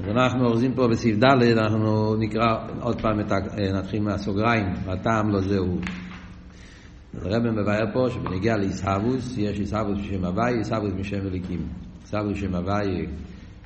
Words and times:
אז 0.00 0.08
אנחנו 0.08 0.46
אורזים 0.46 0.74
פה 0.74 0.88
בסעיף 0.88 1.16
ד', 1.16 1.42
אנחנו 1.42 2.16
נקרא 2.16 2.66
עוד 2.80 3.00
פעם, 3.00 3.20
את 3.20 3.32
ה... 3.32 3.36
נתחיל 3.72 4.02
מהסוגריים, 4.02 4.66
הטעם 4.86 5.30
לא 5.30 5.40
זהו. 5.40 5.78
אז 7.14 7.26
הרב 7.26 7.42
מבאר 7.42 7.92
פה 7.92 8.06
שבנגיע 8.10 8.56
לאיסהבוס, 8.56 9.38
יש 9.38 9.60
איסהבוס 9.60 9.98
בשם 9.98 10.24
הוואי, 10.24 10.58
איסהבוס 10.58 10.92
בשם 10.98 11.26
אליקים. 11.26 11.68
איסהבוס 12.02 12.32
בשם 12.32 12.54
הוואי 12.54 13.06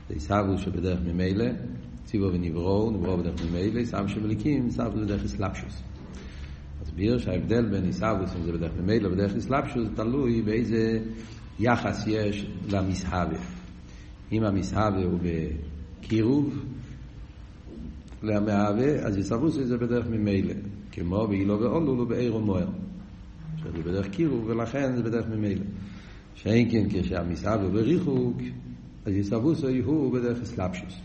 זה 0.08 0.14
איסהבוס 0.14 0.60
שבדרך 0.60 0.98
ממילא, 1.06 1.46
ציבו 2.04 2.26
ונברו, 2.32 2.90
נברו 2.90 3.16
בדרך 3.16 3.34
ממילא, 3.50 3.78
איסהבוס 3.78 4.10
בשם 4.10 4.24
אליקים, 4.24 4.66
איסהבוס 4.66 5.00
בדרך 5.00 5.22
איסלאפשוס. 5.22 5.82
מסביר 6.82 7.18
שההבדל 7.18 7.70
בין 7.70 7.84
איסהבוס, 7.84 8.36
אם 8.36 8.42
זה 8.42 8.52
בדרך 8.52 8.72
ממילא 8.80 9.08
ובדרך 9.08 9.34
איסלאפשוס, 9.34 9.88
תלוי 9.96 10.42
באיזה 10.42 10.98
יחס 11.60 12.06
יש 12.06 12.46
למסהבה. 12.70 13.38
אם 14.32 14.44
המסהבה 14.44 15.04
הוא 15.04 15.18
בקירוב 16.04 16.64
למהווה, 18.22 19.06
אז 19.06 19.16
איסהבוס 19.16 19.54
זה 19.54 19.78
בדרך 19.78 20.06
ממילא, 20.06 20.54
כמו 20.92 21.26
באילו 21.26 21.60
ואולו 21.60 21.98
ובעיר 21.98 22.36
ומוער. 22.36 22.68
שזה 23.56 23.82
בדרך 23.84 24.08
קירוב, 24.08 24.44
ולכן 24.46 24.96
זה 24.96 25.02
בדרך 25.02 25.26
ממילא. 25.26 25.64
שאין 26.34 26.70
כן 26.70 27.02
כשהמסהב 27.02 27.60
הוא 27.60 27.70
בריחוק, 27.70 28.36
אז 29.06 29.12
יסבוסו 29.12 29.68
הוא 29.84 30.12
בדרך 30.12 30.42
אסלאפשוס. 30.42 31.00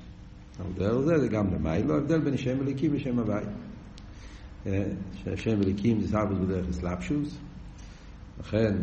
אבל 0.60 0.72
דרך 0.76 1.02
זה 1.02 1.20
זה 1.20 1.28
גם 1.28 1.54
למיילו, 1.54 1.94
ההבדל 1.94 2.20
בין 2.20 2.38
שם 2.38 2.62
אליקים 2.62 2.92
ושם 2.96 3.20
הוואי. 3.20 3.44
שהשם 5.24 5.62
אליקים 5.62 6.02
זה 6.02 6.08
סבוס 6.08 6.38
בדרך 6.40 6.70
אסלאפשוס, 6.70 7.38
לכן 8.40 8.76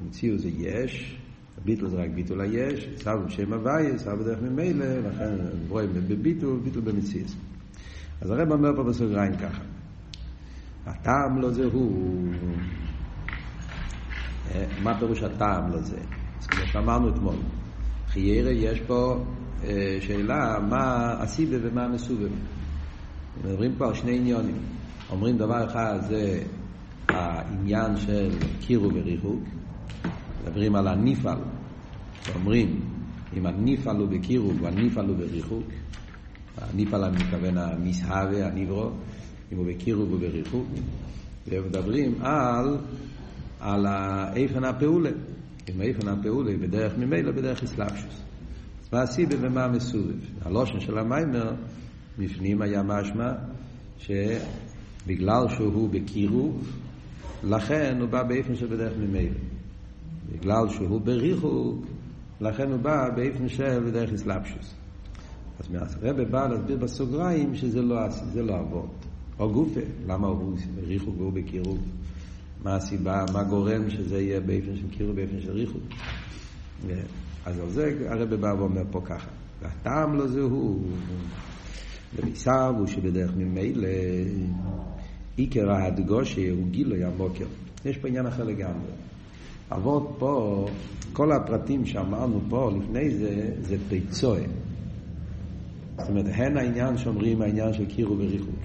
המציאו 0.00 0.38
זה 0.38 0.48
יש, 0.48 1.17
הביטול 1.62 1.88
זה 1.88 1.96
רק 1.96 2.10
ביטול 2.14 2.40
היש, 2.40 2.88
סבוס 2.96 3.24
בשם 3.26 3.52
הוואי, 3.52 3.98
סבוס 3.98 4.20
בדרך 4.20 4.38
ממילא, 4.42 4.86
לכן 4.86 5.34
רואים 5.68 5.90
בביטול, 5.92 6.60
ביטול 6.64 6.82
במציאס. 6.82 7.36
אז 8.20 8.30
הרב 8.30 8.52
אומר 8.52 8.76
פה 8.76 8.82
בסוגריים 8.82 9.36
ככה. 9.36 9.62
הטעם 10.86 11.40
לא 11.40 11.50
זה 11.50 11.64
הוא. 11.64 12.32
מה 14.82 14.98
פירוש 14.98 15.22
הטעם 15.22 15.70
לא 15.72 15.80
זה? 15.80 15.98
אז 16.40 16.46
כמו 16.46 16.66
שאמרנו 16.66 17.08
אתמול, 17.08 17.36
חיירה 18.08 18.50
יש 18.50 18.80
פה 18.80 19.24
שאלה 20.00 20.58
מה 20.70 21.12
הסיבה 21.22 21.56
ומה 21.62 21.84
המסובב. 21.84 22.28
מדברים 23.44 23.74
פה 23.78 23.86
על 23.86 23.94
שני 23.94 24.16
עניונים. 24.16 24.56
אומרים 25.10 25.38
דבר 25.38 25.66
אחד 25.66 25.98
זה 26.08 26.42
העניין 27.08 27.96
של 27.96 28.30
קירו 28.60 28.88
וריחוק, 28.94 29.42
מדברים 30.42 30.74
על 30.74 30.88
הניפל, 30.88 31.38
אומרים 32.34 32.80
אם 33.36 33.46
הניפל 33.46 33.96
הוא 33.96 34.08
בקירו 34.08 34.54
והניפל 34.56 35.06
הוא 35.06 35.16
בריחוק, 35.16 35.64
הניפל 36.56 37.04
אני 37.04 37.16
מתכוון 37.16 37.58
המסהווה, 37.58 38.46
הניברו, 38.46 38.90
אם 39.52 39.56
הוא 39.56 39.66
בקירוב 39.66 40.12
ובריחוק, 40.12 40.66
ומדברים 41.48 42.14
על, 42.22 42.76
על 43.60 43.86
איפן 44.36 44.64
הפעולה. 44.64 45.10
אם 45.68 45.80
איפן 45.80 46.08
הפעולה 46.08 46.56
בדרך 46.56 46.98
ממילא, 46.98 47.32
בדרך 47.32 47.62
אסלאפשוס. 47.62 48.22
אז 48.82 48.88
מה 48.92 49.02
הסיבה 49.02 49.34
ומה 49.40 49.64
המסובב? 49.64 50.18
הלושן 50.42 50.80
של 50.80 50.98
המיימר, 50.98 51.52
בפנים 52.18 52.62
היה 52.62 52.82
משמע 52.82 53.32
שבגלל 53.98 55.48
שהוא 55.56 55.88
בקירוב, 55.90 56.72
לכן 57.44 57.96
הוא 58.00 58.08
בא 58.08 58.22
באיפן 58.22 58.54
של 58.54 58.66
בדרך 58.66 58.92
ממילא. 58.98 59.38
בגלל 60.32 60.68
שהוא 60.68 61.00
בריחוק, 61.00 61.86
לכן 62.40 62.70
הוא 62.70 62.80
בא 62.80 63.10
באיפן 63.16 63.48
של 63.48 63.80
בדרך 63.86 64.12
אסלאפשוס. 64.12 64.74
אז 65.58 65.96
הרב 66.02 66.22
בא 66.22 66.46
להסביר 66.46 66.76
בסוגריים 66.76 67.54
שזה 67.54 67.82
לא, 67.82 67.96
לא 68.34 68.60
אבות. 68.60 69.06
או 69.38 69.52
גופה, 69.52 69.80
למה 70.06 70.26
הוא 70.26 70.56
ריחוק 70.86 71.14
והוא 71.18 71.32
בקירוב? 71.32 71.78
מה 72.62 72.76
הסיבה, 72.76 73.24
מה 73.32 73.44
גורם 73.44 73.90
שזה 73.90 74.20
יהיה 74.20 74.40
באופן 74.40 74.76
של 74.76 74.90
קירוב, 74.90 75.16
באופן 75.16 75.40
של 75.40 75.52
ריחוק? 75.52 75.82
אז 77.46 77.58
על 77.58 77.70
זה 77.70 78.06
הרב 78.08 78.34
בא 78.34 78.54
ואומר 78.58 78.82
פה 78.90 79.00
ככה, 79.04 79.30
והטעם 79.62 80.14
לו 80.14 80.28
זה 80.28 80.40
הוא, 80.40 80.82
במיסר 82.18 82.72
הוא 82.78 82.86
שבדרך 82.86 83.30
ממילא 83.36 83.88
עיקר 85.36 85.70
ההדגושה 85.70 86.50
הוא 86.50 86.68
גילוי 86.70 87.04
המוקר. 87.04 87.46
יש 87.84 87.96
פה 87.96 88.08
עניין 88.08 88.26
אחר 88.26 88.44
לגמרי. 88.44 88.90
אבות 89.72 90.16
פה, 90.18 90.66
כל 91.12 91.32
הפרטים 91.32 91.86
שאמרנו 91.86 92.40
פה 92.48 92.70
לפני 92.78 93.10
זה, 93.10 93.50
זה 93.60 93.76
פיצוי. 93.88 94.40
זאת 95.98 96.08
אומרת, 96.08 96.26
הן 96.34 96.56
העניין 96.56 96.98
שאומרים 96.98 97.42
העניין 97.42 97.72
של 97.72 97.86
קירוב 97.86 98.20
וריחוק. 98.20 98.60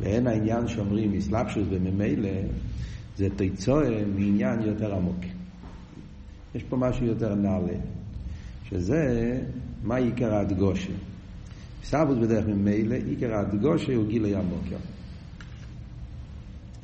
ואין 0.00 0.26
העניין 0.26 0.68
שאומרים 0.68 1.14
אסלאפשוס 1.14 1.66
וממילא 1.70 2.28
זה 3.16 3.28
תיצואה 3.36 4.04
מעניין 4.14 4.62
יותר 4.62 4.94
עמוק. 4.94 5.20
יש 6.54 6.62
פה 6.62 6.76
משהו 6.76 7.06
יותר 7.06 7.34
נעלה, 7.34 7.78
שזה 8.68 9.40
מה 9.84 9.96
עיקר 9.96 10.34
הדגושה. 10.34 10.92
סבוס 11.84 12.18
בדרך 12.18 12.46
ממילא, 12.46 12.94
עיקר 12.94 13.34
הדגושה 13.34 13.94
הוא 13.94 14.06
גילי 14.06 14.34
המוקר. 14.36 14.76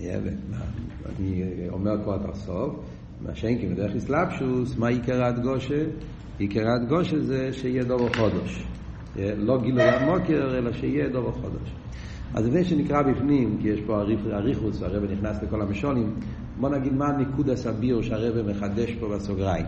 אני 0.01 1.43
אומר 1.69 2.03
כבר 2.05 2.17
את 2.17 2.35
הסוף, 2.35 2.75
מה 3.27 3.35
שאין 3.35 3.59
כי 3.59 3.67
בדרך 3.67 3.97
אסלאפשוס, 3.97 4.77
מה 4.77 4.89
עיקר 4.89 5.25
הדגושה? 5.25 5.85
עיקר 6.39 6.71
הדגושה 6.71 7.19
זה 7.19 7.53
שיהיה 7.53 7.85
דור 7.85 8.09
חודש. 8.17 8.67
לא 9.17 9.63
גילוי 9.63 9.83
המוקר, 9.83 10.59
אלא 10.59 10.73
שיהיה 10.73 11.09
דור 11.09 11.33
חודש. 11.33 11.75
אז 12.35 12.47
לפני 12.47 12.65
שנקרא 12.65 13.03
בפנים, 13.03 13.59
כי 13.63 13.69
יש 13.69 13.81
פה 13.87 14.03
אריכוס, 14.33 14.83
הרב 14.83 15.05
נכנס 15.13 15.43
לכל 15.43 15.63
המשולים, 15.63 16.15
בוא 16.61 16.69
נגיד 16.69 16.93
מה 16.93 17.13
ניקוד 17.13 17.51
הסביר 17.51 18.03
שהרב 18.03 18.51
מחדש 18.51 18.91
פה 19.01 19.09
בסוגריים. 19.09 19.67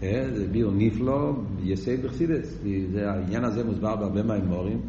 זה 0.00 0.46
ביר 0.52 0.70
נפלא, 0.76 1.32
יסד 1.62 2.06
בחסידס, 2.06 2.58
העניין 2.96 3.44
הזה 3.44 3.64
מוסבר 3.64 3.96
בהרבה 3.96 4.22
מהאמורים, 4.22 4.80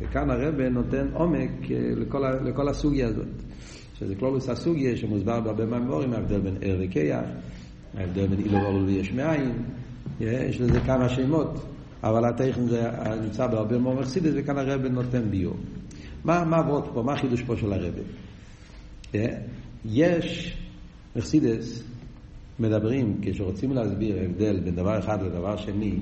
וכאן 0.00 0.30
הרב 0.30 0.60
נותן 0.60 1.06
עומק 1.12 1.50
לכל, 1.96 2.22
לכל 2.44 2.68
הסוגיה 2.68 3.08
הזאת, 3.08 3.26
שזה 4.04 4.14
כלולוס 4.14 4.48
הסוגיה 4.48 4.96
שמוסבר 4.96 5.40
בהרבה 5.40 5.66
מהאמורים, 5.66 6.12
ההבדל 6.12 6.40
בין 6.40 6.56
ער 6.60 6.76
וכיח, 6.80 7.24
ההבדל 7.96 8.26
בין 8.26 8.38
אילו 8.38 8.58
ואולו 8.58 8.86
ויש 8.86 9.12
מאין, 9.12 9.52
יש 10.20 10.60
לזה 10.60 10.80
כמה 10.80 11.08
שמות, 11.08 11.66
אבל 12.02 12.24
הטכן 12.24 12.66
זה 12.66 12.90
נמצא 13.22 13.46
בהרבה 13.46 13.78
מאוד 13.78 14.00
מחסידס, 14.00 14.32
וכאן 14.36 14.58
הרב 14.58 14.86
נותן 14.86 15.30
ביור. 15.30 15.56
מה, 16.24 16.44
מה 16.44 16.56
עבוד 16.56 16.84
פה? 16.94 17.02
מה 17.02 17.12
החידוש 17.12 17.42
פה 17.42 17.56
של 17.56 17.72
הרבי? 17.72 18.02
יש, 19.84 20.56
מחסידס 21.16 21.82
מדברים, 22.58 23.20
כשרוצים 23.22 23.72
להסביר 23.72 24.16
הבדל 24.24 24.60
בין 24.60 24.74
דבר 24.74 24.98
אחד 24.98 25.22
לדבר 25.22 25.56
שני, 25.56 25.94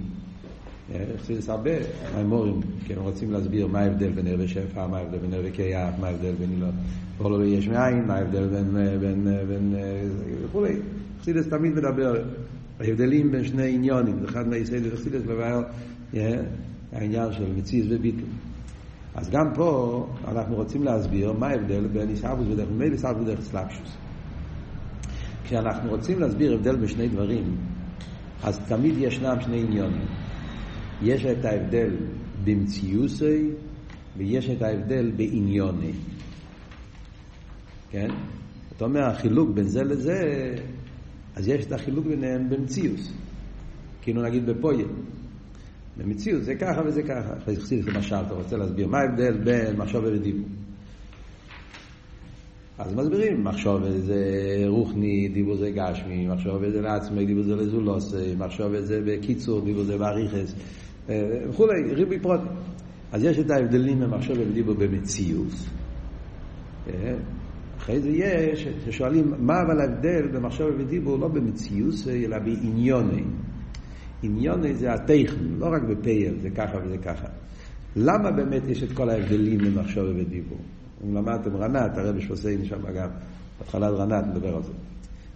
מחסידס 1.15 1.49
הרבה 1.49 1.71
מימורים, 2.17 2.61
כי 2.87 2.95
הם 2.95 3.03
רוצים 3.03 3.33
להסביר 3.33 3.67
מה 3.67 3.79
ההבדל 3.81 4.11
בין 4.11 4.27
ערבי 4.27 4.49
שפע, 4.49 4.87
מה 4.87 4.99
ההבדל 4.99 5.19
בין 5.19 5.35
ערבי 5.35 5.51
קייח, 5.51 5.95
מה 6.01 6.07
ההבדל 6.07 6.33
בין 6.33 6.51
אילו, 6.53 6.67
כל 7.23 7.29
לא 7.29 7.45
יש 7.45 7.69
מאין, 7.69 8.07
מה 8.07 8.15
ההבדל 8.15 8.49
בין, 8.49 8.71
בין, 9.01 9.25
בין, 9.49 9.75
וכולי. 10.45 10.75
מחסידס 11.17 11.49
תמיד 11.49 11.73
מדבר 11.73 12.15
ההבדלים 12.81 13.33
בין 13.33 13.45
שני 13.45 13.75
עניונים, 13.75 14.25
אחד 14.25 14.49
מהיסיידס 14.49 14.93
מחסידס 14.93 15.23
לבעיה 15.27 15.61
העניין 16.93 17.33
של 17.33 17.53
מציז 17.57 17.93
וביטל. 17.93 18.27
אז 19.15 19.31
גם 19.31 19.53
פה 19.55 20.07
אנחנו 20.29 20.57
רוצים 20.57 20.85
להסביר 20.85 21.33
מה 21.33 21.47
ההבדל 21.47 21.87
בין 21.87 22.09
איסאבוס 22.09 22.47
בדרך 22.49 22.69
ממילא 22.71 22.93
איסאבוס 22.93 23.25
בדרך 23.25 23.41
סלאפשוס. 23.41 23.97
כשאנחנו 25.45 25.91
רוצים 25.91 26.21
להסביר 26.21 26.55
הבדל 26.55 26.77
בשני 26.77 27.09
דברים, 27.09 27.57
אז 28.43 28.61
תמיד 28.69 28.95
ישנם 28.99 29.37
שני 29.41 29.61
עניונים. 29.61 30.07
יש 31.03 31.25
את 31.27 31.45
ההבדל 31.45 31.97
במציוסי 32.45 33.51
ויש 34.17 34.51
את 34.51 34.63
ההבדל 34.63 35.11
בעניוני. 35.17 35.93
כן? 37.91 38.09
אתה 38.77 38.85
אומר, 38.85 39.03
החילוק 39.03 39.51
בין 39.51 39.65
זה 39.65 39.83
לזה, 39.83 40.55
אז 41.37 41.49
יש 41.49 41.67
את 41.67 41.73
החילוק 41.73 42.07
ביניהם 42.07 42.51
במציוס. 42.51 43.13
כאילו 44.03 44.23
נגיד 44.23 44.47
בפויל. 44.47 44.89
במציאות 45.97 46.45
זה 46.45 46.55
ככה 46.55 46.81
וזה 46.87 47.03
ככה. 47.03 47.37
אחרי 47.39 47.55
זה 47.55 47.61
חסידס 47.61 47.87
למשל, 47.87 48.17
אתה 48.27 48.35
רוצה 48.35 48.57
להסביר 48.57 48.89
מה 48.89 48.99
ההבדל 48.99 49.39
בין 49.45 49.77
מחשוב 49.77 50.05
ודיבור. 50.05 50.49
אז 52.79 52.95
מסבירים, 52.95 53.45
מחשוב 53.45 53.83
זה 53.99 54.25
רוחני, 54.67 55.29
דיבור 55.29 55.57
זה 55.57 55.71
גשמי, 55.71 56.27
מחשוב 56.27 56.71
זה 56.71 56.81
לעצמי, 56.81 57.27
דיבור 57.27 57.43
זה 57.43 57.57
לזולוסי, 57.57 58.35
מחשוב 58.39 58.81
זה 58.81 59.01
בקיצור, 59.07 59.65
דיבור 59.65 59.85
זה 59.85 59.99
באריכס, 59.99 60.55
וכולי, 61.07 61.95
ריבי 61.95 62.19
פרוט. 62.19 62.41
אז 63.13 63.25
יש 63.25 63.39
את 63.39 63.51
ההבדלים 63.51 64.01
במחשוב 64.01 64.37
ודיבור 64.39 64.75
במציאות. 64.75 65.53
אחרי 67.81 68.01
זה 68.01 68.09
יש, 68.11 68.69
ששואלים, 68.85 69.35
מה 69.39 69.63
אבל 69.63 69.81
ההבדל 69.81 70.29
במחשוב 70.33 70.69
ודיבור 70.79 71.19
לא 71.19 71.29
במציאות, 71.29 71.95
אלא 72.09 72.39
בעניוני. 72.39 73.23
עניון 74.23 74.73
זה 74.73 74.93
הטכן, 74.93 75.45
לא 75.59 75.67
רק 75.67 75.83
בפייל, 75.83 76.35
זה 76.41 76.51
ככה 76.51 76.79
וזה 76.85 76.99
ככה. 76.99 77.27
למה 77.97 78.31
באמת 78.31 78.63
יש 78.69 78.83
את 78.83 78.93
כל 78.93 79.11
ההבדלים 79.11 79.59
במחשוב 79.59 80.05
ובדיבור? 80.09 80.59
אם 81.05 81.15
למדתם 81.15 81.57
רנת, 81.57 81.99
הרבי 81.99 82.21
שפוסיין 82.21 82.65
שם 82.65 82.93
גם, 82.97 83.09
בהתחלת 83.59 83.91
רנת 83.91 84.25
נדבר 84.27 84.57
על 84.57 84.63
זה. 84.63 84.73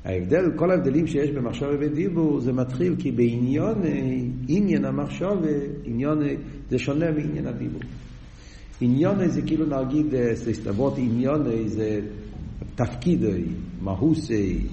ההבדל, 0.04 0.50
כל 0.56 0.70
ההבדלים 0.70 1.06
שיש 1.06 1.30
במחשוב 1.30 1.68
ובדיבור, 1.72 2.40
זה 2.40 2.52
מתחיל 2.52 2.94
כי 2.98 3.12
בעניון, 3.12 3.82
עניין 4.48 4.84
המחשוב, 4.84 5.42
עניון, 5.84 6.18
זה 6.70 6.78
שונה 6.78 7.10
מעניין 7.10 7.46
הדיבור. 7.46 7.80
עניון 8.80 9.28
זה 9.28 9.42
כאילו 9.42 9.66
נגיד, 9.66 10.06
סתבות 10.34 10.94
עניון 10.98 11.44
זה 11.66 12.00
תפקידי, 12.74 13.44
מהוסי, 13.80 14.66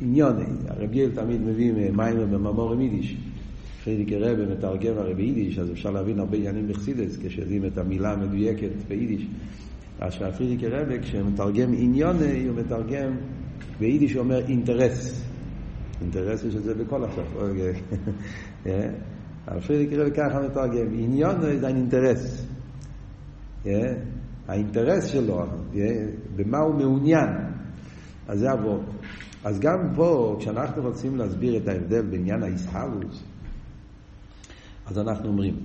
עניוני. 0.00 0.44
הרב 0.68 0.90
גיל 0.90 1.10
תמיד 1.14 1.40
מביא 1.40 1.72
מים 1.72 2.16
במאמור 2.16 2.72
עם 2.72 2.80
יידיש. 2.80 3.16
פרידיקי 3.84 4.16
רבי 4.16 4.42
מתרגם 4.52 4.98
הרי 4.98 5.14
ביידיש, 5.14 5.58
אז 5.58 5.70
אפשר 5.70 5.90
להבין 5.90 6.18
הרבה 6.18 6.36
עניינים 6.36 6.68
בחסידס, 6.68 7.18
כשיודעים 7.22 7.64
את 7.64 7.78
המילה 7.78 8.12
המדויקת 8.12 8.70
ביידיש. 8.88 9.26
אז 10.00 10.12
שהפרידיקי 10.12 10.66
רבי, 10.66 11.00
כשמתרגם 11.02 11.72
עניוני, 11.78 12.44
הוא 12.44 12.56
מתרגם, 12.56 13.16
ביידיש 13.78 14.12
הוא 14.12 14.20
אומר 14.20 14.46
אינטרס. 14.46 15.24
אינטרס 16.00 16.44
יש 16.44 16.54
את 16.54 16.62
זה 16.62 16.74
בכל 16.74 17.04
השפות. 17.04 17.42
אבל 19.48 19.60
פרידיקי 19.60 19.96
רבי 19.96 20.10
ככה 20.10 20.40
מתרגם, 20.48 20.86
עניוני 20.92 21.58
זה 21.58 21.68
אינטרס. 21.68 22.46
האינטרס 24.48 25.06
שלו, 25.06 25.46
במה 26.36 26.58
הוא 26.58 26.74
מעוניין. 26.74 27.28
אז 28.28 28.38
זה 28.38 28.50
עבור. 28.50 28.82
אז 29.44 29.60
גם 29.60 29.92
פה, 29.96 30.36
כשאנחנו 30.38 30.82
רוצים 30.82 31.16
להסביר 31.16 31.56
את 31.56 31.68
ההבדל 31.68 32.02
בעניין 32.02 32.42
האיסהלוס, 32.42 33.24
אז 34.86 34.98
אנחנו 34.98 35.28
אומרים, 35.28 35.56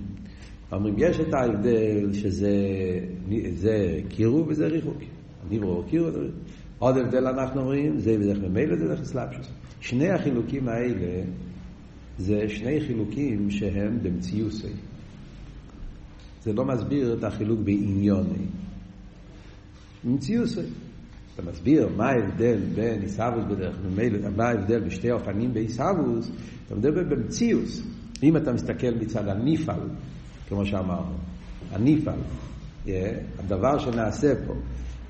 אומרים, 0.72 0.94
יש 0.98 1.20
את 1.20 1.34
ההבדל 1.34 2.12
שזה 2.12 2.50
זה 3.54 4.00
קירו 4.08 4.46
וזה 4.48 4.66
ריחוק. 4.66 4.98
דיברו 5.48 5.82
קירו, 5.88 6.08
עוד 6.78 6.96
הבדל 6.96 7.26
אנחנו 7.26 7.60
אומרים, 7.60 7.98
זה 7.98 8.18
בדרך 8.18 8.38
ממילא 8.38 8.76
זה 8.76 8.88
דרך 8.88 9.00
אסלאפשוס. 9.00 9.50
שני 9.80 10.10
החילוקים 10.10 10.68
האלה 10.68 11.22
זה 12.18 12.48
שני 12.48 12.80
חילוקים 12.80 13.50
שהם 13.50 13.98
במציוסי. 14.02 14.72
זה 16.42 16.52
לא 16.52 16.64
מסביר 16.64 17.14
את 17.18 17.24
החילוק 17.24 17.60
בעניוני. 17.60 18.46
במציוסי. 20.04 20.60
אתה 21.34 21.42
מסביר 21.42 21.88
מה 21.96 22.08
ההבדל 22.08 22.58
בין 22.74 23.00
עיסאוווס 23.02 23.44
בדרך 23.50 23.76
ממילא, 23.84 24.18
מה 24.36 24.44
ההבדל 24.44 24.80
בשתי 24.80 25.10
אופנים 25.10 25.54
בעיסאוווס, 25.54 26.30
אתה 26.66 26.74
מדבר 26.74 27.02
במציאוס. 27.02 27.82
אם 28.22 28.36
אתה 28.36 28.52
מסתכל 28.52 28.94
מצד 29.00 29.28
הניפל, 29.28 29.80
כמו 30.48 30.66
שאמרנו, 30.66 31.14
הניפל, 31.72 32.18
yeah, 32.86 32.88
הדבר 33.38 33.78
שנעשה 33.78 34.34
פה, 34.46 34.54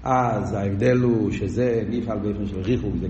אז 0.02 0.52
ההבדל 0.52 0.98
הוא 0.98 1.30
שזה 1.30 1.82
ניפל 1.88 2.18
באופן 2.18 2.46
של 2.46 2.60
ריחוק, 2.60 2.94
זה. 3.00 3.08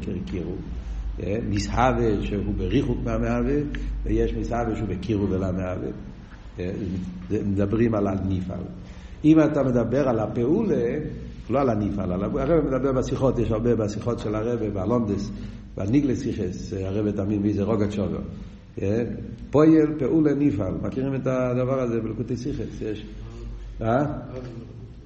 Yeah, 1.19 1.23
מסהווה 1.49 2.23
שהוא 2.23 2.55
בריחוק 2.57 2.99
מהמהווה, 3.05 3.61
ויש 4.05 4.33
מסהווה 4.33 4.77
שהוא 4.77 4.89
בקירוב 4.89 5.33
אל 5.33 5.45
המהווה. 5.45 5.89
Yeah, 6.59 6.61
מדברים 7.47 7.95
על 7.95 8.07
הניפל. 8.07 8.63
אם 9.25 9.41
אתה 9.41 9.63
מדבר 9.63 10.09
על 10.09 10.19
הפעולה, 10.19 10.99
לא 11.51 11.61
על 11.61 11.71
הניפל, 11.71 12.13
הרב 12.13 12.65
מדבר 12.67 12.93
בשיחות, 12.93 13.39
יש 13.39 13.51
הרבה 13.51 13.75
בשיחות 13.75 14.19
של 14.19 14.35
הרב, 14.35 14.65
באלונדס, 14.75 15.31
בניגלס 15.77 16.23
סיכס, 16.23 16.73
הרב 16.73 17.11
תמיד 17.11 17.41
מי 17.41 17.53
זה 17.53 17.63
רוגת 17.63 17.93
שוגו. 17.93 18.19
פויל 19.51 19.99
פעולה 19.99 20.35
ניפל, 20.35 20.73
מכירים 20.83 21.15
את 21.15 21.27
הדבר 21.27 21.81
הזה 21.81 22.01
בלקוטי 22.01 22.37
סיכס, 22.37 22.81
יש, 22.81 23.07
אה? 23.83 24.05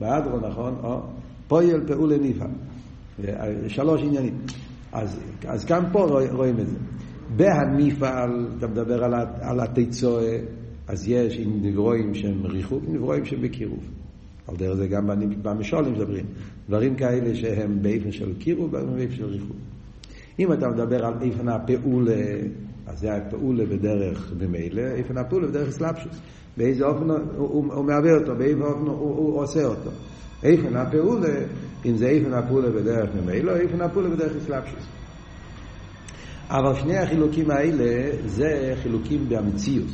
באדרו 0.00 0.40
נכון, 0.49 0.75
או, 0.82 1.00
פויל 1.49 1.81
פעולה 1.87 2.19
ניפל, 2.19 2.50
שלוש 3.69 4.02
עניינים. 4.02 4.38
אז, 4.93 5.20
אז 5.46 5.67
גם 5.67 5.84
פה 5.93 6.20
רואים 6.31 6.61
את 6.61 6.67
זה. 6.67 6.76
בהניפל, 7.37 8.46
אתה 8.58 8.67
מדבר 8.67 9.05
על, 9.05 9.14
על 9.41 9.61
התיצואה, 9.61 10.38
אז 10.88 11.08
יש 11.08 11.38
נברואים 11.62 12.14
שהם 12.14 12.46
ריחוק, 12.46 12.82
נברואים 12.88 13.25
שהם 13.25 13.43
בקירוב. 13.43 13.91
על 14.48 14.56
דרך 14.56 14.74
זה 14.74 14.86
גם 14.86 15.10
במשולים 15.42 15.92
מדברים. 15.92 16.24
דברים 16.68 16.94
כאלה 16.94 17.34
שהם 17.34 17.82
באיפן 17.82 18.12
של 18.12 18.32
קירוב 18.38 18.74
ובאיפן 18.74 19.14
של 19.14 19.24
ריחוק. 19.24 19.56
אם 20.38 20.52
אתה 20.52 20.68
מדבר 20.68 21.06
על 21.06 21.14
איפן 21.22 21.48
הפעולה, 21.48 22.22
אז 22.86 23.00
זה 23.00 23.14
הפעולה 23.14 23.64
בדרך 23.64 24.32
ממילא, 24.40 24.82
איפן 24.82 25.18
הפעולה 25.18 25.46
בדרך 25.46 25.68
אסלאפשוס. 25.68 26.20
באיזה 26.56 26.84
אופן 26.84 27.10
הוא, 27.10 27.18
הוא, 27.36 27.74
הוא 27.74 27.84
מהווה 27.84 28.14
אותו, 28.14 28.34
באיזה 28.36 28.62
אופן 28.62 28.86
הוא, 28.86 28.98
הוא, 28.98 29.16
הוא 29.16 29.42
עושה 29.42 29.64
אותו. 29.64 29.90
איפן 30.42 30.76
הפעולה, 30.76 31.34
אם 31.84 31.96
זה 31.96 32.06
איפן 32.06 32.32
הפעולה 32.32 32.70
בדרך 32.70 33.10
ממילא, 33.22 33.56
איפן 33.56 33.80
הפעולה 33.80 34.08
בדרך 34.08 34.36
אסלאפשוס. 34.36 34.86
אבל 36.50 36.74
שני 36.74 36.96
החילוקים 36.96 37.50
האלה 37.50 38.10
זה 38.26 38.74
חילוקים 38.82 39.28
במציאות. 39.28 39.90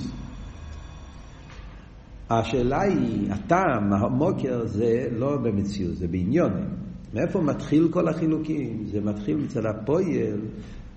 השאלה 2.30 2.80
היא, 2.80 3.32
הטעם, 3.32 3.92
המוקר, 3.92 4.66
זה 4.66 5.08
לא 5.18 5.36
במציאות, 5.36 5.96
זה 5.96 6.08
בעניונים. 6.08 6.68
מאיפה 7.14 7.40
מתחיל 7.40 7.88
כל 7.90 8.08
החילוקים? 8.08 8.84
זה 8.92 9.00
מתחיל 9.00 9.36
מצד 9.36 9.66
הפועל, 9.66 10.40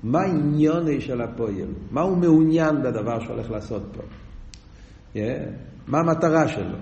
מה 0.04 0.22
העניוני 0.22 1.02
של 1.02 1.22
הפועל? 1.22 1.68
מה 1.92 2.02
הוא 2.02 2.18
מעוניין 2.18 2.82
בדבר 2.84 3.20
שהולך 3.20 3.52
לעשות 3.52 3.84
פה? 3.94 4.02
Yeah. 5.14 5.18
מה 5.88 6.00
המטרה 6.00 6.48
שלו? 6.48 6.78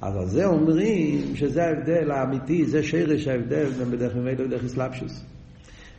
אז 0.00 0.16
על 0.16 0.26
זה 0.26 0.46
אומרים 0.46 1.36
שזה 1.36 1.64
ההבדל 1.64 2.10
האמיתי, 2.10 2.66
זה 2.66 2.82
שרש 2.82 3.28
ההבדל 3.28 3.64
בין 3.64 3.90
בדרך 3.90 4.16
ממילא 4.16 4.44
לדרך 4.44 4.64
אסלאפשוס. 4.64 5.24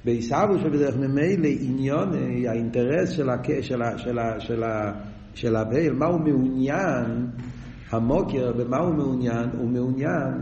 בעיסאוו 0.05 0.59
שבדרך 0.59 0.97
ממילא 0.97 1.47
עניוני, 1.61 2.47
האינטרס 2.47 3.09
של, 3.09 3.29
הק... 3.29 3.47
של 5.35 5.55
הבעל, 5.55 5.93
מה 5.93 6.05
הוא 6.05 6.19
מעוניין 6.19 7.27
המוקר, 7.93 8.51
במה 8.57 8.77
הוא 8.77 8.95
מעוניין? 8.95 9.49
הוא 9.57 9.69
מעוניין 9.69 10.41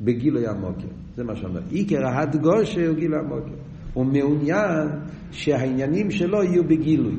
בגילוי 0.00 0.46
המוקר. 0.46 0.88
זה 1.16 1.24
מה 1.24 1.36
שאומר. 1.36 1.60
עיקר 1.70 2.06
ההדגושה 2.06 2.88
הוא 2.88 2.96
גילוי 2.96 3.18
המוקר. 3.18 3.54
הוא 3.94 4.06
מעוניין 4.06 4.88
שהעניינים 5.30 6.10
שלו 6.10 6.42
יהיו 6.42 6.64
בגילוי. 6.64 7.16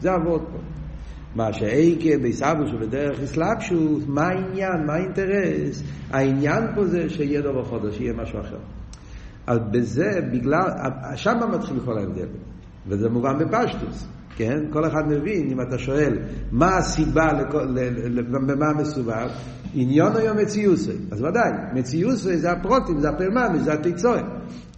זה 0.00 0.12
עבוד 0.12 0.40
פה. 0.40 0.58
מה 1.34 1.52
שאייקה 1.52 2.18
ביסבו 2.22 2.66
שבדרך 2.66 3.20
אסלאפשוס, 3.20 4.04
מה 4.08 4.22
העניין, 4.22 4.86
מה 4.86 4.92
האינטרס? 4.92 5.82
העניין 6.10 6.64
פה 6.74 6.86
זה 6.86 7.08
שיהיה 7.08 7.40
דבר 7.40 7.64
חודש, 7.64 7.96
שיהיה 7.96 8.12
משהו 8.12 8.40
אחר. 8.40 8.58
אז 9.46 9.58
בזה, 9.70 10.20
בגלל, 10.32 10.68
שם 11.16 11.38
מתחיל 11.52 11.80
כל 11.84 11.98
ההבדל. 11.98 12.28
וזה 12.86 13.08
מובן 13.08 13.38
בפשטוס. 13.38 14.08
כן? 14.36 14.58
כל 14.72 14.86
אחד 14.86 15.02
מבין, 15.08 15.50
אם 15.50 15.60
אתה 15.60 15.78
שואל, 15.78 16.18
מה 16.52 16.76
הסיבה, 16.76 17.28
במה 18.46 18.72
מסובב? 18.78 19.28
עניון 19.74 20.12
או 20.16 20.34
מציוסי? 20.34 20.96
אז 21.10 21.22
ודאי, 21.22 21.50
מציוסי 21.74 22.36
זה 22.36 22.50
הפרוטים, 22.50 23.00
זה 23.00 23.08
הפרממי, 23.08 23.58
זה 23.58 23.72
התיצורת. 23.72 24.24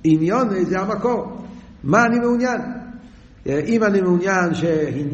עניון 0.04 0.48
זה 0.64 0.80
המקור. 0.80 1.46
מה 1.84 2.04
אני 2.04 2.18
מעוניין? 2.18 2.60
אם 3.46 3.84
אני 3.84 4.00
מעוניין. 4.00 4.54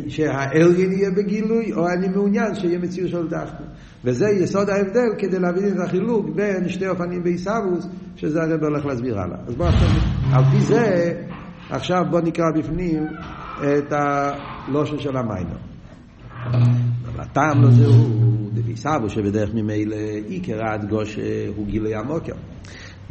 שהאלגין 0.09 0.93
יהיה 0.93 1.11
בגילוי, 1.11 1.73
או 1.73 1.89
אני 1.89 2.09
מעוניין 2.09 2.55
שיהיה 2.55 2.79
מציאות 2.79 3.11
של 3.11 3.29
דחנו. 3.29 3.67
וזה 4.05 4.27
יסוד 4.31 4.71
ההבדל 4.71 5.09
כדי 5.19 5.39
להבין 5.39 5.69
את 5.69 5.79
החילוק 5.85 6.27
בין 6.35 6.69
שתי 6.69 6.89
אופנים 6.89 7.23
בעיסאוווס, 7.23 7.89
שזה 8.17 8.43
הרב 8.43 8.65
הולך 8.65 8.87
להסביר 8.87 9.21
הלאה. 9.21 9.39
אז 9.47 9.55
בואו 9.57 9.69
עכשיו, 9.69 9.89
על 10.33 10.45
פי 10.51 10.61
זה, 10.61 11.13
עכשיו 11.71 12.03
בואו 12.11 12.23
נקרא 12.23 12.45
בפנים 12.55 13.07
את 13.65 13.93
הלושן 13.93 14.99
של 14.99 15.17
המיינו. 15.17 15.55
הטעם 17.19 17.63
לזה 17.63 17.87
הוא 17.87 18.51
דביסבו 18.53 19.09
שבדרך 19.09 19.55
ממילא 19.55 19.97
עיקר 20.29 20.65
ההדגושה 20.65 21.49
הוא 21.57 21.67
גילוי 21.67 21.95
המוקר. 21.95 22.33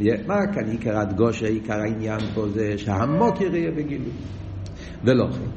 מה 0.00 0.46
כאן 0.54 0.70
עיקר 0.70 0.96
ההדגושה, 0.96 1.46
עיקר 1.46 1.80
העניין 1.80 2.20
פה 2.34 2.48
זה 2.48 2.78
שהמוקר 2.78 3.54
יהיה 3.54 3.70
בגילוי. 3.70 4.12
ולא 5.04 5.26
כן. 5.32 5.50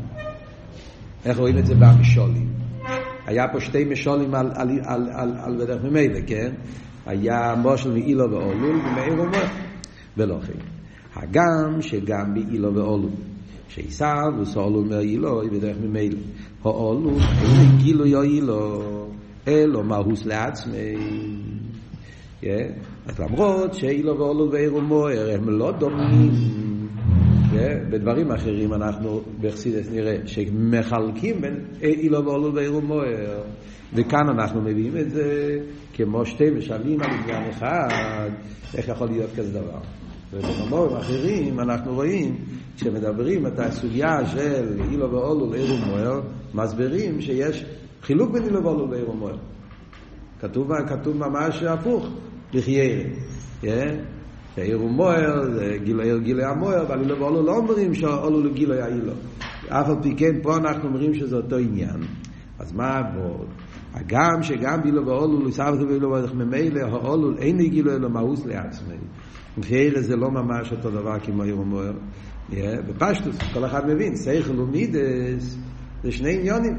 איך 1.25 1.37
רואים 1.37 1.57
את 1.57 1.65
זה 1.65 1.75
במשולים? 1.75 2.47
היה 3.25 3.47
פה 3.53 3.59
שתי 3.59 3.85
משולים 3.85 4.35
על, 4.35 4.51
על, 4.55 4.69
על, 4.85 5.09
על, 5.13 5.33
על 5.43 5.57
בדרך 5.57 5.83
ממילא, 5.83 6.19
כן? 6.27 6.51
היה 7.05 7.55
מושל 7.57 7.91
מאילו 7.91 8.31
ואולול 8.31 8.75
ומאיר 8.75 9.21
ומוח. 9.21 9.51
ולא 10.17 10.39
כן. 10.47 10.59
הגם 11.15 11.81
שגם 11.81 12.33
באילו 12.33 12.75
ואולול. 12.75 13.11
שעיסאו 13.67 14.39
וסולו 14.41 14.83
מאילו 14.83 15.41
בדרך 15.51 15.77
ממילא. 15.81 16.17
האולו 16.63 17.11
אין 17.19 17.77
גילו 17.77 18.05
יאילו 18.05 18.81
אלו 19.47 19.83
מהוס 19.83 20.25
לעצמי. 20.25 20.95
אז 23.05 23.19
למרות 23.19 23.73
שאילו 23.73 24.17
ואולו 24.17 24.51
ואירו 24.51 24.81
מויר 24.81 25.33
הם 25.33 25.49
לא 25.49 25.71
דומים. 25.71 26.31
בדברים 27.89 28.31
אחרים 28.31 28.73
אנחנו 28.73 29.21
בחסידס 29.41 29.91
נראה 29.91 30.17
שמחלקים 30.25 31.41
בין 31.41 31.65
אילו 31.81 32.25
ואולו 32.25 32.55
ואילו 32.55 32.81
מוער. 32.81 33.41
וכאן 33.93 34.29
אנחנו 34.29 34.61
מביאים 34.61 34.97
את 34.97 35.09
זה 35.09 35.59
כמו 35.93 36.25
שתי 36.25 36.49
משלים 36.49 37.01
על 37.01 37.09
עניין 37.09 37.49
אחד. 37.49 38.29
איך 38.77 38.87
יכול 38.87 39.07
להיות 39.07 39.29
כזה 39.37 39.59
דבר 39.59 39.79
ובמאמרים 40.33 40.97
אחרים 40.97 41.59
אנחנו 41.59 41.93
רואים 41.93 42.35
כשמדברים 42.75 43.47
את 43.47 43.59
הסוגיה 43.59 44.25
של 44.25 44.79
אילו 44.91 45.11
ואולו 45.11 45.51
לאילו 45.51 45.77
מוער 45.77 46.21
מסבירים 46.53 47.21
שיש 47.21 47.65
חילוק 48.01 48.31
בין 48.31 48.43
אילו 48.43 48.63
ואולו 48.63 48.91
לאילו 48.91 49.13
מוער 49.13 49.37
כתוב, 50.41 50.71
כתוב 50.87 51.17
ממש 51.17 51.63
הפוך 51.63 52.07
לחיירה 52.53 53.89
העיר 54.57 54.77
מויר, 54.77 55.51
זה 55.53 55.77
גילי, 55.83 56.19
גילי 56.19 56.43
המויר, 56.43 56.81
אבל 56.81 57.07
לא 57.07 57.13
ואולו 57.13 57.43
לא 57.43 57.57
אומרים 57.57 57.95
שאולו 57.95 58.43
לגילי 58.43 58.81
האילו. 58.81 59.13
אף 59.69 59.89
על 59.89 59.95
פי 60.03 60.15
כן, 60.15 60.41
פה 60.41 60.57
אנחנו 60.57 60.89
אומרים 60.89 61.13
שזה 61.13 61.35
אותו 61.35 61.57
עניין. 61.57 61.99
אז 62.59 62.73
מה 62.73 62.97
עבוד? 62.97 63.47
הגם 63.99 64.43
שגם 64.43 64.81
בילו 64.83 65.05
ואולו, 65.05 65.45
לסבתו 65.45 65.87
בילו 65.87 66.09
ואולו, 66.09 66.35
ממילא 66.35 66.79
האולו 66.79 67.37
אין 67.37 67.57
גילו 67.57 67.95
אלא 67.95 68.09
מאוס 68.09 68.45
לעצמי. 68.45 68.95
חייר 69.61 70.01
זה 70.01 70.15
לא 70.15 70.31
ממש 70.31 70.71
אותו 70.71 70.91
דבר 70.91 71.19
כמו 71.19 71.43
עיר 71.43 71.55
מויר. 71.55 71.93
בפשטוס, 72.87 73.37
כל 73.53 73.65
אחד 73.65 73.87
מבין, 73.87 74.15
סייכל 74.15 74.59
ומידס 74.59 75.57
זה 76.03 76.11
שני 76.11 76.35
עניונים. 76.39 76.77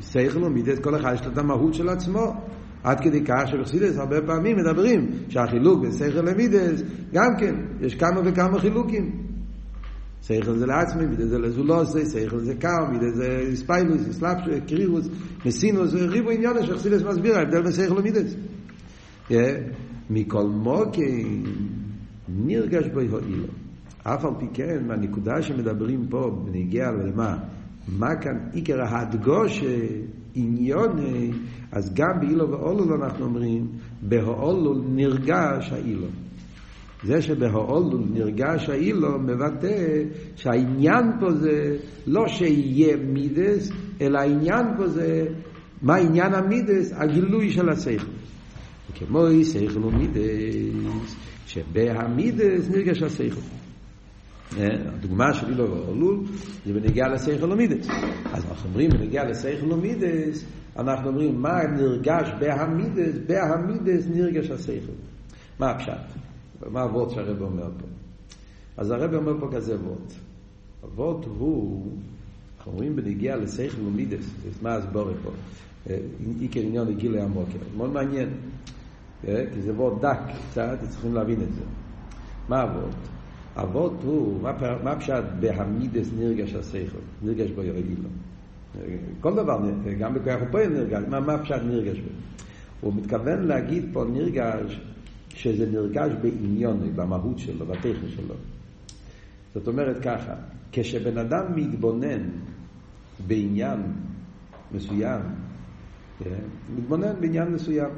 סייכל 0.00 0.44
ומידס, 0.44 0.78
כל 0.78 0.96
אחד 0.96 1.12
יש 1.14 1.26
לו 1.26 1.32
את 1.32 1.38
המהות 1.38 1.74
של 1.74 1.88
עצמו. 1.88 2.32
עד 2.84 3.00
כדי 3.00 3.24
כך 3.24 3.42
שבחסידס 3.46 3.98
הרבה 3.98 4.16
פעמים 4.26 4.56
מדברים 4.56 5.06
שהחילוק 5.28 5.80
בין 5.82 5.92
שכל 5.92 6.20
למידס, 6.20 6.82
גם 7.12 7.36
כן, 7.38 7.54
יש 7.80 7.94
כמה 7.94 8.20
וכמה 8.24 8.58
חילוקים. 8.58 9.23
שכל 10.26 10.58
זה 10.58 10.66
לעצמי, 10.66 11.06
מידס 11.06 11.24
זה 11.24 11.38
לזולוסי, 11.38 12.04
שכל 12.06 12.40
זה 12.40 12.54
קר, 12.54 12.90
מידס 12.92 13.14
זה 13.14 13.50
ספיילוס, 13.54 14.00
סלאפשו, 14.10 14.50
קרירוס, 14.66 15.08
מסינוס, 15.46 15.94
ריבו 15.94 16.30
עניון 16.30 16.66
שחסידס 16.66 17.02
מסביר, 17.02 17.38
ההבדל 17.38 17.62
בין 17.62 17.72
שכל 17.72 17.98
למידס. 17.98 18.34
מכל 20.10 20.46
מוקי 20.46 21.42
נרגש 22.28 22.86
בו 22.94 23.00
הועילו. 23.00 23.46
אף 24.02 24.24
על 24.24 24.30
פי 24.38 24.46
כן, 24.54 24.86
מהנקודה 24.86 25.42
שמדברים 25.42 26.06
פה, 26.10 26.42
בנגיע 26.44 26.90
למה, 26.90 27.38
מה 27.88 28.16
כאן 28.20 28.38
עיקר 28.52 28.82
ההדגוש 28.82 29.64
עניון, 30.34 30.96
אז 31.72 31.94
גם 31.94 32.20
באילו 32.20 32.50
ואולול 32.50 33.02
אנחנו 33.02 33.24
אומרים, 33.24 33.66
בהאולול 34.02 34.82
נרגש 34.88 35.72
האילו. 35.72 36.06
זה 37.04 37.22
שבהאולול 37.22 38.02
נרגש 38.12 38.68
האילו 38.68 39.18
מבטא 39.18 40.02
שהעניין 40.36 41.04
פה 41.20 41.32
זה 41.32 41.76
לא 42.06 42.28
שיהיה 42.28 42.96
מידס, 42.96 43.70
אלא 44.00 44.18
העניין 44.18 44.66
פה 44.76 44.88
זה, 44.88 45.26
מה 45.82 45.96
עניין 45.96 46.34
המידס? 46.34 46.92
הגילוי 46.92 47.50
של 47.50 47.68
השכל. 47.68 48.06
כמו 48.98 49.26
שכל 49.44 49.84
ומידס, 49.84 51.14
שבהמידס 51.46 52.70
נרגש 52.70 53.02
השכל. 53.02 53.40
הדוגמה 54.58 55.34
של 55.34 55.48
עילה 55.48 55.70
ועלול 55.70 56.20
זה 56.66 56.72
בנגיעה 56.72 57.08
לשכל 57.08 57.52
ומידס. 57.52 57.88
אז 58.32 58.44
אנחנו 58.44 58.68
אומרים 58.68 58.90
בנגיעה 58.90 59.24
לשכל 59.24 59.72
ומידס, 59.72 60.44
אנחנו 60.76 61.08
אומרים 61.08 61.42
מה 61.42 61.62
נרגש 61.76 62.28
בהמידס, 62.40 63.14
בהמידס 63.26 64.06
נרגש 64.14 64.50
השכל. 64.50 64.92
מה 65.58 65.70
הפשט? 65.70 66.24
מה 66.70 66.82
הוורט 66.82 67.10
שהרב 67.10 67.42
אומר 67.42 67.68
פה? 67.80 67.86
אז 68.76 68.90
הרב 68.90 69.14
אומר 69.14 69.40
פה 69.40 69.48
כזה 69.52 69.76
וורט. 69.80 70.12
הוורט 70.80 71.24
הוא, 71.24 71.86
אנחנו 72.56 72.72
אומרים 72.72 72.96
בנגיעה 72.96 73.36
לשכל 73.36 73.80
ומידס, 73.80 74.30
מה 74.62 74.74
הסבור 74.74 75.08
פה? 75.22 75.30
עיקר 76.40 76.60
עניין 76.60 76.86
לגילי 76.88 77.20
המוקר. 77.20 77.58
מאוד 77.76 77.92
מעניין. 77.92 78.28
כי 79.22 79.62
זה 79.62 79.72
וורד 79.72 80.02
דק 80.02 80.18
קצת, 80.50 80.78
צריכים 80.88 81.14
להבין 81.14 81.42
את 81.42 81.52
זה. 81.54 81.62
מה 82.48 82.62
הוורד? 82.62 82.94
אבות 83.56 83.92
הוא, 84.04 84.42
מה 84.84 84.96
פשט 84.96 85.24
בהמידס 85.40 86.08
נרגש 86.18 86.54
השכל, 86.54 86.98
נרגש 87.22 87.50
בו 87.50 87.62
יועילו. 87.62 88.08
כל 89.20 89.34
דבר, 89.34 89.58
גם 89.98 90.14
בכוח 90.14 90.42
הפועל 90.42 90.68
נרגש, 90.68 91.02
מה, 91.08 91.20
מה 91.20 91.38
פשט 91.38 91.62
נרגש 91.64 91.98
בו? 91.98 92.08
הוא 92.80 92.94
מתכוון 92.94 93.42
להגיד 93.42 93.84
פה 93.92 94.04
נרגש, 94.12 94.80
שזה 95.34 95.70
נרגש 95.70 96.12
בעניון, 96.22 96.80
במהות 96.96 97.38
שלו, 97.38 97.66
בטכן 97.66 98.08
שלו. 98.08 98.34
זאת 99.54 99.68
אומרת 99.68 100.02
ככה, 100.02 100.34
כשבן 100.72 101.18
אדם 101.18 101.44
מתבונן 101.56 102.22
בעניין 103.26 103.80
מסוים, 104.74 105.20
כן? 106.18 106.44
מתבונן 106.76 107.12
בעניין 107.20 107.48
מסוים, 107.48 107.90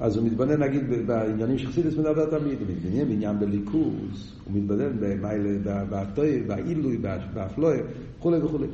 אז 0.00 0.16
הוא 0.16 0.26
מתבונן, 0.26 0.62
נגיד, 0.62 1.06
בעניינים 1.06 1.58
שחסידס 1.58 1.96
מדבר 1.96 2.38
תמיד, 2.38 2.58
הוא 2.60 2.68
מתבונן 2.68 3.08
בעניין 3.08 3.38
בליכוז, 3.38 4.34
הוא 4.44 4.54
מתבונן 4.54 4.90
בטוי, 5.90 6.40
בעילוי, 6.40 6.98
באפלוי, 7.34 7.76
וכולי 8.18 8.38
וכולי. 8.38 8.66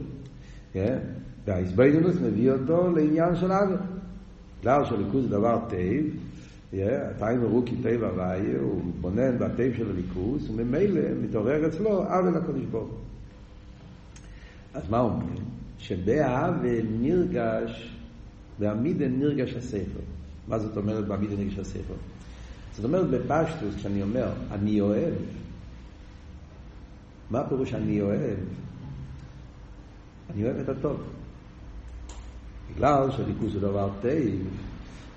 והאיזבנינוס 1.47 2.17
מביא 2.21 2.51
אותו 2.53 2.93
לעניין 2.93 3.37
של 3.37 3.53
עוול. 3.53 3.77
בגלל 4.61 4.85
שליכוז 4.85 5.23
זה 5.23 5.29
דבר 5.29 5.61
טייב, 5.69 6.07
התאים 6.73 7.43
הראו 7.43 7.63
כי 7.67 7.77
טייב 7.83 8.05
הוואי, 8.05 8.55
הוא 8.61 8.83
מתבונן 8.85 9.39
בטייב 9.39 9.77
של 9.77 9.91
הליכוז, 9.91 10.51
וממילא 10.51 11.01
מתעורר 11.23 11.67
אצלו 11.69 11.91
עוול 11.91 12.37
הקדוש 12.37 12.65
ברוך 12.71 12.91
אז 14.75 14.91
מה 14.91 15.01
אומרים? 15.01 15.45
שבעוול 15.79 16.81
נרגש, 17.01 17.95
בעמידה 18.59 19.09
נרגש 19.09 19.55
הספר. 19.55 20.01
מה 20.49 20.59
זאת 20.59 20.77
אומרת 20.77 21.07
בעמידה 21.07 21.37
נרגש 21.37 21.59
הספר? 21.59 21.95
זאת 22.75 22.85
אומרת 22.85 23.11
בפשטוס, 23.11 23.75
כשאני 23.77 24.03
אומר, 24.03 24.29
אני 24.53 24.81
אוהב, 24.81 25.15
מה 27.31 27.41
הפירוש 27.41 27.75
אני 27.75 28.01
אוהב? 28.01 28.39
אני 30.35 30.45
אוהב 30.45 30.57
את 30.57 30.69
הטוב. 30.69 31.03
בגלל 32.75 33.11
שאלוקות 33.11 33.55
הוא 33.55 33.63
דבר 33.63 33.91
טייב, 34.03 34.47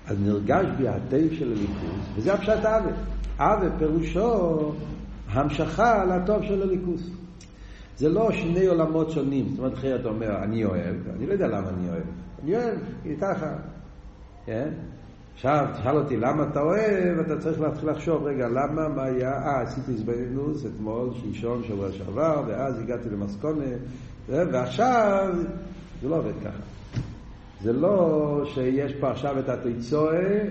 אז 0.08 0.18
נרגש 0.24 0.66
בי 0.78 0.88
הטייב 0.88 1.34
של 1.34 1.52
אלוקות, 1.52 2.00
וזה 2.16 2.34
הפשט 2.34 2.66
אהבה. 2.66 2.92
אהבה 3.38 3.66
פירושו 3.78 4.72
המשכה 5.30 6.06
לטוב 6.06 6.44
של 6.44 6.62
אלוקות. 6.62 7.12
זה 7.98 8.10
לא 8.10 8.32
שני 8.32 8.66
עולמות 8.66 9.12
שונים. 9.12 9.50
זאת 9.50 9.60
אומרת, 9.60 9.74
אחרי 9.74 9.96
אתה 9.96 10.08
אומר, 10.08 10.44
אני 10.44 10.66
אוהב, 10.66 10.96
אני 11.16 11.28
לא 11.28 11.34
יודע 11.34 11.48
למה 11.48 11.70
אני 11.70 11.90
אוהב. 11.90 12.04
אני 12.44 12.56
אוהב, 12.56 12.80
כי 13.04 13.16
ככה. 13.22 13.56
כן? 14.46 14.70
עכשיו, 15.34 15.68
תשאל 15.80 15.98
אותי 15.98 16.18
למה 16.18 16.44
אתה 16.52 16.60
אוהב, 16.60 17.20
אתה 17.20 17.38
צריך 17.40 17.62
להתחיל 17.62 17.90
לחשוב, 17.90 18.24
רגע, 18.24 18.48
למה, 18.48 18.90
מה 18.90 19.04
היה, 19.04 19.32
אה, 19.32 19.62
עשיתי 19.62 19.94
התבוננות 19.94 20.66
אתמול, 20.66 21.10
שלשום, 21.22 21.64
שבוע 21.64 21.92
שעבר, 21.92 22.44
ואז 22.48 22.80
הגעתי 22.80 23.10
למסקונה, 23.10 23.66
ועכשיו, 24.30 25.36
זה 26.02 26.10
לא 26.10 26.16
עובד 26.16 26.34
ככה. 26.44 26.64
זה 27.62 27.74
לא 27.74 28.42
שיש 28.46 28.94
פה 28.94 29.12
עכשיו 29.12 29.40
את 29.40 29.50
התיצואה, 29.50 30.44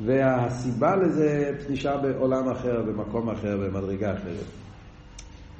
והסיבה 0.00 0.96
לזה 0.96 1.52
נשאר 1.70 1.96
בעולם 1.96 2.48
אחר, 2.48 2.82
במקום 2.82 3.30
אחר, 3.30 3.56
במדרגה 3.56 4.12
אחרת. 4.12 4.44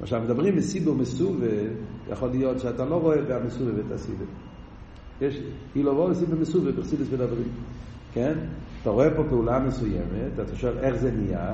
עכשיו, 0.01 0.21
מדברים 0.21 0.55
מסיבו 0.55 0.95
מסובה, 0.95 1.47
יכול 2.11 2.29
להיות 2.29 2.59
שאתה 2.59 2.85
לא 2.85 2.95
רואה 2.95 3.21
במסובה 3.21 3.71
ואת 3.77 3.91
הסיבה. 3.91 4.25
יש, 5.21 5.41
היא 5.75 5.83
לא 5.83 6.09
סיבה 6.13 6.35
מסובה, 6.35 6.71
בחסידס 6.71 7.07
מדברים. 7.13 7.49
כן? 8.13 8.33
אתה 8.81 8.89
רואה 8.89 9.09
פה 9.15 9.23
פעולה 9.29 9.59
מסוימת, 9.59 10.39
אתה 10.39 10.55
שואל 10.55 10.77
איך 10.79 10.95
זה 10.95 11.11
נהיה, 11.11 11.53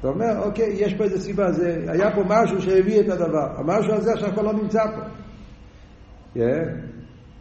אתה 0.00 0.08
אומר, 0.08 0.38
אוקיי, 0.44 0.76
יש 0.78 0.94
פה 0.94 1.04
איזה 1.04 1.20
סיבה, 1.20 1.52
זה, 1.52 1.84
היה 1.88 2.14
פה 2.14 2.22
משהו 2.26 2.62
שהביא 2.62 3.00
את 3.00 3.08
הדבר, 3.08 3.48
המשהו 3.56 3.94
הזה 3.94 4.12
עכשיו 4.12 4.32
כבר 4.32 4.42
לא 4.42 4.52
נמצא 4.52 4.84
פה. 4.86 5.02
Yeah. 6.36 6.91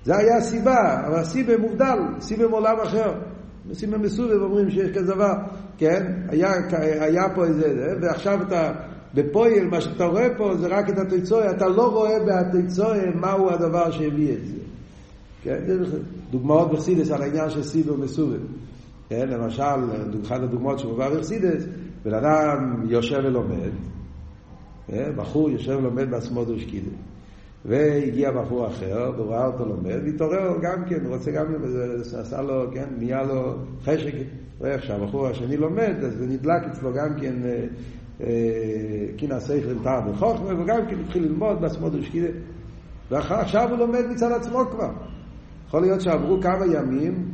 זה 0.05 0.17
היה 0.17 0.37
הסיבה, 0.37 1.07
אבל 1.07 1.15
הסיבה 1.15 1.57
מובדל, 1.57 1.97
סיבה 2.19 2.47
מעולם 2.47 2.79
אחר. 2.83 3.13
סיבה 3.73 3.97
מסובב 3.97 4.41
אומרים 4.41 4.69
שיש 4.69 4.91
כזה 4.91 5.13
דבר, 5.13 5.33
כן? 5.77 6.13
היה, 6.29 6.51
היה 6.99 7.23
פה 7.35 7.45
איזה, 7.45 7.95
ועכשיו 8.01 8.41
אתה, 8.41 8.71
בפועל, 9.13 9.67
מה 9.71 9.81
שאתה 9.81 10.05
רואה 10.05 10.27
פה 10.37 10.55
זה 10.55 10.67
רק 10.67 10.89
את 10.89 10.97
התיצויה, 10.97 11.51
אתה 11.51 11.67
לא 11.67 11.91
רואה 11.91 12.17
בתיצויה 12.19 13.11
מהו 13.15 13.49
הדבר 13.49 13.91
שהביא 13.91 14.33
את 14.33 14.45
זה. 14.45 14.57
כן? 15.43 15.59
דוגמאות 16.31 16.71
בחסידס 16.71 17.11
על 17.11 17.21
העניין 17.21 17.49
של 17.49 17.63
סיבה 17.63 17.93
ומסובב. 17.93 18.39
כן? 19.09 19.29
למשל, 19.29 19.63
אחת 20.25 20.41
הדוגמאות 20.41 20.79
שמובא 20.79 21.09
בחסידס, 21.09 21.63
בן 22.05 22.13
אדם 22.13 22.85
יושב 22.89 23.21
ולומד, 23.23 23.71
כן? 24.87 25.11
בחור 25.15 25.49
יושב 25.49 25.75
ולומד 25.77 26.11
בעצמו 26.11 26.45
דושקידה. 26.45 26.91
והגיע 27.65 28.31
בחור 28.31 28.67
אחר, 28.67 29.11
והוא 29.15 29.31
ראה 29.31 29.45
אותו 29.45 29.65
לומד, 29.65 29.99
והתעורר 30.05 30.57
גם 30.61 30.85
כן, 30.89 31.05
רוצה 31.05 31.31
גם, 31.31 31.45
עשה 32.19 32.41
לו, 32.41 32.71
כן, 32.73 32.85
נהיה 32.97 33.23
לו 33.23 33.55
חשק, 33.83 34.13
רואה 34.59 34.71
איך 34.71 34.83
שהבחור 34.83 35.27
השני 35.27 35.57
לומד, 35.57 35.95
אז 36.03 36.13
זה 36.13 36.25
נדלק 36.25 36.63
אצלו 36.71 36.93
גם 36.93 37.15
כן 37.21 37.35
קינה 39.17 39.39
סייכל 39.39 39.83
טעם 39.83 40.09
וחוכמה, 40.09 40.61
וגם 40.61 40.85
כן 40.89 40.99
התחיל 40.99 41.23
ללמוד 41.23 41.61
בעצמות 41.61 41.93
ושקידה. 41.95 42.27
ועכשיו 43.11 43.69
הוא 43.69 43.77
לומד 43.77 44.01
מצד 44.11 44.31
עצמו 44.31 44.59
כבר. 44.71 44.91
יכול 45.67 45.81
להיות 45.81 46.01
שעברו 46.01 46.41
כמה 46.41 46.65
ימים, 46.73 47.25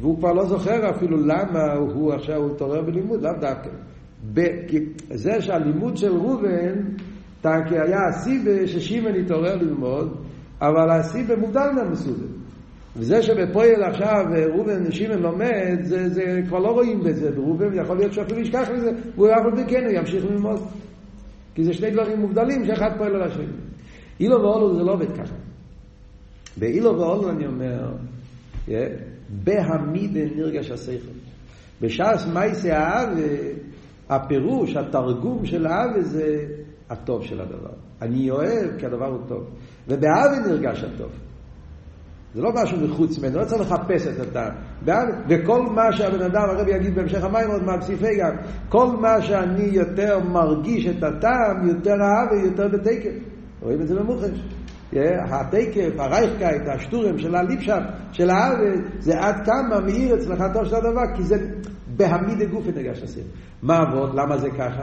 והוא 0.00 0.18
כבר 0.18 0.32
לא 0.32 0.44
זוכר 0.44 0.90
אפילו 0.90 1.16
למה 1.16 1.72
הוא 1.72 2.12
עכשיו 2.12 2.52
התעורר 2.52 2.82
בלימוד, 2.82 3.22
לאו 3.22 3.32
דווקא. 3.40 3.70
זה 5.14 5.40
שהלימוד 5.40 5.96
של 5.96 6.12
ראובן, 6.12 6.80
כי 7.68 7.78
היה 7.78 8.08
הסיבה 8.08 8.66
ששימן 8.66 9.14
התעורר 9.14 9.56
ללמוד, 9.56 10.16
אבל 10.60 10.90
הסיבה 10.90 11.36
מודע 11.36 11.66
למה 11.66 11.84
מסודר. 11.90 12.26
וזה 12.96 13.22
שבפועל 13.22 13.82
עכשיו 13.82 14.24
ראובן 14.52 14.92
שימן 14.92 15.18
לומד, 15.18 15.78
זה, 15.82 16.08
זה 16.08 16.40
כבר 16.48 16.58
לא 16.58 16.68
רואים 16.68 17.00
בזה 17.00 17.30
בראובן, 17.30 17.78
יכול 17.78 17.96
להיות 17.96 18.12
שאפילו 18.12 18.40
ישכח 18.40 18.68
מזה, 18.76 18.90
והוא 19.14 19.28
אף 19.28 19.58
על 19.58 19.64
כן 19.68 19.84
הוא 19.84 19.92
ימשיך 19.92 20.24
ללמוד. 20.24 20.60
כי 21.54 21.64
זה 21.64 21.72
שני 21.72 21.90
דברים 21.90 22.20
מובדלים 22.20 22.64
שאחד 22.66 22.90
פועל 22.98 23.14
על 23.14 23.22
השני. 23.22 23.44
אילו 24.20 24.42
ואולו 24.42 24.76
זה 24.76 24.82
לא 24.82 24.92
עובד 24.92 25.12
ככה. 25.12 25.34
באילו 26.56 26.98
ואולו 26.98 27.30
אני 27.30 27.46
אומר, 27.46 27.92
yeah, 28.68 28.70
בהמידה 29.44 30.20
נרגש 30.36 30.70
השכל. 30.70 31.12
בש"ס 31.80 32.26
מייסי 32.32 32.70
האב, 32.70 33.08
הפירוש, 34.08 34.76
התרגום 34.76 35.46
של 35.46 35.66
האב 35.66 36.00
זה 36.00 36.46
הטוב 36.90 37.24
של 37.24 37.40
הדבר. 37.40 37.72
אני 38.02 38.30
אוהב 38.30 38.78
כי 38.78 38.86
הדבר 38.86 39.06
הוא 39.06 39.18
טוב. 39.28 39.50
ובאב 39.88 40.30
נרגש 40.46 40.84
הטוב. 40.84 41.10
זה 42.34 42.42
לא 42.42 42.50
משהו 42.54 42.88
מחוץ 42.88 43.18
ממנו, 43.18 43.38
לא 43.38 43.44
צריך 43.44 43.60
לחפש 43.60 44.06
את 44.06 44.20
הטעם. 44.20 44.52
וכל 45.28 45.62
מה 45.62 45.92
שהבן 45.92 46.22
אדם, 46.22 46.42
הרב 46.48 46.68
יגיד 46.68 46.94
בהמשך 46.94 47.24
המים 47.24 47.50
עוד 47.50 47.62
מהפסיפי 47.62 48.16
גם, 48.18 48.36
כל 48.68 48.86
מה 48.86 49.22
שאני 49.22 49.64
יותר 49.64 50.18
מרגיש 50.18 50.86
את 50.86 51.02
הטעם, 51.02 51.68
יותר 51.68 51.94
אהב 51.94 52.32
ויותר 52.32 52.68
בתקף. 52.68 53.12
רואים 53.62 53.80
את 53.80 53.88
זה 53.88 53.94
במוחש. 53.94 54.44
התקף, 55.30 55.90
הרייכקייט, 55.98 56.62
השטורם 56.68 57.18
של 57.18 57.34
הליפשם, 57.34 57.80
של 58.12 58.30
הארץ, 58.30 58.80
זה 58.98 59.20
עד 59.20 59.34
כמה 59.44 59.80
מאיר 59.80 60.14
אצלך 60.14 60.44
טוב 60.52 60.64
של 60.64 60.74
הדבר, 60.74 61.16
כי 61.16 61.22
זה 61.22 61.36
בהמיד 61.96 62.50
גופי 62.50 62.70
נגש 62.76 63.02
הסיר. 63.02 63.24
מה 63.62 63.76
עבוד? 63.76 64.14
למה 64.14 64.36
זה 64.38 64.50
ככה? 64.50 64.82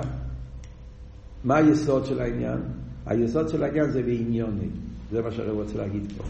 מה 1.44 1.58
היסוד 1.58 2.06
של 2.06 2.22
העניין? 2.22 2.60
היסוד 3.06 3.50
של 3.50 3.64
העניין 3.64 3.92
זה 3.92 4.04
בעניוני. 4.04 4.70
זה 5.12 5.22
מה 5.22 5.32
שהרב 5.32 5.56
רוצה 5.56 5.78
להגיד 5.78 6.14
פה. 6.18 6.24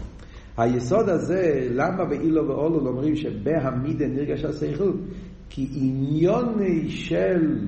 היסוד 0.56 1.08
הזה, 1.08 1.68
למה 1.70 2.04
באילו 2.04 2.48
ואולו 2.48 2.88
אומרים 2.88 3.16
שבהמידה 3.16 4.06
נרגש 4.06 4.44
השכל? 4.44 4.92
כי 5.50 5.68
עניוני 5.74 6.88
של 6.88 7.58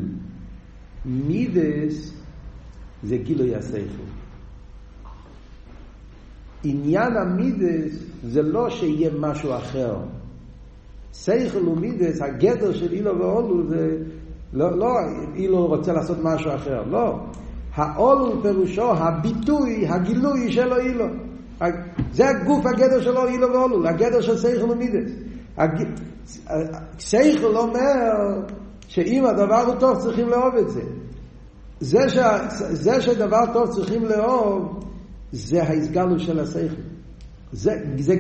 מידס 1.05 2.13
זה 3.03 3.17
גילוי 3.17 3.55
השכל. 3.55 4.05
עניין 6.65 7.17
המידס 7.17 8.05
זה 8.25 8.43
לא 8.43 8.71
שיהיה 8.71 9.11
משהו 9.19 9.57
אחר. 9.57 9.97
שכל 11.13 11.69
ומידס, 11.69 12.23
הגדר 12.23 12.73
של 12.73 12.93
אילו 12.93 13.19
ואולו 13.19 13.67
זה 13.69 13.99
לא, 14.53 14.79
לא 14.79 14.93
אילו 15.35 15.67
רוצה 15.67 15.93
לעשות 15.93 16.19
משהו 16.23 16.55
אחר, 16.55 16.83
לא. 16.91 17.27
האולו 17.75 18.43
פירושו 18.43 18.93
הביטוי, 18.93 19.87
הגילוי 19.89 20.53
שלו 20.53 20.77
אילו. 20.77 21.07
זה 22.13 22.29
הגוף 22.29 22.67
הגדר 22.67 23.01
שלו 23.01 23.27
אילו 23.27 23.53
ואולו, 23.53 23.89
הגדר 23.89 24.21
של 24.21 24.37
שכל 24.37 24.71
ומידס. 24.71 25.11
שכל 26.99 27.57
אומר 27.57 28.43
שאם 28.89 29.25
הדבר 29.27 29.61
הוא 29.61 29.75
טוב 29.75 29.99
צריכים 29.99 30.29
לאהוב 30.29 30.55
את 30.55 30.71
זה. 30.71 30.83
זה, 31.81 32.09
ש... 32.09 32.19
זה 32.71 33.03
שדבר 33.03 33.53
טוב 33.53 33.71
צריכים 33.71 34.05
לאהוב 34.05 34.85
זה 35.33 35.63
ההסגלות 35.63 36.21
של 36.21 36.41
השכל. 36.41 36.83
זה, 37.53 37.73
זה, 37.99 38.15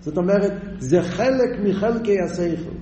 זאת 0.00 0.16
אומרת, 0.16 0.52
זה 0.78 1.02
חלק 1.02 1.50
מחלקי 1.64 2.20
השכל. 2.20 2.74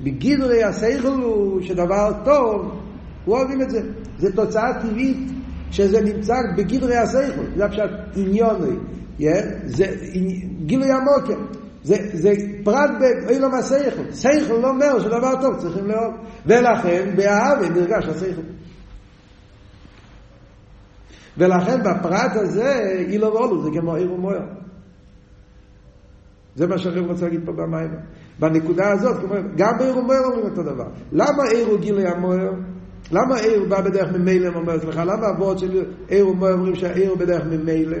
בגדרי 0.00 0.64
השכל 0.64 1.22
הוא 1.22 1.60
שדבר 1.60 2.12
טוב, 2.24 2.81
אוהבים 3.26 3.62
את 3.62 3.70
זה. 3.70 3.80
זה 4.18 4.32
תוצאה 4.32 4.80
טבעית 4.82 5.30
שזה 5.70 6.00
נמצא 6.00 6.34
בגדרי 6.56 6.96
השכל. 6.96 7.44
זה 7.56 7.68
פשוט 7.68 7.90
עניוני. 8.16 8.76
Yeah, 9.18 9.22
זה 9.64 9.84
גילוי 10.66 10.90
המוקר. 10.90 11.38
זה, 11.84 11.96
זה 12.12 12.30
פרט 12.64 12.90
באילום 13.00 13.54
השכל. 13.54 14.12
שכל 14.12 14.54
לא 14.54 14.68
אומר 14.68 15.00
שדבר 15.00 15.42
טוב 15.42 15.60
צריכים 15.60 15.86
לאהוב. 15.86 16.14
ולכן 16.46 17.16
באהבה 17.16 17.68
נרגש 17.68 18.04
השכל. 18.08 18.42
ולכן 21.38 21.80
בפרט 21.80 22.32
הזה, 22.34 22.78
אילו 23.08 23.26
ואולו, 23.26 23.62
זה 23.62 23.70
כמו 23.80 23.94
עיר 23.94 24.12
ומויר. 24.12 24.42
זה 26.54 26.66
מה 26.66 26.78
שהרב 26.78 27.06
רוצה 27.06 27.24
להגיד 27.24 27.40
פה 27.44 27.52
במים. 27.52 27.90
בנקודה 28.38 28.90
הזאת, 28.90 29.16
גם 29.56 29.78
בעיר 29.78 29.98
ומויר 29.98 30.20
אומרים 30.24 30.44
אותו 30.44 30.62
דבר. 30.62 30.86
למה 31.12 31.42
עיר 31.52 31.66
הוא 31.66 31.80
גילי 31.80 32.08
המויר? 32.08 32.52
למה 33.12 33.36
עיר 33.36 33.64
בא 33.68 33.80
בדרך 33.80 34.12
ממילא, 34.12 34.48
אומר 34.54 34.78
סליחה, 34.78 35.04
למה 35.04 35.30
אבות 35.30 35.58
של 35.58 35.84
עיר 36.08 36.24
אומרים 36.24 36.74
שהעיר 36.74 37.10
הוא 37.10 37.18
בדרך 37.18 37.42
ממילא? 37.44 37.98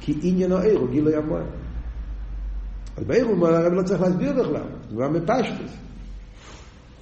כי 0.00 0.14
עניינו 0.22 0.58
עיר 0.58 0.78
הוא 0.78 0.88
גילי 0.90 1.16
המויר. 1.16 1.44
אז 2.96 3.04
בעיר 3.04 3.30
ומויר 3.30 3.54
הרב 3.54 3.72
לא 3.72 3.82
צריך 3.82 4.00
להסביר 4.00 4.32
בכלל, 4.32 4.62
זה 4.88 4.94
כבר 4.94 5.08
מפשטוס. 5.08 5.76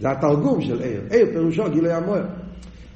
זה 0.01 0.11
התרגום 0.11 0.61
של 0.61 0.83
עיר. 0.83 1.01
עיר 1.11 1.27
פירושו 1.33 1.65
גילי 1.71 1.93
המויר. 1.93 2.25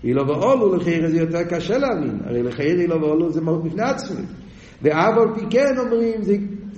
אילו 0.05 0.29
ואולו 0.29 0.77
לחייר 0.77 1.11
זה 1.11 1.17
יותר 1.17 1.43
קשה 1.45 1.79
להאמין, 1.79 2.19
הרי 2.25 2.43
לחייר 2.43 2.81
אילו 2.81 3.01
ואולו 3.01 3.33
זה 3.33 3.41
מהות 3.41 3.65
בפני 3.65 3.83
עצמי. 3.83 4.25
ואף 4.83 5.19
על 5.19 5.35
פי 5.35 5.47
כן 5.51 5.79
אומרים 5.79 6.23
זה 6.23 6.37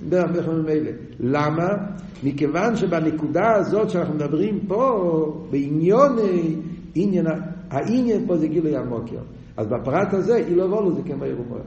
דרך 0.09 0.31
בכלל 0.31 0.61
ממילא. 0.61 0.91
למה? 1.19 1.67
מכיוון 2.23 2.75
שבנקודה 2.75 3.55
הזאת 3.55 3.89
שאנחנו 3.89 4.13
מדברים 4.13 4.59
פה, 4.67 5.47
בעניון, 5.51 6.15
עניין, 7.03 7.25
העניין 7.69 8.27
פה 8.27 8.37
זה 8.37 8.47
גילוי 8.47 8.77
המוקר. 8.77 9.19
אז 9.57 9.67
בפרט 9.67 10.13
הזה, 10.13 10.37
אילו 10.37 10.71
ואולו 10.71 10.95
זה 10.95 11.01
כמו 11.01 11.23
עיר 11.23 11.41
ומוער. 11.41 11.61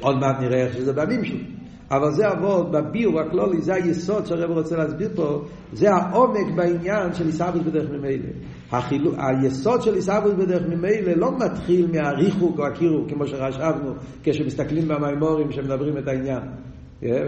עוד 0.00 0.16
מעט 0.16 0.40
נראה 0.40 0.62
איך 0.62 0.74
שזה 0.74 0.92
בימים 0.92 1.24
שלו. 1.24 1.44
אבל 1.90 2.10
זה 2.10 2.28
עבוד 2.28 2.72
בביור 2.72 3.20
הכלולי, 3.20 3.62
זה 3.62 3.74
היסוד 3.74 4.26
שהרב 4.26 4.50
רוצה 4.50 4.76
להסביר 4.76 5.10
פה, 5.14 5.42
זה 5.72 5.90
העומק 5.90 6.54
בעניין 6.56 7.14
של 7.14 7.26
עיסאוווס 7.26 7.62
בדרך 7.62 7.90
ממילא. 7.90 8.28
החילו, 8.72 9.12
היסוד 9.18 9.82
של 9.82 9.94
עיסאוווס 9.94 10.32
בדרך 10.32 10.62
ממילא 10.68 11.12
לא 11.12 11.38
מתחיל 11.38 11.86
מהריחוק 11.92 12.58
או 12.58 12.66
הקירוק, 12.66 13.10
כמו 13.10 13.26
שחשבנו, 13.26 13.92
כשמסתכלים 14.22 14.88
במימורים 14.88 15.52
שמדברים 15.52 15.98
את 15.98 16.08
העניין. 16.08 16.42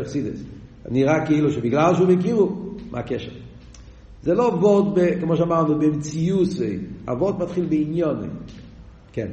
אכסידס. 0.02 0.44
נראה 0.90 1.26
כאילו 1.26 1.50
שבגלל 1.50 1.94
שהוא 1.94 2.08
בקירוק, 2.08 2.52
מה 2.90 2.98
הקשר? 2.98 3.41
זה 4.22 4.34
לא 4.34 4.42
וורד, 4.42 4.98
כמו 5.20 5.36
שאמרנו, 5.36 5.78
במציוסי, 5.78 6.78
הוורד 7.08 7.42
מתחיל 7.42 7.66
בעניון. 7.66 8.30
כן. 9.12 9.28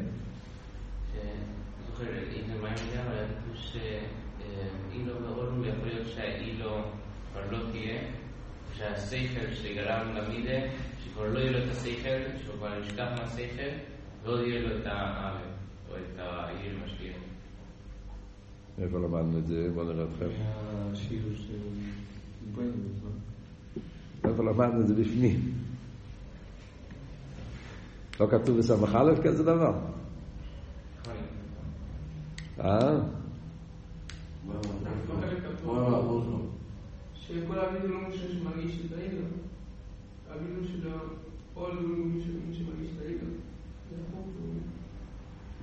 שהשכל 8.79 9.53
שגרם 9.53 10.15
למידה, 10.15 10.59
שכבר 11.03 11.33
לא 11.33 11.39
יהיה 11.39 11.51
לו 11.51 11.57
את 11.57 11.71
השכל, 11.71 12.39
שהוא 12.43 12.55
כבר 12.55 12.79
נשכח 12.79 13.07
מהשכל, 13.15 13.71
לא 14.25 14.45
יהיה 14.45 14.61
לו 14.61 14.77
את 14.77 14.85
הארץ, 14.85 15.41
או 15.89 15.95
את 15.95 16.19
העיר 16.19 16.77
משקיע. 16.85 17.13
איפה 18.81 18.97
למדנו 18.97 19.37
את 19.37 19.47
זה? 19.47 19.69
בוא 19.73 19.83
נראה 19.83 20.03
אתכם. 20.03 20.29
איפה 24.23 24.43
למדנו 24.43 24.81
את 24.81 24.87
זה 24.87 24.93
בפנים? 24.95 25.51
לא 28.19 28.27
כתוב 28.31 28.57
בסמך 28.57 28.95
א' 28.95 29.23
כזה 29.23 29.43
דבר? 29.43 29.73
אה? 32.59 32.99
שכל 37.15 37.59
אבינו 37.59 37.87
לא 37.87 38.09
משה 38.09 38.31
שמרגיש 38.31 38.79
את 38.85 38.97
העיר. 38.97 39.21
אבינו 40.35 40.67
של 40.67 40.89
העול 41.55 41.77
הוא 41.77 42.05
מי 42.05 42.21
שמרגיש 42.53 42.89
את 42.97 43.01
העיר. 43.05 43.17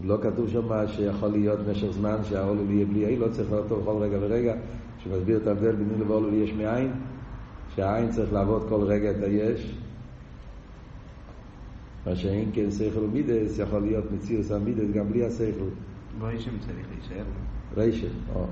לא 0.04 0.18
כתוב 0.22 0.48
שם 0.48 0.86
שיכול 0.86 1.28
להיות 1.28 1.58
משך 1.70 1.90
זמן 1.90 2.16
שהעול 2.28 2.58
יהיה 2.70 2.86
בלי 2.86 3.04
העיר, 3.04 3.26
לא 3.26 3.32
צריך 3.32 3.52
לעשות 3.52 3.82
כל 3.84 3.96
רגע 3.96 4.18
ורגע, 4.20 4.54
שמסביר 4.98 5.36
את 5.36 5.46
ההבדל 5.46 5.72
בין 5.72 6.02
ועול 6.02 6.24
הוא 6.24 6.44
יש 6.44 6.52
מאין, 6.52 6.92
שהעין 7.76 8.10
צריך 8.10 8.32
לעבוד 8.32 8.68
כל 8.68 8.82
רגע 8.82 9.10
את 9.10 9.22
היש, 9.22 9.74
מה 12.06 12.16
שאין 12.16 12.50
כן 12.54 12.70
שכל 12.70 12.98
ומידס 12.98 13.58
יכול 13.58 13.82
להיות 13.82 14.04
מציר 14.12 14.42
סמידס 14.42 14.90
גם 14.94 15.08
בלי 15.08 15.24
השכל. 15.24 15.68
רישם 16.20 16.58
צריך 16.58 16.86
להישאר. 16.90 17.24
רישם, 17.76 18.14
או. 18.34 18.46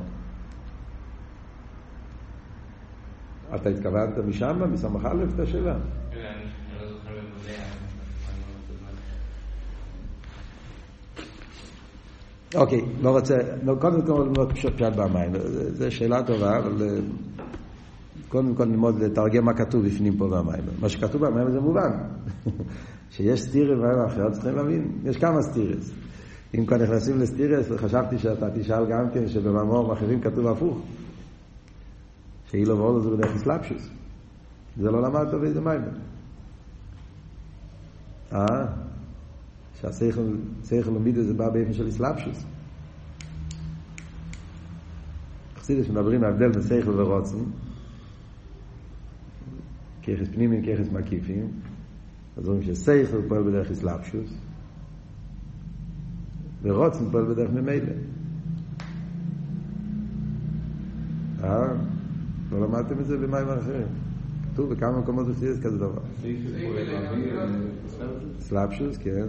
אתה 3.54 3.68
התכוונת 3.68 4.18
משם, 4.18 4.72
מסמך 4.72 5.04
א', 5.04 5.24
את 5.34 5.40
השאלה? 5.40 5.76
אוקיי, 12.54 12.80
לא 13.02 13.10
רוצה, 13.10 13.34
לא, 13.64 13.74
קודם 13.80 14.02
כל, 14.06 14.28
לא 14.36 14.46
פשוט 14.48 14.72
פשוט 14.76 14.96
במים, 14.96 15.32
זו 15.68 15.92
שאלה 15.92 16.22
טובה, 16.22 16.58
אבל 16.58 16.82
אה, 16.82 16.98
קודם 18.34 18.54
כל 18.54 18.64
ללמוד 18.64 19.02
לתרגם 19.02 19.44
מה 19.44 19.54
כתוב 19.54 19.86
בפנים 19.86 20.16
פה 20.16 20.28
במים. 20.28 20.64
מה 20.80 20.88
שכתוב 20.88 21.26
במים 21.26 21.50
זה 21.50 21.60
מובן. 21.60 21.90
שיש 23.14 23.40
סטירה 23.40 23.76
במים 23.76 24.04
אחרות 24.06 24.32
צריכים 24.32 24.56
להבין, 24.56 24.98
יש 25.04 25.16
כמה 25.16 25.42
סטירס. 25.42 25.92
אם 26.54 26.66
כבר 26.66 26.76
נכנסים 26.76 27.18
לסטירס, 27.18 27.70
חשבתי 27.76 28.18
שאתה 28.18 28.50
תשאל 28.50 28.86
גם 28.90 29.10
כן 29.14 29.28
שבמאמור 29.28 29.92
אחרים 29.92 30.20
כתוב 30.20 30.46
הפוך. 30.46 30.82
שאילו 32.50 32.78
ואולו 32.78 33.00
זה 33.00 33.10
בדרך 33.10 33.36
אסלאפשוס. 33.36 33.88
זה 34.76 34.90
לא 34.90 35.02
למדת 35.02 35.34
באיזה 35.40 35.60
מים. 35.60 35.82
אה? 38.32 38.66
שהשכל 39.80 40.90
למידה 40.90 41.22
זה 41.22 41.34
בא 41.34 41.48
באופן 41.48 41.72
של 41.72 41.88
אסלאפשוס. 41.88 42.44
חסידס 45.56 45.88
מדברים 45.88 46.24
על 46.24 46.30
ההבדל 46.30 46.48
בין 46.52 46.62
שכל 46.62 47.00
ורוצן, 47.00 47.38
כיחס 50.04 50.28
פנימיים, 50.28 50.62
כיחס 50.62 50.92
מקיפים, 50.92 51.50
אז 52.36 52.48
אומרים 52.48 52.74
ששכל 52.74 53.28
פועל 53.28 53.42
בדרך 53.42 53.70
אסלאפשוס, 53.70 54.34
ורוצן 56.62 57.10
פועל 57.10 57.24
בדרך 57.24 57.50
ממילא. 57.50 57.92
אה? 61.42 61.72
לא 62.52 62.60
למדתם 62.60 63.00
את 63.00 63.06
זה 63.06 63.16
במים 63.16 63.48
אחרים. 63.48 63.86
כתוב 64.52 64.74
בכמה 64.74 65.00
מקומות 65.00 65.26
בחסידס 65.26 65.60
כזה 65.62 65.78
דבר. 65.78 66.02
סלאפשוס, 68.40 68.98
כן. 68.98 69.26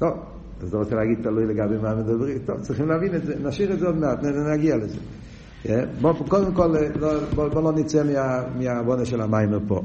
לא 0.00 0.14
אז 0.62 0.74
לא 0.74 0.78
רוצה 0.78 0.94
להגיד 0.94 1.18
תלוי 1.22 1.46
לגבי 1.46 1.76
מה 1.82 1.94
מדברים, 1.94 2.38
טוב, 2.46 2.60
צריכים 2.60 2.88
להבין 2.88 3.14
את 3.14 3.24
זה, 3.24 3.34
נשאיר 3.44 3.72
את 3.72 3.78
זה 3.78 3.86
עוד 3.86 3.96
מעט, 3.96 4.18
נגיע 4.54 4.76
לזה. 4.76 4.98
אה, 5.68 5.84
בוא, 6.00 6.12
קודם 6.28 6.54
כל, 6.54 6.76
אה, 6.76 6.88
לא, 7.00 7.08
בוא, 7.34 7.48
בוא 7.48 7.62
לא 7.62 7.72
נצא 7.72 8.02
מה- 8.04 8.42
מהעוונה 8.58 9.04
של 9.04 9.20
המיימר 9.20 9.58
פה. 9.68 9.80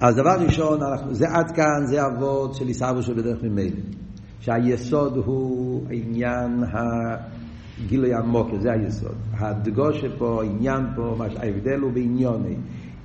אז 0.00 0.16
דבר 0.16 0.36
ראשון, 0.40 0.82
אנחנו, 0.82 1.14
זה 1.14 1.26
עד 1.28 1.50
כאן, 1.50 1.86
זה 1.86 2.06
אבות 2.06 2.54
של 2.54 2.66
עיסאוו 2.66 3.02
שבדרך 3.02 3.42
ממילא. 3.42 3.80
שהיסוד 4.40 5.16
הוא 5.16 5.82
עניין 5.90 6.62
הגילוי 6.72 8.14
המוקר, 8.14 8.60
זה 8.60 8.72
היסוד. 8.72 9.14
הדגושה 9.38 10.06
פה, 10.18 10.42
העניין 10.42 10.86
פה, 10.96 11.14
מה 11.18 11.30
שההבדל 11.30 11.80
הוא 11.80 11.92
בעניוני. 11.92 12.56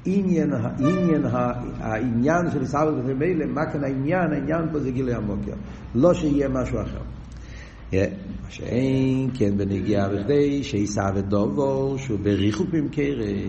עניין, 0.06 0.54
העניין, 0.54 1.26
העניין 1.80 2.52
של 2.52 2.60
עיסאוו 2.60 2.98
ובמילא, 2.98 3.46
מה 3.46 3.72
כאן 3.72 3.84
העניין? 3.84 4.34
העניין 4.34 4.70
פה 4.72 4.80
זה 4.80 4.92
גילוי 4.92 5.14
המוקר. 5.14 5.54
לא 5.96 6.14
שיהיה 6.14 6.50
משהו 6.50 6.82
אחר. 6.82 7.02
מה 8.44 8.50
שאין 8.50 9.30
כן 9.34 9.58
בנגיעה 9.58 10.10
בכדי 10.10 10.64
שיישא 10.64 11.10
ודובו 11.16 11.96
שהוא 11.98 12.20
בריחוק 12.20 12.68
ממקרי 12.74 13.46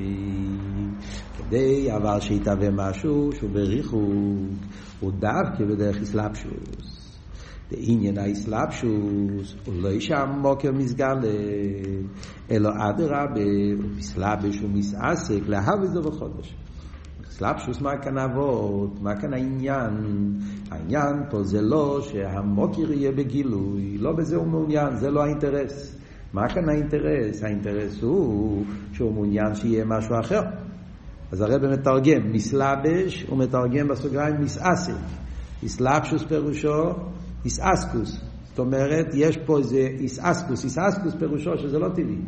כדי 1.38 1.92
אבל 1.96 2.20
שיתהווה 2.20 2.70
משהו 2.70 3.30
שהוא 3.32 3.50
בריחוק 3.50 4.10
הוא 5.00 5.12
דווקא 5.12 5.64
בדרך 5.64 6.02
אסלאפשוס 6.02 7.04
בעניין 7.70 8.18
האסלאפשוס 8.18 9.54
הוא 9.64 9.74
לא 9.82 9.90
אישה 9.90 10.24
מוקר 10.24 10.72
מסגלה 10.72 11.30
אלא 12.50 12.70
אדרבה 12.78 13.40
מסלבש 13.96 14.60
ומסעסק 14.62 15.40
להב 15.48 15.82
את 15.84 15.92
זה 15.92 16.00
בחודש 16.00 16.54
סלאפשוס 17.36 17.80
מה 17.80 17.96
כאן 18.02 18.18
אבות, 18.18 19.02
מה 19.02 19.20
כאן 19.20 19.32
העניין? 19.32 19.92
העניין 20.70 21.22
פה 21.30 21.42
זה 21.42 21.62
לא 21.62 22.00
שהמוקר 22.02 22.92
יהיה 22.92 23.12
בגילוי, 23.12 23.98
לא 23.98 24.12
בזה 24.12 24.36
הוא 24.36 24.46
מעוניין, 24.46 24.96
זה 24.96 25.10
לא 25.10 25.22
האינטרס. 25.24 25.96
מה 26.32 26.48
כאן 26.48 26.68
האינטרס? 26.68 27.42
האינטרס 27.42 28.02
הוא 28.02 28.64
שהוא 28.92 29.12
מעוניין 29.12 29.54
שיהיה 29.54 29.84
משהו 29.84 30.20
אחר. 30.20 30.42
אז 31.32 31.40
הרב 31.40 31.66
מתרגם, 31.66 32.32
מסלבש, 32.32 33.26
הוא 33.28 33.38
מתרגם 33.38 33.88
בסוגריים 33.88 34.40
מסעסק. 34.40 34.94
אסלאפשוס 35.66 36.22
פירושו 36.22 36.92
איסאסקוס. 37.44 38.23
זאת 38.54 38.58
אומרת, 38.58 39.06
יש 39.14 39.36
פה 39.36 39.58
איזה 39.58 39.76
איסאסקוס, 39.76 40.64
איסאסקוס 40.64 41.14
פירושו 41.18 41.58
שזה 41.58 41.78
לא 41.78 41.88
טבעי, 41.88 42.18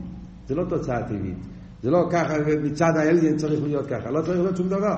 זה 0.48 0.54
לא 0.54 0.64
תוצאה 0.68 1.02
טבעית. 1.02 1.38
זה 1.82 1.90
לא 1.90 2.08
ככה, 2.10 2.34
מצד 2.62 2.92
האליין 2.96 3.36
צריך 3.36 3.62
להיות 3.62 3.86
ככה, 3.86 4.10
לא 4.10 4.22
צריך 4.22 4.38
להיות 4.40 4.56
שום 4.56 4.68
דבר. 4.68 4.96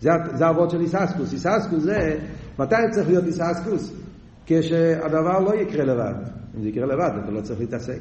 זה, 0.00 0.10
זה 0.34 0.48
אבות 0.48 0.70
של 0.70 0.80
איסאסקוס. 0.80 1.32
איסאסקוס 1.32 1.82
זה, 1.82 2.18
מתי 2.58 2.74
צריך 2.90 3.08
להיות 3.08 3.24
איסאסקוס? 3.24 3.92
כשהדבר 4.46 5.38
לא 5.38 5.54
יקרה 5.54 5.84
לבד. 5.84 6.14
אם 6.56 6.62
זה 6.62 6.68
יקרה 6.68 6.86
לבד, 6.86 7.10
אתה 7.22 7.30
לא 7.30 7.40
צריך 7.40 7.60
להתעסק. 7.60 8.00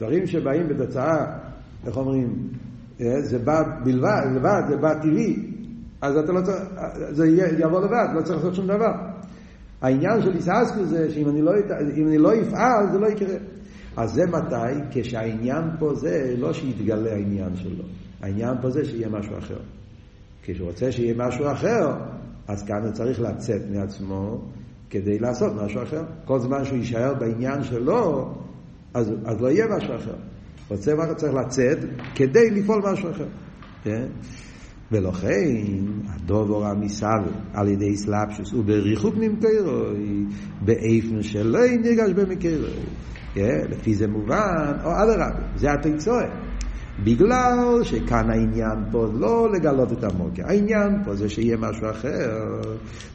דברים 0.00 0.26
שבאים 0.26 0.68
בתוצאה, 0.68 1.26
איך 1.86 1.96
אומרים, 1.96 2.48
זה 2.98 3.38
בא 3.38 3.62
בלבד, 3.84 4.22
לבד, 4.36 4.62
זה 4.68 4.76
בא 4.76 4.94
טבעי, 4.94 5.52
אז 6.00 6.16
אתה 6.16 6.32
לא 6.32 6.40
צריך, 6.40 6.58
זה 7.10 7.26
יבוא 7.58 7.80
לבד, 7.80 8.06
לא 8.14 8.22
צריך 8.22 8.36
לעשות 8.36 8.54
שום 8.54 8.66
דבר. 8.66 9.11
העניין 9.82 10.22
של 10.22 10.36
איסאסקוס 10.36 10.88
זה 10.88 11.10
שאם 11.10 11.28
אני 11.28 11.42
לא, 11.42 11.52
אם 11.96 12.08
אני 12.08 12.18
לא 12.18 12.32
אפעל, 12.40 12.92
זה 12.92 12.98
לא 12.98 13.06
יקרה. 13.06 13.36
אז 13.96 14.12
זה 14.12 14.26
מתי? 14.26 14.80
כשהעניין 14.90 15.64
פה 15.78 15.94
זה 15.94 16.34
לא 16.38 16.52
שיתגלה 16.52 17.12
העניין 17.12 17.56
שלו. 17.56 17.84
העניין 18.22 18.54
פה 18.62 18.70
זה 18.70 18.84
שיהיה 18.84 19.08
משהו 19.08 19.38
אחר. 19.38 19.58
כשהוא 20.42 20.68
רוצה 20.68 20.92
שיהיה 20.92 21.14
משהו 21.16 21.52
אחר, 21.52 21.94
אז 22.48 22.62
כאן 22.62 22.82
הוא 22.84 22.92
צריך 22.92 23.20
לצאת 23.20 23.62
מעצמו 23.70 24.44
כדי 24.90 25.18
לעשות 25.18 25.52
משהו 25.64 25.82
אחר. 25.82 26.02
כל 26.24 26.38
זמן 26.38 26.64
שהוא 26.64 26.78
יישאר 26.78 27.14
בעניין 27.14 27.64
שלו, 27.64 28.34
אז, 28.94 29.12
אז 29.24 29.40
לא 29.40 29.48
יהיה 29.48 29.66
משהו 29.76 29.96
אחר. 29.96 30.14
רוצה 30.68 30.94
משהו 30.94 31.16
צריך 31.16 31.34
לצאת 31.34 31.78
כדי 32.14 32.50
לפעול 32.50 32.82
משהו 32.92 33.10
אחר. 33.10 33.26
כן? 33.84 34.06
ולכן 34.92 35.84
הדובר 36.08 36.66
המסר 36.66 37.22
על 37.54 37.68
ידי 37.68 37.96
סלאפשוס 37.96 38.52
בריחוק 38.52 39.14
ממקרוי 39.16 40.24
באיפן 40.60 41.22
שלא 41.22 41.60
נרגש 41.82 42.10
במקרוי. 42.10 42.84
לפי 43.70 43.94
זה 43.94 44.08
מובן 44.08 44.72
או 44.84 44.90
אדרבה 44.90 45.46
זה 45.56 45.72
התיצורת 45.72 46.30
בגלל 47.04 47.82
שכאן 47.82 48.30
העניין 48.30 48.90
פה 48.90 49.06
לא 49.14 49.48
לגלות 49.52 49.92
את 49.92 50.04
המוקר 50.04 50.42
העניין 50.46 51.04
פה 51.04 51.14
זה 51.14 51.28
שיהיה 51.28 51.56
משהו 51.56 51.90
אחר. 51.90 52.30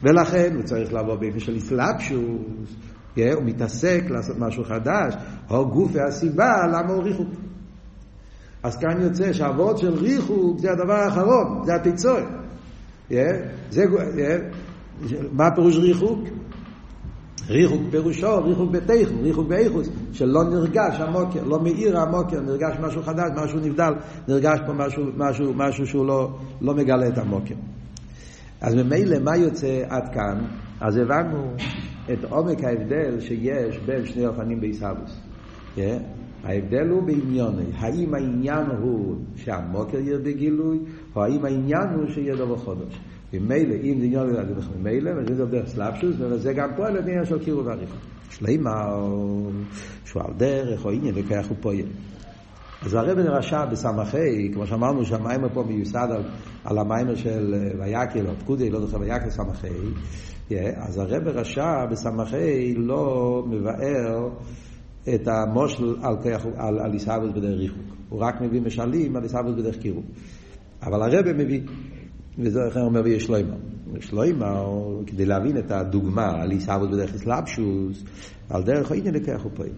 ולכן 0.02 0.54
הוא 0.54 0.62
צריך 0.62 0.92
לבוא 0.92 1.16
באיפן 1.16 1.38
של 1.38 1.60
סלאפשוס 1.60 2.76
הוא 3.16 3.44
מתעסק 3.44 4.04
לעשות 4.10 4.36
משהו 4.38 4.64
חדש. 4.64 5.14
או 5.50 5.70
גוף 5.70 5.90
והסיבה 5.94 6.50
למה 6.66 6.92
הוא 6.92 7.02
ריחוק 7.02 7.28
אז 8.62 8.76
כאן 8.76 9.00
יוצא 9.00 9.32
שהאבות 9.32 9.78
של 9.78 9.94
ריחוק 9.94 10.58
זה 10.58 10.72
הדבר 10.72 10.94
האחרון, 10.94 11.62
זה 11.64 11.74
התיצור. 11.74 12.18
Yeah, 13.10 13.14
זה, 13.70 13.84
yeah, 13.84 15.08
מה 15.32 15.50
פירוש 15.54 15.76
ריחוק? 15.76 16.18
ריחוק 17.48 17.82
פירושו, 17.90 18.44
ריחוק 18.44 18.70
בתיכו, 18.70 19.14
ריחוק 19.22 19.48
באיכוס, 19.48 19.88
שלא 20.12 20.44
נרגש 20.44 21.00
המוקר, 21.00 21.44
לא 21.44 21.60
מאיר 21.60 21.98
המוקר, 21.98 22.40
נרגש 22.40 22.76
משהו 22.80 23.02
חדש, 23.02 23.30
משהו 23.36 23.60
נבדל, 23.60 23.92
נרגש 24.28 24.58
פה 24.66 24.72
משהו, 24.72 25.04
משהו, 25.16 25.54
משהו 25.54 25.86
שהוא 25.86 26.06
לא, 26.06 26.30
לא 26.60 26.74
מגלה 26.74 27.08
את 27.08 27.18
המוקר. 27.18 27.54
אז 28.60 28.74
ממילא 28.74 29.18
מה 29.18 29.36
יוצא 29.36 29.82
עד 29.88 30.14
כאן? 30.14 30.44
אז 30.80 30.96
הבנו 30.96 31.54
את 32.12 32.24
עומק 32.24 32.64
ההבדל 32.64 33.20
שיש 33.20 33.78
בין 33.86 34.06
שני 34.06 34.26
אופנים 34.26 34.60
בעיסאוויס. 34.60 35.20
Yeah. 35.76 36.17
ההבדל 36.44 36.88
הוא 36.88 37.02
בעניוני, 37.02 37.64
האם 37.74 38.14
העניין 38.14 38.66
הוא 38.82 39.16
שהמוקר 39.36 39.98
יהיה 39.98 40.18
בגילוי, 40.18 40.78
או 41.16 41.24
האם 41.24 41.44
העניין 41.44 41.88
הוא 41.94 42.06
שיהיה 42.08 42.36
דבר 42.36 42.56
חודש. 42.56 43.00
ממילא, 43.32 43.74
אם 43.74 43.98
זה 43.98 44.04
עניין 44.04 44.26
לדעת 44.26 44.46
ממילא, 44.78 45.10
וזה 45.16 45.34
זה 45.34 45.44
דרך 45.44 45.68
סלאפשוס, 45.68 46.16
וזה 46.18 46.52
גם 46.52 46.68
פועל 46.76 46.94
לעניין 46.94 47.24
של 47.24 47.38
קירוב 47.44 47.66
ועריכה. 47.66 47.96
שלימה, 48.30 48.70
שהוא 50.04 50.22
על 50.22 50.34
דרך, 50.36 50.84
או 50.84 50.90
עניין, 50.90 51.14
וכך 51.16 51.48
הוא 51.48 51.56
פועל. 51.60 51.86
אז 52.82 52.94
הרב 52.94 53.18
נרשע 53.18 53.64
בסמכי, 53.64 54.50
כמו 54.54 54.66
שאמרנו 54.66 55.04
שהמיימר 55.04 55.48
פה 55.54 55.64
מיוסד 55.68 56.08
על, 56.10 56.22
על 56.64 56.78
המיימר 56.78 57.14
של 57.14 57.54
ויקל, 57.78 58.26
או 58.26 58.32
פקודי, 58.38 58.70
לא 58.70 58.80
זוכר, 58.80 59.00
ויקל 59.00 59.30
סמכי, 59.30 59.68
אז 60.76 60.98
הרב 60.98 61.28
רשע 61.28 61.86
בסמכי 61.90 62.74
לא 62.74 63.44
מבאר 63.46 64.28
את 65.14 65.28
המושל 65.28 65.96
על, 66.02 66.16
על, 66.56 66.78
על 66.78 66.92
עיסאוווס 66.92 67.30
בדרך 67.30 67.58
ריחוק. 67.58 67.86
הוא 68.08 68.20
רק 68.20 68.40
מביא 68.40 68.60
משלים 68.60 69.16
על 69.16 69.22
עיסאוווס 69.22 69.54
בדרך 69.54 69.76
קירוב. 69.76 70.04
אבל 70.82 71.02
הרב 71.02 71.32
מביא, 71.32 71.60
וזה 72.38 72.58
איך 72.66 72.76
אומר 72.76 73.00
ויש 73.04 73.24
שלוימה. 73.24 73.54
שלוימה, 74.00 74.64
כדי 75.06 75.26
להבין 75.26 75.58
את 75.58 75.70
הדוגמה 75.70 76.42
על 76.42 76.50
עיסאוווס 76.50 76.88
בדרך 76.88 77.14
אסלאפשוס, 77.14 78.04
על 78.50 78.62
דרך 78.62 78.90
העניין 78.90 79.14
לכך 79.14 79.42
הוא 79.42 79.52
פועל. 79.54 79.70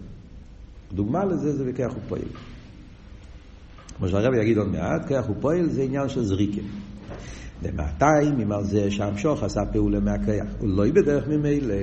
דוגמה 0.93 1.25
לזה 1.25 1.57
זה 1.57 1.63
וכך 1.67 1.93
הוא 1.93 2.01
פועל. 2.09 2.21
כמו 3.97 4.07
שהרב 4.07 4.33
יגיד 4.33 4.57
עוד 4.57 4.67
מעט, 4.67 5.01
כך 5.09 5.27
הוא 5.27 5.35
פועל 5.39 5.69
זה 5.69 5.81
עניין 5.81 6.09
של 6.09 6.23
זריקים. 6.23 6.63
למאתיים, 7.63 8.39
אם 8.39 8.51
על 8.51 8.63
זה 8.63 8.91
שהמשוך 8.91 9.43
עשה 9.43 9.61
פעולה 9.71 9.99
מהכיח. 9.99 10.45
הוא 10.59 10.69
לא 10.69 10.91
בדרך 10.91 11.27
ממילא, 11.27 11.73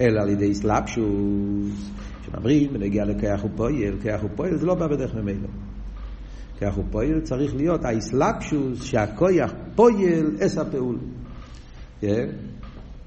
אלא 0.00 0.20
על 0.20 0.28
ידי 0.28 0.54
סלפשוס. 0.54 1.90
כשאומרים, 2.30 2.72
בנגיע 2.72 3.04
לכיח 3.04 3.44
ופועל, 3.44 4.00
כיח 4.02 4.24
ופועל 4.24 4.56
זה 4.56 4.66
לא 4.66 4.74
בא 4.74 4.86
בדרך 4.86 5.14
ממילא. 5.14 5.48
כיח 6.58 6.78
ופועל 6.78 7.20
צריך 7.20 7.54
להיות 7.54 7.84
האסלפשוס 7.84 8.84
שהכויח 8.84 9.52
פועל 9.74 10.36
אס 10.46 10.58
הפעול. 10.58 10.98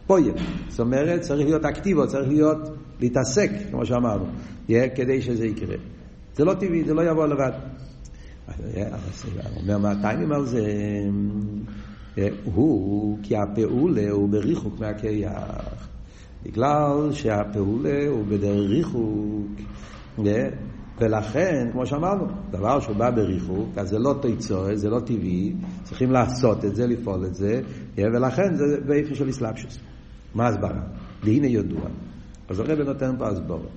פועל. 0.07 0.31
זאת 0.69 0.79
אומרת, 0.79 1.21
צריך 1.21 1.45
להיות 1.47 1.65
אקטיבו, 1.65 2.07
צריך 2.07 2.29
להיות, 2.29 2.57
להתעסק, 2.99 3.49
כמו 3.71 3.85
שאמרנו, 3.85 4.25
כדי 4.67 5.21
שזה 5.21 5.45
יקרה. 5.45 5.75
זה 6.35 6.45
לא 6.45 6.53
טבעי, 6.53 6.83
זה 6.83 6.93
לא 6.93 7.01
יבוא 7.01 7.27
לבד. 7.27 7.51
אומר 9.61 9.77
מהטיימים 9.77 10.31
על 10.31 10.45
זה, 10.45 10.65
הוא, 12.43 13.17
כי 13.23 13.35
הפעולה 13.37 14.11
הוא 14.11 14.29
בריחוק 14.29 14.79
מהקייח. 14.79 15.90
בגלל 16.43 17.09
שהפעולה 17.11 18.07
הוא 18.07 18.25
בדרך 18.25 18.69
ריחוק, 18.69 19.51
ולכן, 20.99 21.69
כמו 21.71 21.85
שאמרנו, 21.85 22.25
דבר 22.51 22.79
שהוא 22.79 22.95
בא 22.95 23.09
בריחוק, 23.09 23.77
אז 23.77 23.89
זה 23.89 23.99
לא 23.99 24.15
תיצור, 24.21 24.75
זה 24.75 24.89
לא 24.89 24.99
טבעי, 24.99 25.53
צריכים 25.83 26.11
לעשות 26.11 26.65
את 26.65 26.75
זה, 26.75 26.87
לפעול 26.87 27.25
את 27.25 27.35
זה, 27.35 27.61
ולכן 27.97 28.55
זה 28.55 28.81
באיפה 28.87 29.15
של 29.15 29.29
אסלאפשוס. 29.29 29.79
מה 30.35 30.47
הסברה? 30.47 30.81
והנה 31.23 31.47
ידוע. 31.47 31.81
אז 32.49 32.59
הרב 32.59 32.79
נותן 32.79 33.15
פה 33.17 33.27
הסבורה. 33.27 33.69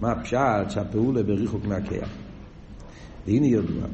מה 0.00 0.12
הפשט 0.12 0.70
שהפעולה 0.70 1.22
בריחוק 1.22 1.64
מהקייח? 1.64 2.08
והנה 3.26 3.46
ידוע 3.46 3.86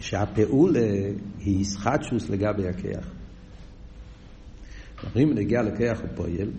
שהפעולה 0.00 0.88
היא 1.38 1.60
ישחטשוס 1.60 2.30
לגבי 2.30 2.68
הכיח. 2.68 3.13
אומרים 5.04 5.34
נגיע 5.34 5.62
לכיח 5.62 6.00
ופועל, 6.04 6.50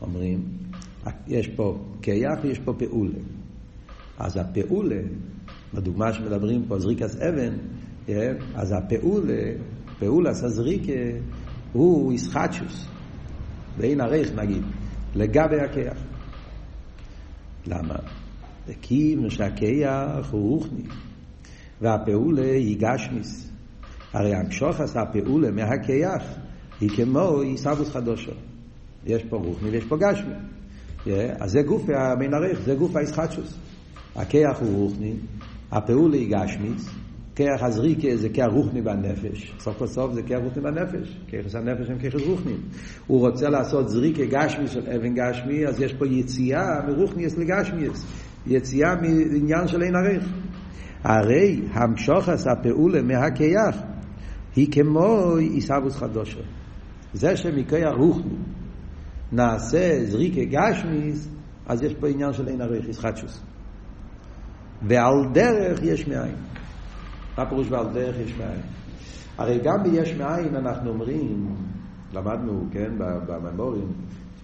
אומרים, 0.00 0.44
יש 1.26 1.48
פה 1.48 1.78
כיח 2.02 2.38
ויש 2.42 2.58
פה 2.58 2.72
פעולה. 2.78 3.18
אז 4.18 4.36
הפעולה, 4.36 5.00
בדוגמה 5.74 6.12
שמדברים 6.12 6.64
פה, 6.68 6.78
זריקס 6.78 7.16
אבן, 7.16 7.56
אז 8.54 8.72
הפעולה, 8.72 9.42
פעולס 9.98 10.44
הזריקה, 10.44 11.18
הוא 11.72 12.12
ישחטשוס, 12.12 12.88
ואין 13.78 14.00
ערך 14.00 14.34
נגיד, 14.34 14.62
לגבי 15.14 15.60
הכיח. 15.60 15.98
למה? 17.66 17.94
כי 18.82 19.16
שהכיח 19.28 20.30
הוא 20.30 20.50
רוחני, 20.50 20.82
והפעולה 21.80 22.52
היא 22.52 22.76
גשמיס. 22.80 23.52
הרי 24.12 24.34
המשוחס 24.34 24.96
הפעולה 24.96 25.50
מהכיח 25.50 26.22
היא 26.80 26.90
כמו 26.96 27.40
עיסאוווס 27.40 27.88
חדושו. 27.88 28.32
יש 29.06 29.24
פה 29.24 29.36
רוחני 29.36 29.70
ויש 29.70 29.84
פה 29.84 29.96
גשמי. 29.96 30.34
אז 31.40 31.50
זה 31.50 31.62
גוף 31.62 31.82
המנערך, 31.88 32.60
זה 32.64 32.74
גוף 32.74 32.96
הישחטשוס. 32.96 33.58
הכיח 34.16 34.60
הוא 34.60 34.76
רוחני, 34.76 35.12
הפעולה 35.72 36.16
היא 36.16 36.36
גשמיס, 36.36 36.88
כיח 37.34 37.62
הזריקה 37.62 38.16
זה 38.16 38.28
כיח 38.28 38.46
רוחני 38.52 38.82
בנפש. 38.82 39.54
סוף 39.58 39.78
כל 39.78 39.86
סוף 39.86 40.12
זה 40.12 40.22
כיח 40.22 40.38
רוחני 40.44 40.62
בנפש. 40.62 41.16
כיח 41.26 41.54
הנפש 41.54 41.90
הם 41.90 41.98
כיח 41.98 42.14
רוחני. 42.14 42.56
הוא 43.06 43.20
רוצה 43.20 43.48
לעשות 43.48 43.88
זריקה 43.88 44.24
גשמי 44.24 44.68
של 44.68 44.90
אבן 44.90 45.14
גשמי, 45.14 45.66
אז 45.66 45.80
יש 45.80 45.94
פה 45.94 46.06
יציאה 46.06 46.80
מרוחניאס 46.88 47.38
לגשמיאס. 47.38 48.04
יציאה 48.46 48.94
מעניין 48.94 49.68
של 49.68 49.82
אין 49.82 49.94
ערך. 49.96 50.24
הרי 51.04 51.60
המשוחס 51.72 52.46
הפעולה 52.46 53.02
מהכיח 53.02 53.76
היא 54.56 54.72
כמו 54.72 55.34
עיסאוווס 55.36 55.96
חדושו. 55.96 56.40
זה 57.16 57.36
שמכיח 57.36 57.94
רוחני 57.96 58.36
נעשה 59.32 60.04
זריקה 60.04 60.44
גשמיס, 60.44 61.28
אז 61.66 61.82
יש 61.82 61.94
פה 61.94 62.08
עניין 62.08 62.32
של 62.32 62.48
אין 62.48 62.60
ערך, 62.60 62.88
ישחטשוס. 62.88 63.42
ועל 64.82 65.14
דרך 65.32 65.82
יש 65.82 66.08
מאין. 66.08 66.34
מה 67.38 67.48
פירוש 67.48 67.66
ועל 67.70 67.92
דרך 67.92 68.16
יש 68.18 68.34
מאין? 68.38 68.60
הרי 69.38 69.58
גם 69.64 69.82
ביש 69.82 70.14
מאין 70.14 70.56
אנחנו 70.56 70.90
אומרים, 70.90 71.56
למדנו, 72.12 72.66
כן, 72.70 72.92
בממורים, 72.98 73.92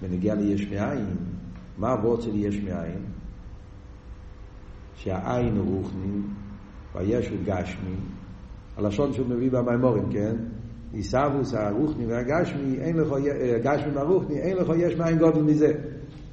בנגיע 0.03 0.35
ליש 0.35 0.69
מאין, 0.71 1.17
מה 1.79 1.91
הוורד 1.91 2.23
של 2.23 2.35
יש 2.35 2.61
מאין? 2.61 3.03
שהעין 4.95 5.57
הוא 5.57 5.77
רוחני 5.77 6.21
והיש 6.95 7.29
הוא 7.29 7.39
גשמי, 7.45 7.97
הלשון 8.77 9.13
שהוא 9.13 9.29
מביא 9.29 9.51
במימורים, 9.51 10.13
כן? 10.13 10.37
עיסאוווס 10.93 11.55
הרוחני 11.55 12.07
והגשמי, 12.07 12.79
אין 12.81 12.97
לך, 12.97 13.09
גשמי 13.63 13.93
והרוחני, 13.95 14.39
אין 14.39 14.57
לך 14.57 14.73
יש 14.77 14.95
מאין 14.95 15.19
גודל 15.19 15.43
מזה. 15.43 15.73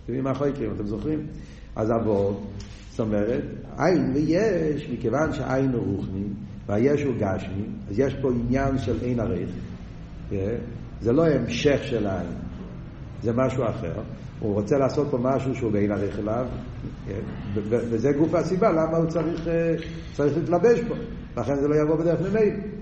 תראי 0.06 0.22
מה 0.22 0.32
יכול 0.32 0.48
אתם 0.76 0.88
זוכרים? 0.88 1.28
אז 1.76 1.92
אבות, 1.92 2.44
זאת 2.90 3.00
אומרת, 3.00 3.44
עין 3.78 4.12
ויש, 4.16 4.90
מכיוון 4.94 5.34
שהעין 5.34 5.72
הוא 5.74 5.96
רוחני 5.96 6.24
והיש 6.68 7.04
הוא 7.04 7.14
גשמי, 7.20 7.64
אז 7.90 8.00
יש 8.00 8.16
פה 8.22 8.32
עניין 8.32 8.78
של 8.78 8.98
אין 9.04 9.20
ערך, 9.20 9.50
זה 11.02 11.12
לא 11.12 11.28
המשך 11.28 11.80
של 11.84 12.08
העין, 12.08 12.32
זה 13.24 13.34
משהו 13.34 13.64
אחר. 13.64 13.94
הוא 14.40 14.54
רוצה 14.54 14.78
לעשות 14.78 15.08
פה 15.12 15.18
משהו 15.22 15.56
שהוא 15.56 15.72
בין 15.72 15.92
ערך 15.92 16.20
אליו, 16.20 16.46
כן? 17.06 17.20
וזה 17.70 18.12
גוף 18.12 18.34
הסיבה 18.34 18.72
למה 18.72 18.98
הוא 18.98 19.06
צריך, 19.06 19.48
אה, 19.48 19.76
צריך 20.14 20.38
להתלבש 20.38 20.80
בו, 20.80 20.94
לכן 21.38 21.56
זה 21.56 21.68
לא 21.68 21.76
יבוא 21.76 21.96
בדרך 21.96 22.22
ממילא. 22.22 22.79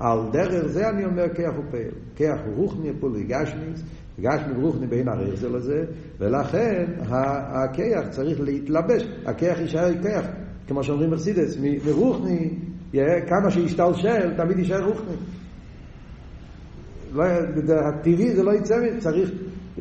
על 0.00 0.18
דרך 0.32 0.66
זה 0.66 0.88
אני 0.88 1.04
אומר 1.04 1.34
כיח 1.34 1.54
ופעל. 1.58 1.90
כיח 2.16 2.38
הוא 2.46 2.54
רוחני 2.56 2.90
פולי 3.00 3.24
גשמיס, 3.24 3.82
גשמי 4.20 4.52
ורוחני 4.56 4.86
בין 4.86 5.08
ערך 5.08 5.34
זה 5.34 5.48
לזה, 5.48 5.84
ולכן 6.18 6.84
הכיח 7.08 8.08
צריך 8.10 8.40
להתלבש, 8.40 9.08
הכיח 9.26 9.58
יישאר 9.58 10.02
כיח, 10.02 10.26
כמו 10.66 10.84
שאומרים 10.84 11.10
מרסידס, 11.10 11.56
מרוחני, 11.86 12.50
כמה 13.26 13.50
שישתלשל, 13.50 14.36
תמיד 14.36 14.58
יישאר 14.58 14.84
רוחני. 14.84 15.16
לא, 17.12 17.24
הטבעי 17.88 18.36
זה 18.36 18.42
לא 18.42 18.52
יצא, 18.54 18.74
צריך 18.98 19.30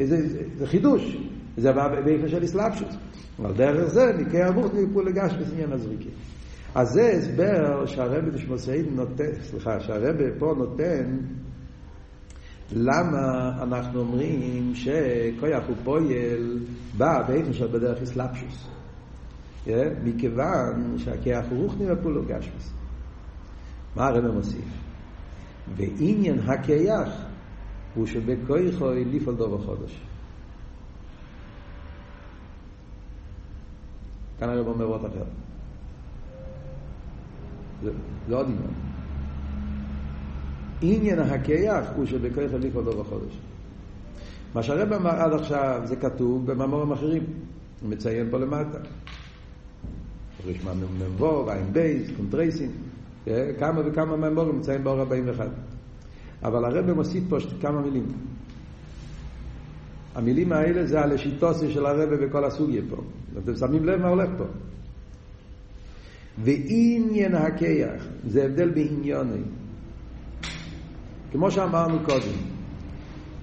זה, 0.04 0.40
זה 0.58 0.68
חידוש, 0.68 1.18
זה 1.58 1.72
בא 1.72 2.02
באיפה 2.06 2.28
של 2.28 2.44
אסלאפשוס. 2.44 2.96
אבל 3.40 3.54
דרך 3.54 3.86
זה 3.86 4.12
נקרא 4.18 4.50
אבוך 4.50 4.74
ניפול 4.74 5.08
לגש 5.08 5.34
בסניין 5.34 5.72
הזריקי. 5.72 6.10
אז 6.76 6.90
זה 6.90 7.12
הסבר 7.12 7.86
שהרבא 7.86 8.30
דשמוסאית 8.30 8.86
נותן, 8.92 9.32
סליחה, 9.42 9.80
שהרבא 9.80 10.24
פה 10.40 10.54
נותן 10.58 11.18
למה 12.72 13.50
אנחנו 13.64 14.00
אומרים 14.00 14.76
שכויח 14.76 15.64
הוא 15.68 15.76
פועל 15.84 16.60
בא 16.98 17.28
באיפה 17.28 17.54
של 17.54 17.68
בדרך 17.68 18.02
אסלאפשוס. 18.02 18.68
מכיוון 20.04 20.96
שהכיח 20.98 21.46
רוחני 21.52 21.92
ופולו 21.92 22.26
גשמס. 22.26 22.74
מה 23.96 24.08
הרבא 24.08 24.32
מוסיף? 24.32 24.66
ועניין 25.76 26.40
הכיח 26.40 27.10
הוא 27.96 28.06
שבכויכוי 28.06 29.06
לפעול 29.06 29.36
דוב 29.36 29.62
החודש. 29.62 30.02
כאן 34.40 34.50
הרב 34.50 34.68
אומר 34.68 34.86
עוד 34.86 35.06
אחר. 35.06 35.45
זה, 37.84 37.92
זה 38.28 38.36
עוד 38.36 38.46
עניין. 38.46 38.72
עניין 40.82 41.20
הכיח 41.20 41.86
הוא 41.96 42.06
שבכויכוי 42.06 42.60
לפעול 42.60 42.86
דוב 42.86 43.02
החודש. 43.02 43.40
מה 44.54 44.64
שהרב 44.64 44.94
אמר 44.94 45.10
עד 45.10 45.34
עכשיו 45.34 45.82
זה 45.86 45.96
כתוב 45.96 46.52
במאמרים 46.52 46.92
אחרים. 46.92 47.24
הוא 47.82 47.90
מציין 47.90 48.28
פה 48.32 48.38
למטה. 48.38 48.78
רשמה 50.48 50.72
ממבוא, 50.74 51.46
ועין 51.46 51.74
בייס, 51.74 52.10
קונטרייסין, 52.18 52.72
כמה 53.60 53.82
וכמה 53.86 54.18
מאמרים 54.18 54.60
מציין 54.60 54.84
באור 54.84 55.00
41. 55.00 55.48
אבל 56.44 56.66
הרב 56.66 56.92
מוסיף 56.92 57.24
פה 57.30 57.38
כמה 57.62 57.82
מילים. 57.82 58.06
המילים 60.16 60.52
האלה 60.52 60.86
זה 60.86 61.02
על 61.02 61.12
השיטוסי 61.12 61.72
של 61.72 61.86
הרב 61.86 62.14
בכל 62.14 62.46
הסוגיה 62.46 62.82
פה. 62.90 62.96
אתם 63.44 63.56
שמים 63.56 63.86
לב 63.86 64.02
מה 64.02 64.08
הולך 64.08 64.30
פה. 64.38 64.44
ועניין 66.44 67.36
הכיח, 67.36 68.04
זה 68.28 68.46
הבדל 68.46 68.70
בעניוני. 68.70 69.42
כמו 71.32 71.52
שאמרנו 71.52 72.00
קודם, 72.06 72.38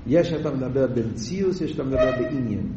יש 0.06 0.28
שאתה 0.28 0.50
מדבר 0.50 0.86
במציאוס, 0.86 1.60
יש 1.60 1.70
שאתה 1.70 1.84
מדבר 1.84 2.12
בעניין. 2.18 2.72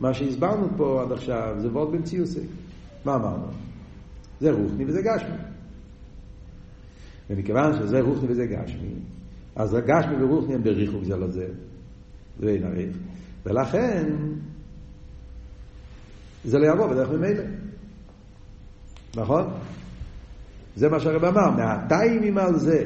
מה 0.00 0.14
שהסברנו 0.14 0.68
פה 0.76 1.02
עד 1.02 1.12
עכשיו 1.12 1.54
זה 1.58 1.68
וורד 1.68 1.92
במציאוסי. 1.92 2.40
מה 3.04 3.14
אמרנו? 3.14 3.46
זה 4.40 4.52
רוחני 4.52 4.84
וזה 4.84 5.02
גשמי. 5.02 5.36
ומכיוון 7.30 7.72
שזה 7.78 8.00
רוחני 8.00 8.28
וזה 8.28 8.46
גשמי, 8.46 8.94
אז 9.56 9.74
הגשמי 9.74 10.24
ורוחני 10.24 10.54
הם 10.54 10.62
בריחוק 10.62 11.04
זה 11.04 11.16
לזה, 11.16 11.48
זה 12.40 12.48
אין 12.48 12.64
עריך, 12.64 12.96
ולכן 13.46 14.12
זה 16.44 16.58
לא 16.58 16.66
יבוא 16.66 16.86
בדרך 16.86 17.10
ממילא. 17.10 17.42
נכון? 19.16 19.44
זה 20.76 20.88
מה 20.88 21.00
שהרב 21.00 21.24
אמר, 21.24 21.50
מהטיימים 21.50 22.38
על 22.38 22.58
זה. 22.58 22.84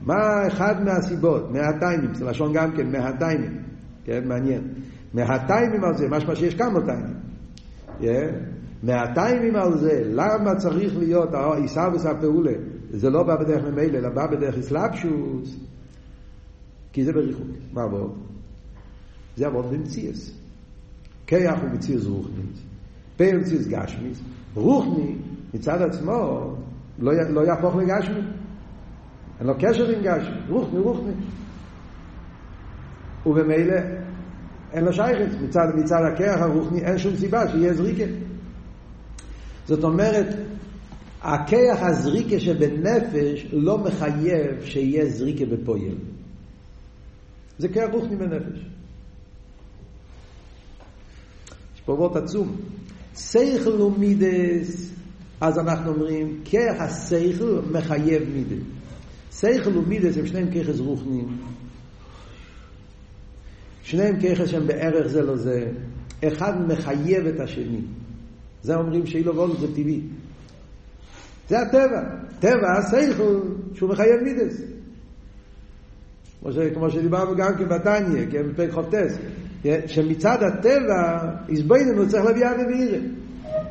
מה 0.00 0.46
אחד 0.46 0.84
מהסיבות? 0.84 1.50
מהטיימים, 1.50 2.14
זה 2.14 2.24
לשון 2.24 2.52
גם 2.52 2.72
כן, 2.76 2.92
מהטיימים. 2.92 3.62
כן, 4.04 4.28
מעניין. 4.28 4.74
מהטיימים 5.14 5.84
על 5.84 5.96
זה, 5.96 6.08
משמע 6.08 6.34
שיש 6.34 6.54
כמה 6.54 6.80
טיימים. 6.80 7.16
Yeah. 8.00 8.52
מהטיימים 8.82 9.56
על 9.56 9.78
זה, 9.78 10.02
למה 10.04 10.54
צריך 10.54 10.96
להיות 10.96 11.28
עיסאוויס 11.56 12.06
הפעולה? 12.06 12.52
זה 12.90 13.10
לא 13.10 13.22
בא 13.22 13.36
בדרך 13.36 13.64
ממילא, 13.64 13.98
אלא 13.98 14.08
בא 14.08 14.26
בדרך 14.26 14.58
אסלאפשוס, 14.58 15.56
כי 16.92 17.04
זה 17.04 17.12
בריחוק. 17.12 17.46
מה 17.72 17.82
עבוד? 17.82 18.14
זה 19.36 19.46
עבוד 19.46 19.64
במציאס. 19.72 20.38
כיח 21.26 21.60
הוא 21.62 21.70
מציאס 21.70 22.04
רוחנית, 22.04 22.58
פה 23.16 23.24
מציאס 23.40 23.66
גשמיס, 23.66 24.20
רוחני 24.54 25.16
מצד 25.54 25.82
עצמו 25.82 26.54
לא, 26.98 27.12
לא 27.30 27.40
יהפוך 27.40 27.76
לגשמי. 27.76 28.20
אין 29.40 29.46
לו 29.46 29.54
קשר 29.58 29.88
עם 29.88 30.02
גשמי, 30.02 30.36
רוחני 30.48 30.78
רוחני. 30.78 31.12
ובמילא 33.26 33.76
אין 34.72 34.84
לו 34.84 34.92
שייכת, 34.92 35.40
מצד, 35.40 35.66
מצד 35.74 36.00
הכיח 36.12 36.40
הרוחני 36.40 36.84
אין 36.84 36.98
שום 36.98 37.16
סיבה 37.16 37.48
שיהיה 37.48 37.74
זריקה. 37.74 38.04
זאת 39.66 39.84
אומרת, 39.84 40.26
הכיח 41.22 41.82
הזריקה 41.82 42.40
שבנפש 42.40 43.46
לא 43.52 43.78
מחייב 43.78 44.64
שיהיה 44.64 45.06
זריקה 45.06 45.44
בפועל. 45.44 45.94
זה 47.58 47.68
כיח 47.68 47.90
רוחני 47.92 48.16
בנפש. 48.16 48.58
יש 51.74 51.80
פה 51.84 51.92
וורט 51.92 52.16
עצום. 52.16 52.56
ומידס, 53.80 54.92
אז 55.42 55.58
אנחנו 55.58 55.92
אומרים, 55.92 56.40
כיח 56.44 56.80
הסייכל 56.80 57.60
מחייב 57.70 58.22
מידס. 58.34 58.62
סייכל 59.30 59.78
ומידס 59.78 60.18
הם 60.18 60.26
שניהם 60.26 60.50
כיחס 60.50 60.80
רוחניים. 60.80 61.38
שניהם 63.82 64.20
כיחס 64.20 64.48
שהם 64.48 64.66
בערך 64.66 65.06
זה 65.06 65.22
לא 65.22 65.36
זה. 65.36 65.72
אחד 66.28 66.52
מחייב 66.68 67.26
את 67.26 67.40
השני. 67.40 67.80
זה 68.62 68.74
אומרים 68.74 69.06
שאילו 69.06 69.36
וולד 69.36 69.58
זה 69.58 69.66
טבעי. 69.74 70.00
זה 71.48 71.60
הטבע. 71.60 72.02
טבע, 72.40 72.78
הסייכל, 72.78 73.40
שהוא 73.74 73.90
מחייב 73.90 74.20
מידס. 74.22 74.62
כמו, 76.40 76.52
ש, 76.52 76.56
כמו 76.74 76.90
שדיברנו 76.90 77.36
גם 77.36 77.56
כן 77.58 77.68
בתניא, 77.68 78.26
כן, 78.30 78.52
בפרק 78.52 78.70
חופטס, 78.70 79.18
שמצד 79.86 80.42
הטבע, 80.42 81.30
איזבננו 81.48 82.08
צריך 82.08 82.24
להביא 82.24 82.46
אבי 82.50 82.62
ואירה. 82.62 83.21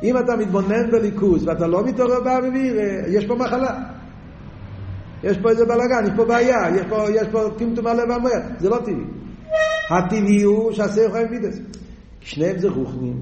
אם 0.02 0.18
אתה 0.18 0.36
מתבונן 0.36 0.90
בליכוז 0.90 1.48
ואתה 1.48 1.66
לא 1.66 1.84
מתעורר 1.84 2.20
באבי 2.20 2.48
ואירה, 2.48 3.08
יש 3.08 3.26
פה 3.26 3.34
מחלה. 3.34 3.82
יש 5.24 5.38
פה 5.38 5.50
איזה 5.50 5.64
בלאגן, 5.64 6.04
יש 6.04 6.10
פה 6.16 6.24
בעיה, 6.24 6.76
יש 6.76 6.86
פה, 6.88 7.04
יש 7.14 7.28
פה 7.32 7.50
טמטום 7.58 7.86
הלב 7.86 8.10
והמוח, 8.10 8.42
זה 8.60 8.68
לא 8.68 8.76
טבעי. 8.76 9.04
הטבעי 9.90 10.42
הוא 10.42 10.72
שהסייכל 10.72 11.12
חייב 11.12 11.30
מידס. 11.30 11.58
שניהם 12.20 12.58
זה 12.58 12.68
רוחנים, 12.68 13.20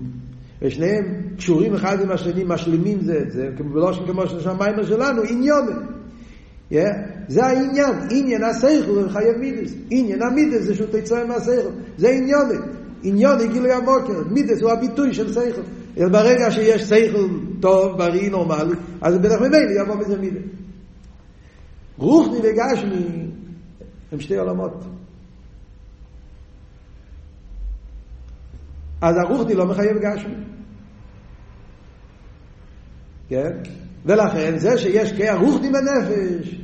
ושניהם 0.63 1.05
קשורים 1.37 1.75
אחד 1.75 2.01
עם 2.01 2.11
השני, 2.11 2.45
משלימים 2.47 3.01
זה 3.01 3.19
את 3.19 3.33
זה, 3.33 3.49
ולא 3.75 3.93
כמו 4.07 4.27
שהמיימר 4.27 4.87
שלנו, 4.87 5.23
עניונים. 5.23 5.77
Yeah. 6.73 6.75
זה 7.29 7.47
העניין, 7.47 7.95
עניין 8.11 8.45
הסייכל 8.45 8.91
הוא 8.91 9.09
חייב 9.09 9.37
מידס. 9.37 9.75
עניין 9.91 10.23
המידס 10.23 10.63
זה 10.63 10.75
שהוא 10.75 10.87
תצא 10.91 11.27
מהסייכל. 11.27 11.69
זה 11.99 12.09
עניוני. 12.09 12.59
עניוני 13.03 13.49
גילוי 13.49 13.73
המוקר. 13.73 14.23
מידס 14.31 14.63
הוא 14.63 14.71
הביטוי 14.71 15.15
של 15.15 15.33
סייכל. 15.33 15.63
ברגע 15.97 16.51
שיש 16.51 16.85
סייכל 16.85 17.29
טוב, 17.61 17.99
בריא, 17.99 18.31
נורמלי, 18.31 18.75
אז 19.01 19.19
בטח 19.19 19.41
ממילא 19.41 19.83
יבוא 19.83 19.97
בזה 19.97 20.19
מידס. 20.19 20.43
רוחני 21.99 22.39
וגשמי 22.39 23.27
הם 24.13 24.21
שתי 24.21 24.37
עולמות. 24.37 24.85
אז 29.01 29.17
הרוחני 29.17 29.55
לא 29.55 29.67
מחייב 29.67 29.97
גשמי. 29.99 30.35
כן? 33.29 33.51
ולכן 34.07 34.59
זה 34.59 34.79
שיש 34.79 35.13
כהרוחני 35.13 35.71
בנפש, 35.71 36.61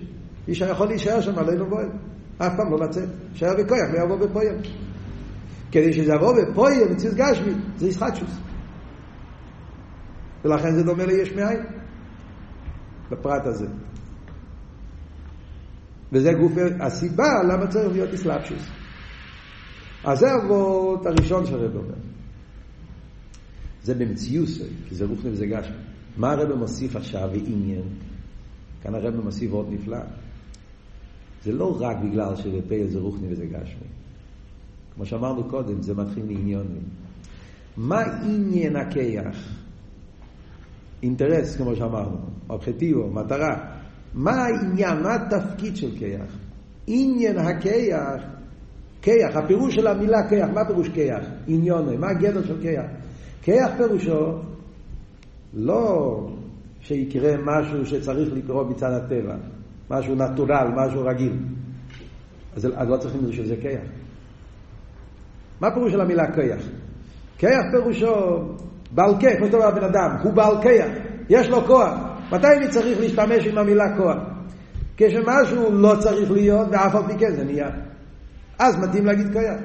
איש 0.49 0.61
יכול 0.61 0.89
להישאר 0.89 1.21
שם 1.21 1.39
עלינו 1.39 1.67
בועל. 1.67 1.89
אף 2.39 2.53
פעם 2.57 2.71
לא 2.71 2.87
לצאת. 2.87 3.09
שער 3.35 3.55
בכויח 3.57 3.89
לא 3.93 4.05
יבוא 4.05 4.17
בפויל. 4.17 4.55
כדי 5.73 5.93
שזה 5.93 6.13
יבוא 6.13 6.35
בפויל, 6.43 6.89
מציז 6.89 7.15
גשמי, 7.15 7.53
זה 7.79 7.89
ישחטשוס. 7.89 8.31
ולכן 10.47 10.75
זה 10.75 10.83
דומה 10.83 11.07
ליש 11.07 11.33
מאין. 11.33 11.61
בפרט 13.11 13.47
הזה. 13.47 13.67
וזה 16.13 16.33
גוף 16.33 16.53
הסיבה 16.81 17.43
למה 17.53 17.67
צריך 17.67 17.93
להיות 17.93 18.15
אסלאפשוס. 18.15 18.69
אז 20.05 20.19
זה 20.19 20.27
אבות 20.35 21.07
הראשון 21.07 21.47
שהרב 21.47 21.77
אומר. 21.77 21.95
זה 23.83 23.95
במציוס, 23.95 24.59
כי 24.89 24.95
זה 24.95 25.05
רוחני 25.05 25.31
וזה 25.31 25.47
גשמי. 25.47 25.77
מה 26.17 26.33
הרב 26.33 26.55
מוסיף 26.55 26.97
עכשיו 26.97 27.29
ועניין? 27.33 27.89
כאן 28.83 28.95
הרב 28.95 29.25
מוסיף 29.25 29.53
עוד 29.53 29.67
נפלא. 29.71 29.99
זה 31.45 31.53
לא 31.53 31.79
רק 31.81 31.97
בגלל 32.05 32.37
שבפה 32.37 32.75
זה 32.89 32.99
רוחני 32.99 33.33
וזה 33.33 33.47
גשמי. 33.47 33.89
כמו 34.95 35.07
שאמרנו 35.07 35.45
קודם, 35.45 35.83
זה 35.83 35.95
מתחיל 35.95 36.25
מעניונים. 36.25 36.83
מה 37.77 38.03
עניין 38.03 38.77
הכיח? 38.77 39.66
אינטרס, 41.03 41.57
כמו 41.57 41.77
שאמרנו, 41.77 42.17
אובחטיבו, 42.51 43.11
מטרה. 43.11 43.77
מה 44.15 44.33
העניין, 44.33 45.03
מה 45.03 45.15
התפקיד 45.15 45.77
של 45.77 45.91
כיח? 45.99 46.37
עניין 46.87 47.39
הכיח, 47.39 48.23
כיח, 49.03 49.37
הפירוש 49.37 49.75
של 49.75 49.87
המילה 49.87 50.29
כיח, 50.29 50.49
מה 50.55 50.65
פירוש 50.65 50.89
כיח? 50.89 51.25
עניוני, 51.47 51.97
מה 51.97 52.09
הגדר 52.09 52.45
של 52.45 52.61
כיח? 52.63 52.85
כיח 53.43 53.71
פירושו 53.77 54.39
לא 55.55 56.21
שיקרה 56.81 57.33
משהו 57.45 57.87
שצריך 57.87 58.33
לקרות 58.33 58.71
מצד 58.71 58.91
הטבע, 58.93 59.37
משהו 59.91 60.15
נטורל, 60.15 60.69
משהו 60.77 61.05
רגיל. 61.05 61.37
אז, 62.57 62.67
אז 62.75 62.89
לא 62.89 62.97
צריכים 62.97 63.21
בשביל 63.29 63.47
זה 63.47 63.57
כיח. 63.57 63.85
מה 65.61 65.71
פירוש 65.75 65.93
של 65.93 66.01
המילה 66.01 66.33
כיח? 66.35 66.63
כיח 67.39 67.63
פירושו 67.71 68.15
בעל 68.91 69.11
כיח, 69.21 69.37
כמו 69.39 69.47
שאתה 69.47 69.69
הבן 69.69 69.85
אדם, 69.85 70.11
הוא 70.23 70.33
בעל 70.33 70.63
כיח, 70.63 70.87
יש 71.29 71.49
לו 71.49 71.67
כוח. 71.67 71.95
מתי 72.33 72.47
אני 72.57 72.69
צריך 72.69 73.01
להשתמש 73.01 73.47
עם 73.47 73.59
המילה 73.59 73.97
כוח? 73.97 74.17
כשמשהו 74.97 75.73
לא 75.73 75.95
צריך 76.01 76.31
להיות 76.31 76.69
ואף 76.71 76.95
על 76.95 77.03
פי 77.07 77.19
כן 77.19 77.37
זה 77.37 77.45
נהיה. 77.45 77.69
אז 78.59 78.77
מתאים 78.79 79.07
להגיד 79.07 79.33
כיח. 79.33 79.61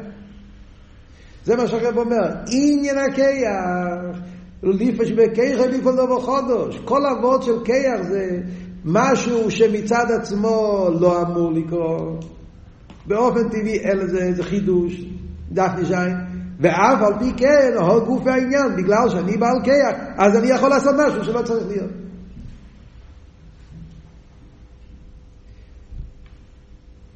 זה 1.46 1.56
מה 1.56 1.68
שהרב 1.68 1.98
אומר, 1.98 2.30
עניין 2.48 2.98
הכיח 2.98 4.20
ליפש 4.64 5.12
בכיח 5.12 5.60
ליפול 5.60 5.94
דבר 5.94 6.20
חודש. 6.20 6.80
כל 6.86 7.06
אבות 7.06 7.44
של 7.44 7.64
כיח 7.66 8.02
זה 8.02 8.40
משהו 8.86 9.52
שמצד 9.52 10.06
עצמו 10.20 10.88
לא 11.00 11.22
אמור 11.22 11.52
לקרות. 11.54 12.26
באופן 13.08 13.50
טבעי 13.50 13.80
אין 13.80 13.98
לזה 13.98 14.18
איזה 14.18 14.44
חידוש, 14.44 15.06
דף 15.52 15.72
נשיים. 15.82 16.31
ואף 16.62 17.02
על 17.02 17.14
פי 17.20 17.34
כן, 17.38 17.74
הוא 17.80 18.06
גוף 18.06 18.28
העניין, 18.28 18.76
בגלל 18.78 19.10
שאני 19.10 19.38
בעל 19.38 19.64
כיח, 19.64 19.96
אז 20.18 20.36
אני 20.36 20.48
יכול 20.48 20.70
לעשות 20.70 20.96
משהו 21.08 21.26
שלא 21.26 21.42
צריך 21.42 21.68
להיות. 21.68 21.92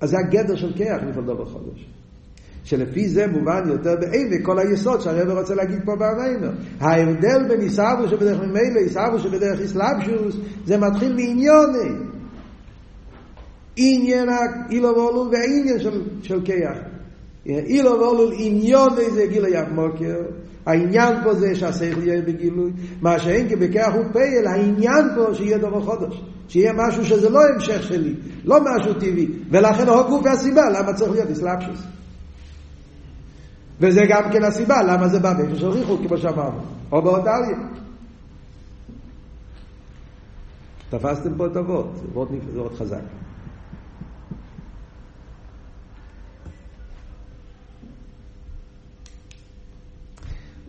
אז 0.01 0.09
זה 0.09 0.17
הגדר 0.19 0.55
של 0.55 0.73
כיח, 0.73 1.03
לפעול 1.09 1.25
דבר 1.25 1.45
חודש. 1.45 1.85
שלפי 2.63 3.09
זה 3.09 3.27
מובן 3.27 3.63
יותר 3.67 3.95
בעיני 3.99 4.43
כל 4.43 4.59
היסוד 4.59 5.01
שהרב 5.01 5.37
רוצה 5.37 5.55
להגיד 5.55 5.79
פה 5.85 5.95
בעמנו. 5.95 6.47
ההבדל 6.79 7.47
בין 7.47 7.61
עיסאוו 7.61 8.07
שבדרך 8.09 8.39
ממילא, 8.39 8.79
עיסאוו 8.79 9.19
שבדרך 9.19 9.59
איסלאפשוס, 9.59 10.35
זה 10.65 10.77
מתחיל 10.77 11.15
מעניוני. 11.15 11.89
עניין 13.75 14.29
אילו 14.69 14.89
ואולול 14.89 15.27
והעניין 15.27 15.79
של, 15.79 16.01
של 16.21 16.45
כיח. 16.45 16.77
אילו 17.45 17.91
ואולול 17.91 18.33
עניוני 18.37 19.11
זה 19.11 19.25
גיל 19.27 19.45
מוקר. 19.71 20.15
העניין 20.65 21.23
פה 21.23 21.33
זה 21.33 21.55
שהשכל 21.55 22.07
יהיה 22.07 22.21
בגילוי. 22.21 22.71
מה 23.01 23.19
שאין 23.19 23.49
כבכיח 23.49 23.93
הוא 23.93 24.03
פייל, 24.13 24.47
העניין 24.47 25.09
פה 25.15 25.33
שיהיה 25.33 25.57
דבר 25.57 25.81
חודש. 25.81 26.21
שיהיה 26.47 26.73
משהו 26.73 27.05
שזה 27.05 27.29
לא 27.29 27.39
המשך 27.47 27.83
שלי, 27.83 28.13
לא 28.45 28.59
משהו 28.63 28.93
טבעי. 28.93 29.27
ולכן 29.51 29.87
הוא 29.87 30.01
גוף 30.01 30.25
והסיבה 30.25 30.69
למה 30.69 30.93
צריך 30.93 31.11
להיות 31.11 31.29
איסלאפשוס. 31.29 31.83
וזה 33.79 34.01
גם 34.09 34.31
כן 34.31 34.43
הסיבה 34.43 34.83
למה 34.83 35.07
זה 35.07 35.19
בא 35.19 35.33
באיפה 35.33 35.55
של 35.55 35.67
ריחוק, 35.67 36.01
כמו 36.07 36.17
שאמרנו, 36.17 36.59
או 36.91 37.01
באודליה. 37.01 37.57
תפסתם 40.89 41.29
פה 41.37 41.45
את 41.45 41.57
אבות, 41.57 41.93
זה 42.53 42.59
עוד 42.59 42.73
חזק. 42.73 43.01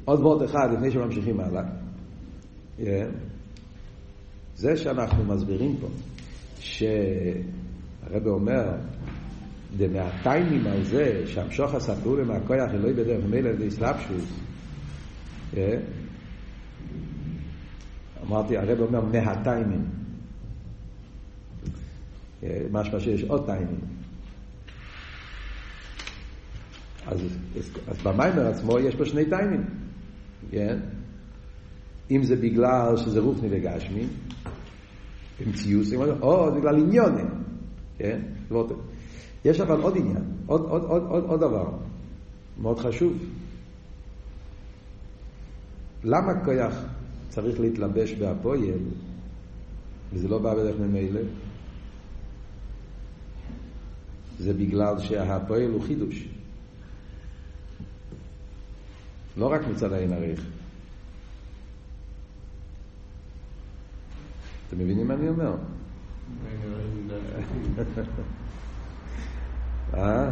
עוד 0.07 0.21
וורט 0.21 0.51
אחד 0.51 0.69
לפני 0.73 0.91
שממשיכים 0.91 1.41
הלאה. 1.41 1.63
זה 4.55 4.77
שאנחנו 4.77 5.25
מסבירים 5.25 5.77
פה 5.81 5.87
שהרב 6.59 8.27
אומר, 8.27 8.77
מהטיימים 9.93 10.67
על 10.67 10.85
זה 10.85 11.27
שהמשוך 11.27 11.75
הספרו 11.75 12.17
מהכוח 12.27 12.71
אלוהי 12.75 12.93
בדרך 12.93 13.25
מילא 13.25 13.51
ואיסלאפשוס, 13.59 14.41
אה? 15.57 15.79
אמרתי, 18.23 18.57
הרב 18.57 18.81
אומר 18.81 19.01
מהטיימים. 19.01 19.85
אה, 22.43 22.61
משמע 22.73 23.01
שיש 23.01 23.23
עוד 23.23 23.47
טיימים. 23.47 23.81
אז, 27.07 27.21
אז 27.89 28.03
במיימר 28.03 28.47
עצמו 28.47 28.79
יש 28.79 28.95
פה 28.95 29.05
שני 29.05 29.25
טיימים, 29.31 29.65
כן? 30.51 30.79
אם 32.11 32.23
זה 32.23 32.37
בגלל 32.37 32.97
שזה 32.97 33.21
רוחני 33.21 33.49
וגשמי, 33.51 34.07
במציאות, 35.41 35.87
או 36.23 36.55
בגלל 36.55 36.77
עניונים, 36.77 37.29
כן? 37.99 38.21
יש 39.45 39.61
אבל 39.61 39.81
עוד 39.81 39.97
עניין, 39.97 40.25
עוד, 40.47 40.61
עוד, 40.61 40.83
עוד, 40.83 41.03
עוד, 41.03 41.25
עוד 41.25 41.41
דבר, 41.41 41.71
מאוד 42.59 42.79
חשוב. 42.79 43.13
למה 46.05 46.45
כוח 46.45 46.75
צריך 47.29 47.61
להתלבש 47.61 48.13
בהפועל, 48.13 48.61
וזה 50.13 50.29
לא 50.29 50.39
בא 50.39 50.55
בדרך 50.55 50.81
ממילא? 50.81 51.21
זה 54.39 54.53
בגלל 54.55 54.99
שהפועל 54.99 55.71
הוא 55.71 55.83
חידוש. 55.83 56.29
לא 59.37 59.53
רק 59.53 59.61
מצד 59.71 59.93
העין 59.93 60.13
הריך. 60.13 60.41
אתם 64.69 64.79
מבינים 64.79 65.09
מה 65.09 65.15
אני 65.15 65.29
אומר? 65.29 65.55
אה? 69.95 70.31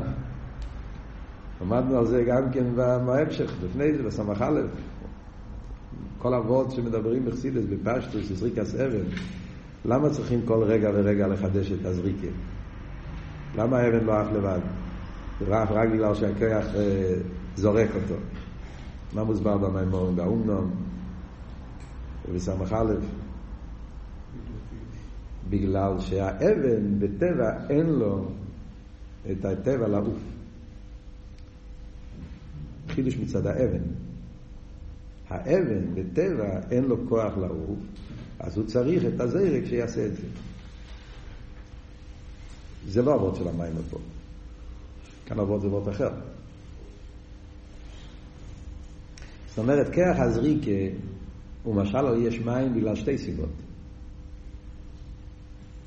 עמדנו 1.61 1.99
על 1.99 2.07
זה 2.07 2.25
גם 2.25 2.51
כן 2.53 2.65
בהמשך, 2.77 3.53
לפני 3.65 3.95
זה, 3.95 4.03
בסמך 4.03 4.43
א', 4.43 4.61
כל 6.19 6.35
אבות 6.35 6.71
שמדברים 6.71 7.25
בחסידס, 7.25 7.65
בפשטוס, 7.65 8.33
זריקס 8.33 8.75
אבן, 8.75 9.05
למה 9.85 10.11
צריכים 10.11 10.41
כל 10.45 10.63
רגע 10.63 10.91
ורגע 10.95 11.27
לחדש 11.27 11.73
את 11.73 11.87
הזריקה? 11.87 12.27
למה 13.57 13.79
האבן 13.79 14.05
לא 14.05 14.21
עף 14.21 14.27
לבד? 14.33 14.59
זה 15.41 15.45
רק, 15.49 15.71
רק 15.71 15.89
בגלל 15.89 16.15
שהכוח 16.15 16.65
אה, 16.75 17.15
זורק 17.57 17.89
אותו. 17.95 18.15
מה 19.15 19.25
מוסבר 19.25 19.59
במימורים? 19.59 20.17
באומנום 20.17 20.71
ובסמך 22.29 22.73
א', 22.73 22.95
בגלל 25.51 26.01
שהאבן 26.01 26.99
בטבע 26.99 27.69
אין 27.71 27.87
לו 27.87 28.29
את 29.31 29.45
הטבע 29.45 29.89
לעוף. 29.89 30.19
חידוש 32.89 33.17
מצד 33.17 33.47
האבן. 33.47 33.83
האבן 35.29 35.95
בטבע 35.95 36.61
אין 36.71 36.85
לו 36.85 36.97
כוח 37.09 37.37
לעוף, 37.37 37.79
אז 38.39 38.57
הוא 38.57 38.67
צריך 38.67 39.05
את 39.15 39.21
הזרק 39.21 39.65
שיעשה 39.67 40.07
את 40.07 40.17
זה. 40.17 40.23
זה 42.89 43.03
לא 43.03 43.15
אבות 43.15 43.37
של 43.37 43.49
המים 43.49 43.73
פה. 43.91 43.99
כאן 45.27 45.39
אבות 45.39 45.61
זה 45.61 45.67
אבות 45.67 45.89
אחר. 45.89 46.11
זאת 49.55 49.59
אומרת, 49.59 49.89
כרך 49.89 50.19
הזריקה 50.19 50.97
הוא 51.63 51.75
משל 51.75 51.97
על 51.97 52.27
יש 52.27 52.41
מים 52.41 52.75
בגלל 52.75 52.95
שתי 52.97 53.19
סיבות. 53.19 53.53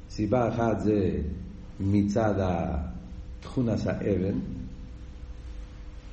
סיבה 0.09 0.47
אחת 0.49 0.79
זה 0.79 1.11
מצד 1.79 2.33
תכונס 3.39 3.87
האבן. 3.87 4.39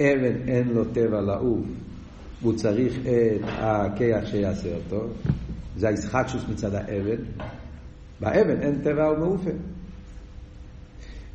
אבן 0.00 0.48
אין 0.48 0.68
לו 0.68 0.84
טבע 0.84 1.20
לעוף, 1.20 1.66
והוא 2.42 2.56
צריך 2.56 2.94
את 2.98 3.40
הכיח 3.44 4.26
שיעשה 4.26 4.76
אותו. 4.76 5.08
זה 5.76 5.88
הישחטשוס 5.88 6.42
מצד 6.48 6.74
האבן. 6.74 7.22
באבן 8.20 8.60
אין 8.60 8.80
טבע 8.82 9.10
ומעופה. 9.10 9.50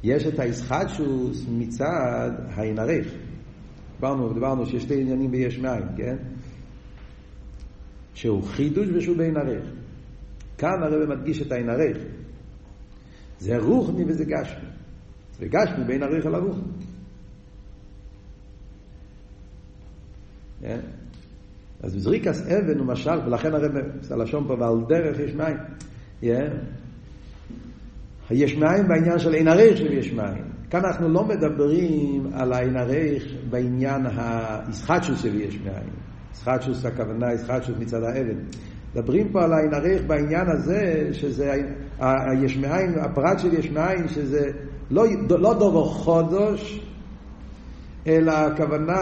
יש 0.04 0.26
את 0.26 0.40
הישחטשוס 0.40 1.46
מצד 1.50 2.32
העינריך. 2.50 3.08
דיברנו, 4.00 4.34
דיברנו 4.34 4.66
שיש 4.66 4.84
שתי 4.84 5.02
עניינים 5.02 5.32
ביש 5.32 5.60
מים, 5.60 5.84
כן? 5.98 6.16
שהוא 8.14 8.44
חידוש 8.44 8.88
ושהוא 8.94 9.18
בין 9.18 9.38
ערך. 9.38 9.64
כאן 10.58 10.84
הרב 10.84 11.10
מדגיש 11.10 11.42
את 11.42 11.52
העין 11.52 11.70
ערך. 11.70 11.98
זה 13.40 13.58
רוחני 13.58 14.04
וזה 14.08 14.26
גשמי. 14.26 14.70
וגשמי 15.40 15.84
בין 15.88 16.04
ערך 16.04 16.26
אל 16.26 16.36
הרוחני. 16.36 16.64
כן? 20.62 20.80
אז 21.84 21.94
זריקס 21.98 22.42
אבן 22.42 22.80
הוא 22.80 22.88
משל, 22.88 23.20
ולכן 23.26 23.54
הרב, 23.54 23.72
הלשון 24.12 24.48
פה, 24.48 24.54
ועל 24.54 24.76
דרך 24.88 25.20
יש 25.20 25.36
מים. 25.36 25.58
כן? 26.22 26.58
יש 28.32 28.56
מים 28.56 28.88
בעניין 28.88 29.20
של 29.20 29.34
עין 29.34 29.48
ערך 29.48 29.78
של 29.78 29.94
יש 29.94 30.14
מים. 30.14 30.49
כאן 30.70 30.86
אנחנו 30.86 31.10
לא 31.10 31.24
מדברים 31.24 32.30
על 32.34 32.54
העין 32.54 32.78
ערך 32.78 33.24
בעניין 33.50 34.06
הישחטשוס 34.18 35.22
של 35.22 35.42
יש 35.42 35.60
מים. 35.64 35.94
ישחטשוס 36.34 36.86
הכוונה 36.86 37.34
ישחטשוס 37.34 37.76
מצד 37.80 38.04
האבן. 38.04 38.40
מדברים 38.96 39.32
פה 39.32 39.44
על 39.44 39.54
העין 39.54 39.74
ערך 39.74 40.02
בעניין 40.08 40.48
הזה, 40.50 41.10
שזה 41.12 41.54
היש 42.00 42.58
מאין, 42.58 43.00
הפרט 43.00 43.40
של 43.40 43.54
יש 43.54 43.72
מאין, 43.72 44.08
שזה 44.08 44.52
לא, 44.92 45.06
לא 45.30 45.54
דובר 45.54 45.86
חודש, 45.86 46.90
אלא 48.08 48.32
הכוונה 48.32 49.02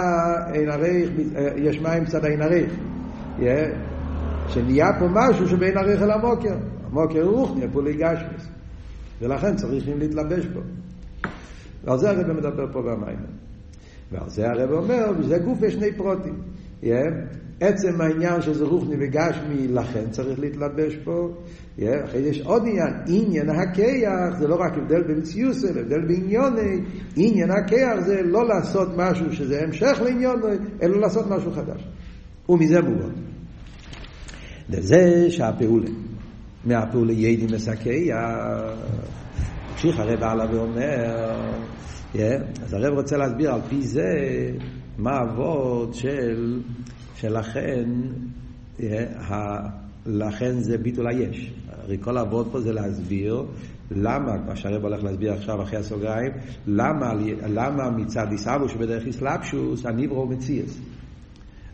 עין 0.54 0.70
ערך, 0.70 1.10
יש 1.56 1.80
מים 1.80 2.04
מצד 2.04 2.26
העין 2.26 2.42
ערך. 2.42 2.72
Yeah. 3.40 3.44
שנהיה 4.48 4.88
פה 5.00 5.06
משהו 5.14 5.48
שבין 5.48 5.78
ערך 5.78 6.02
אל 6.02 6.12
המוקר. 6.12 6.56
המוקר 6.92 7.22
הוא 7.22 7.38
רוחני, 7.38 7.66
הפולי 7.66 7.94
גשמס. 7.94 8.48
ולכן 9.22 9.56
צריכים 9.56 10.00
להתלבש 10.00 10.46
בו. 10.46 10.60
ועל 11.88 11.98
זה 11.98 12.10
הרב 12.10 12.32
מדבר 12.32 12.66
פה 12.72 12.82
במים. 12.82 13.20
ועל 14.12 14.30
זה 14.30 14.50
הרב 14.50 14.72
אומר, 14.72 15.12
וזה 15.20 15.38
גוף 15.38 15.64
יש 15.64 15.74
שני 15.74 15.94
פרוטים. 15.98 16.42
Yeah. 16.84 16.88
עצם 17.60 18.02
העניין 18.02 18.42
שזה 18.42 18.66
רוחני 18.66 18.96
וגשמי, 19.00 19.68
לכן 19.68 20.10
צריך 20.12 20.40
להתלבש 20.40 20.96
פה. 21.04 21.30
Yeah. 21.80 21.84
אחרי 22.06 22.20
יש 22.20 22.42
עוד 22.42 22.64
עניין, 22.68 22.94
עניין 23.08 23.50
הכיח, 23.50 24.40
זה 24.40 24.48
לא 24.48 24.56
רק 24.56 24.78
הבדל 24.78 25.04
במציאות, 25.04 25.56
אלא 25.70 25.80
הבדל 25.80 26.02
בעניוני. 26.08 26.80
עניין 27.16 27.52
הכיח 27.52 28.00
זה 28.06 28.22
לא 28.22 28.48
לעשות 28.48 28.88
משהו 28.98 29.34
שזה 29.34 29.62
המשך 29.64 30.02
לעניוני, 30.04 30.58
אלא 30.82 31.02
לעשות 31.02 31.26
משהו 31.30 31.52
חדש. 31.52 31.88
ומזה 32.50 32.82
מובן. 32.82 33.12
לזה 34.70 35.32
שהפעולה, 35.32 35.90
מהפעולה 36.66 37.14
ידי 37.14 37.56
מסכיח. 37.56 38.18
ממשיך 39.78 40.00
הרב 40.00 40.24
הלאה 40.24 40.46
ואומר, 40.52 41.52
אז 42.64 42.74
הרב 42.74 42.94
רוצה 42.94 43.18
להסביר 43.18 43.54
על 43.54 43.62
פי 43.70 43.82
זה 43.82 44.04
מה 44.98 45.22
אבות 45.22 45.94
של, 45.94 46.62
שלכן, 47.16 47.90
לכן 50.06 50.60
זה 50.60 50.78
ביטול 50.78 51.08
היש. 51.08 51.54
הרי 51.70 51.98
כל 52.02 52.18
אבות 52.18 52.48
פה 52.52 52.62
זה 52.62 52.74
להסביר 52.74 53.44
למה, 53.92 54.38
מה 54.48 54.56
שהרב 54.56 54.84
הולך 54.84 55.04
להסביר 55.04 55.34
עכשיו 55.34 55.62
אחרי 55.62 55.80
הסוגריים, 55.80 56.32
למה, 56.68 57.14
למה 57.48 57.90
מצד 57.90 58.28
עיסאוו 58.32 58.70
שבדרך 58.70 59.08
אסלאפשוס 59.08 59.86
הניברו 59.86 60.28
מציאס. 60.28 60.80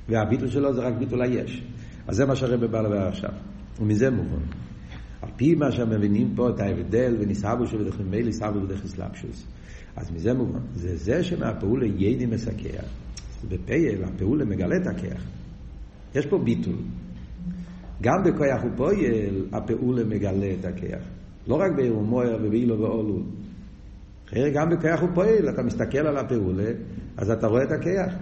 והביטול 0.10 0.48
שלו 0.48 0.74
זה 0.74 0.82
רק 0.82 0.94
ביטול 0.94 1.22
היש. 1.22 1.64
אז 2.08 2.16
זה 2.16 2.26
מה 2.26 2.36
שהרב 2.36 2.66
בא 2.66 2.82
לדבר 2.82 3.08
עכשיו. 3.08 3.32
ומזה 3.80 4.10
מובן. 4.10 4.63
פי 5.36 5.56
מה 5.56 5.72
שמבינים 5.72 6.34
פה 6.36 6.50
את 6.50 6.60
ההבדל 6.60 7.16
בין 7.20 7.30
איסאבו 7.30 7.68
שבדרך 7.68 8.02
מייל 8.10 8.28
איסאבו 8.28 8.62
בדרך 8.62 8.86
אסלאפשוס. 8.86 9.46
אז 9.96 10.12
מזה 10.12 10.34
מובן. 10.34 10.60
זה 10.76 10.98
זה 10.98 11.24
שמהפעולה 11.24 11.86
ידי 11.86 12.26
מסכח. 12.26 12.86
בפייל 13.50 14.04
הפעולה 14.04 14.46
מגלה 14.46 14.76
את 14.76 14.88
הכיח. 14.88 15.24
יש 16.16 16.26
פה 16.26 16.38
ביטול. 16.38 16.76
גם 18.02 18.24
בכוח 18.24 18.64
ופועל 18.74 19.46
הפעולה 19.52 20.04
מגלה 20.04 20.54
את 20.60 20.66
הכיח. 20.66 21.04
לא 21.48 21.56
רק 21.56 21.72
באירומויר 21.76 22.38
ובאילו 22.44 22.80
ואולול. 22.80 23.24
גם 24.54 24.70
בכוח 24.70 25.04
ופועל, 25.04 25.50
אתה 25.50 25.64
מסתכל 25.64 25.98
על 25.98 26.18
הפעולה, 26.18 26.72
אז 27.18 27.30
אתה 27.30 27.48
רואה 27.48 27.64
את 27.64 27.72
הכיח. 27.72 28.14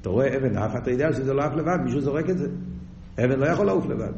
אתה 0.00 0.08
רואה 0.08 0.36
אבן 0.36 0.56
אף, 0.56 0.76
אתה 0.76 0.90
יודע 0.90 1.12
שזה 1.12 1.32
לא 1.32 1.42
עף 1.42 1.54
לבד, 1.54 1.78
מישהו 1.84 2.00
זורק 2.00 2.30
את 2.30 2.38
זה. 2.38 2.48
אבן 3.24 3.38
לא 3.38 3.46
יכול 3.46 3.66
לעוף 3.66 3.86
לבד. 3.86 4.12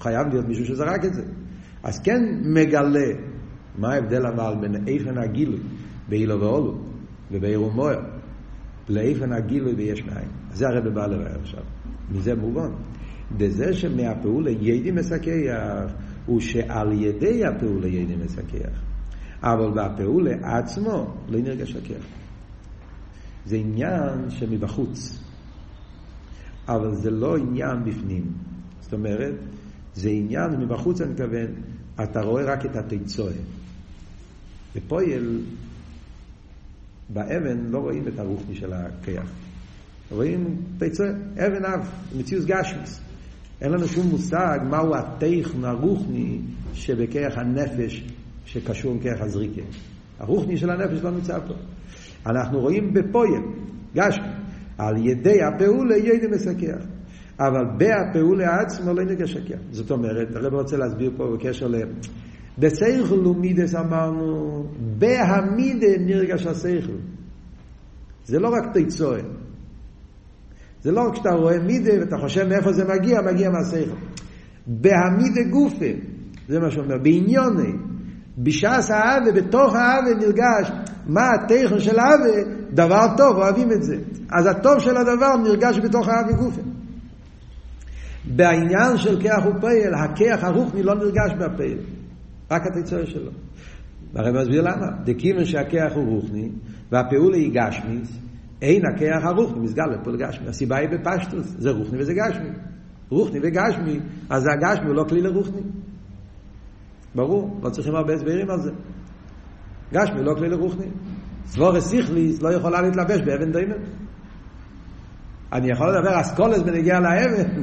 חייב 0.00 0.28
להיות 0.28 0.48
מישהו 0.48 0.64
שזרק 0.64 1.04
את 1.04 1.14
זה. 1.14 1.22
אז 1.82 1.98
כן 1.98 2.22
מגלה 2.44 3.06
מה 3.78 3.94
ההבדל 3.94 4.26
אבל 4.26 4.54
בין 4.60 4.88
איפן 4.88 5.18
הגילוי 5.18 5.60
באילו 6.08 6.40
ואולו 6.40 6.78
ובעירום 7.30 7.74
מוער 7.74 8.00
לאיפן 8.88 9.32
הגילוי 9.32 9.74
ביש 9.74 10.04
מאין. 10.04 10.28
זה 10.52 10.68
הרב 10.68 10.88
בא 10.88 11.06
לראה 11.06 11.34
עכשיו. 11.40 11.62
מזה 12.12 12.34
מובן. 12.34 12.70
בזה 13.36 13.72
שמהפעולה 13.72 14.50
ידי 14.50 14.90
מסכח 14.90 15.92
הוא 16.26 16.40
שעל 16.40 16.92
ידי 16.92 17.44
הפעולה 17.44 17.86
יהיה 17.86 18.16
מסכח. 18.24 18.80
אבל 19.42 19.70
בפעולה 19.70 20.58
עצמו 20.58 21.14
לא 21.28 21.40
נרגש 21.40 21.76
הכיח. 21.76 22.04
זה 23.46 23.56
עניין 23.56 24.30
שמבחוץ, 24.30 25.22
אבל 26.68 26.94
זה 26.94 27.10
לא 27.10 27.36
עניין 27.36 27.84
בפנים. 27.84 28.24
זאת 28.80 28.92
אומרת, 28.92 29.34
זה 29.98 30.10
עניין 30.10 30.50
מבחוץ, 30.50 31.00
אני 31.00 31.10
מתכוון, 31.10 31.46
אתה 32.02 32.20
רואה 32.20 32.44
רק 32.44 32.66
את 32.66 32.76
התיצואה. 32.76 33.32
בפועל, 34.76 35.40
באבן 37.08 37.58
לא 37.70 37.78
רואים 37.78 38.08
את 38.08 38.18
הרוחני 38.18 38.54
של 38.54 38.72
הכיח. 38.72 39.30
רואים 40.10 40.56
תיצואה, 40.78 41.10
אבן 41.46 41.64
אב, 41.64 41.90
מציאות 42.16 42.44
גשמיס. 42.44 43.00
אין 43.60 43.72
לנו 43.72 43.88
שום 43.88 44.06
מושג 44.06 44.58
מהו 44.70 44.94
הטכן 44.94 45.64
הרוחני 45.64 46.40
שבכיח 46.72 47.38
הנפש 47.38 48.04
שקשור 48.44 48.92
עם 48.92 49.00
כרך 49.00 49.20
הזריקה. 49.20 49.62
הרוחני 50.18 50.56
של 50.56 50.70
הנפש 50.70 51.02
לא 51.02 51.10
נמצא 51.10 51.38
פה. 51.38 51.54
אנחנו 52.26 52.60
רואים 52.60 52.94
בפויל, 52.94 53.42
גשמי, 53.94 54.26
על 54.78 55.06
ידי 55.06 55.42
הפעולה 55.42 55.96
ידע 55.96 56.28
מסכח. 56.28 56.97
אבל 57.40 57.64
בהפעולה 57.78 58.60
עצמו 58.60 58.94
לא 58.94 59.04
נרגש 59.04 59.32
שקר. 59.32 59.56
זאת 59.70 59.90
אומרת, 59.90 60.36
הרב 60.36 60.54
רוצה 60.54 60.76
להסביר 60.76 61.10
פה 61.16 61.24
בקשר 61.34 61.68
ל... 61.68 61.76
בסייכל 62.58 63.26
ומידס 63.26 63.74
אמרנו, 63.74 64.64
בהמידה 64.98 65.86
נרגש 66.00 66.46
הסייכל. 66.46 66.96
זה 68.24 68.38
לא 68.38 68.48
רק 68.48 68.72
תיצואה. 68.72 69.20
זה 70.82 70.92
לא 70.92 71.00
רק 71.00 71.12
כשאתה 71.12 71.30
רואה 71.30 71.58
מידה 71.58 71.92
ואתה 72.00 72.16
חושב 72.18 72.48
מאיפה 72.48 72.72
זה 72.72 72.84
מגיע, 72.84 73.20
מגיע 73.20 73.50
מהסייכל. 73.50 73.96
בהמידה 74.66 75.42
גופה, 75.50 75.92
זה 76.48 76.60
מה 76.60 76.70
שאומר, 76.70 76.98
בעניוני, 77.02 77.72
בשעס 78.38 78.90
האווה, 78.90 79.32
בתוך 79.32 79.74
האווה 79.74 80.14
נרגש 80.20 80.70
מה 81.06 81.28
התכן 81.34 81.78
של 81.78 81.98
האווה, 81.98 82.54
דבר 82.72 83.06
טוב, 83.16 83.36
אוהבים 83.36 83.72
את 83.72 83.82
זה. 83.82 83.96
אז 84.30 84.46
הטוב 84.46 84.78
של 84.78 84.96
הדבר 84.96 85.36
נרגש 85.36 85.78
בתוך 85.78 86.08
האווה 86.08 86.32
גופה. 86.32 86.62
בעניין 88.36 88.96
של 88.96 89.20
כיח 89.20 89.46
ופייל, 89.46 89.94
הכיח 89.94 90.44
הרוחני 90.44 90.82
לא 90.82 90.94
נרגש 90.94 91.32
בפייל, 91.38 91.78
רק 92.50 92.62
התיצור 92.66 93.04
שלו. 93.04 93.30
הרב 94.14 94.36
מסביר 94.36 94.62
למה. 94.62 94.86
דכיוון 95.04 95.44
שהכיח 95.44 95.92
הוא 95.94 96.08
רוחני, 96.08 96.50
והפעולה 96.92 97.36
היא 97.36 97.50
גשמיס, 97.54 98.18
אין 98.62 98.82
הכיח 98.86 99.24
הרוחני, 99.24 99.60
מסגל 99.60 99.84
לפה 99.86 100.10
לגשמי. 100.10 100.48
הסיבה 100.48 100.76
היא 100.76 100.88
בפשטוס, 100.88 101.54
זה 101.58 101.70
רוחני 101.70 101.98
וזה 102.00 102.12
גשמי. 102.14 102.48
רוחני 103.10 103.38
וגשמי, 103.42 104.00
אז 104.30 104.46
הגשמי 104.46 104.86
הוא 104.86 104.94
לא 104.94 105.04
כלי 105.08 105.20
לרוחני. 105.20 105.62
ברור, 107.14 107.60
לא 107.62 107.70
צריכים 107.70 107.94
הרבה 107.94 108.14
הסברים 108.14 108.50
על 108.50 108.60
זה. 108.60 108.70
גשמי 109.92 110.22
לא 110.22 110.34
כלי 110.34 110.48
לרוחני. 110.48 110.86
סבורס 111.46 111.88
סיכליס 111.88 112.42
לא 112.42 112.48
יכולה 112.52 112.82
להתלבש 112.82 113.20
באבן 113.20 113.52
דיימן. 113.52 113.76
אני 115.52 115.70
יכול 115.70 115.96
לדבר 115.96 116.20
אסכולס 116.20 116.58
בנגיע 116.58 117.00
לאבן, 117.00 117.62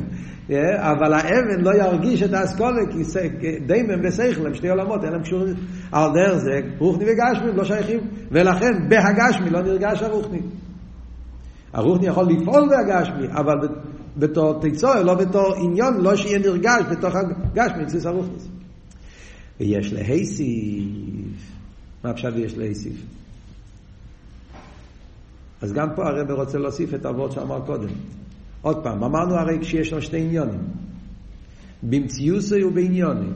אבל 0.91 1.13
האבן 1.13 1.61
לא 1.61 1.71
ירגיש 1.75 2.23
את 2.23 2.33
האסכולה, 2.33 2.81
כי 2.91 3.03
דיימן 3.65 4.07
וסייכל 4.07 4.47
הם 4.47 4.53
שתי 4.53 4.69
עולמות, 4.69 5.03
אין 5.03 5.11
להם 5.11 5.21
קשורים. 5.21 5.55
על 5.91 6.09
דרך 6.13 6.37
זה, 6.37 6.59
רוחני 6.77 7.05
וגשמי 7.05 7.51
לא 7.55 7.63
שייכים, 7.63 7.99
ולכן 8.31 8.89
בהגשמי 8.89 9.49
לא 9.49 9.61
נרגש 9.61 10.01
הרוחני. 10.03 10.41
הרוחני 11.73 12.07
יכול 12.07 12.25
לפעול 12.25 12.69
בהגשמי, 12.69 13.27
אבל 13.31 13.67
בתור 14.17 14.59
תקצור, 14.61 14.95
לא 14.95 15.13
בתור 15.13 15.53
עניון, 15.55 16.01
לא 16.01 16.15
שיהיה 16.15 16.39
נרגש 16.39 16.81
בתוך 16.91 17.15
הגשמי, 17.15 17.85
ציס 17.85 18.05
הרוחני. 18.05 18.35
ויש 19.59 19.93
להיסיף. 19.93 21.55
מה 22.03 22.13
פשט 22.13 22.29
ויש 22.35 22.57
להיסיף? 22.57 22.93
אז 25.61 25.73
גם 25.73 25.87
פה 25.95 26.07
הרב 26.07 26.31
רוצה 26.31 26.57
להוסיף 26.57 26.93
את 26.93 27.05
הוורד 27.05 27.31
שאמר 27.31 27.65
קודם. 27.65 27.89
עוד 28.61 28.83
פעם, 28.83 29.03
אמרנו 29.03 29.35
הרי 29.35 29.59
כשיש 29.61 29.93
לו 29.93 30.01
שתי 30.01 30.21
עניונים. 30.21 30.59
במציוסי 31.83 32.63
ובעניונים. 32.63 33.33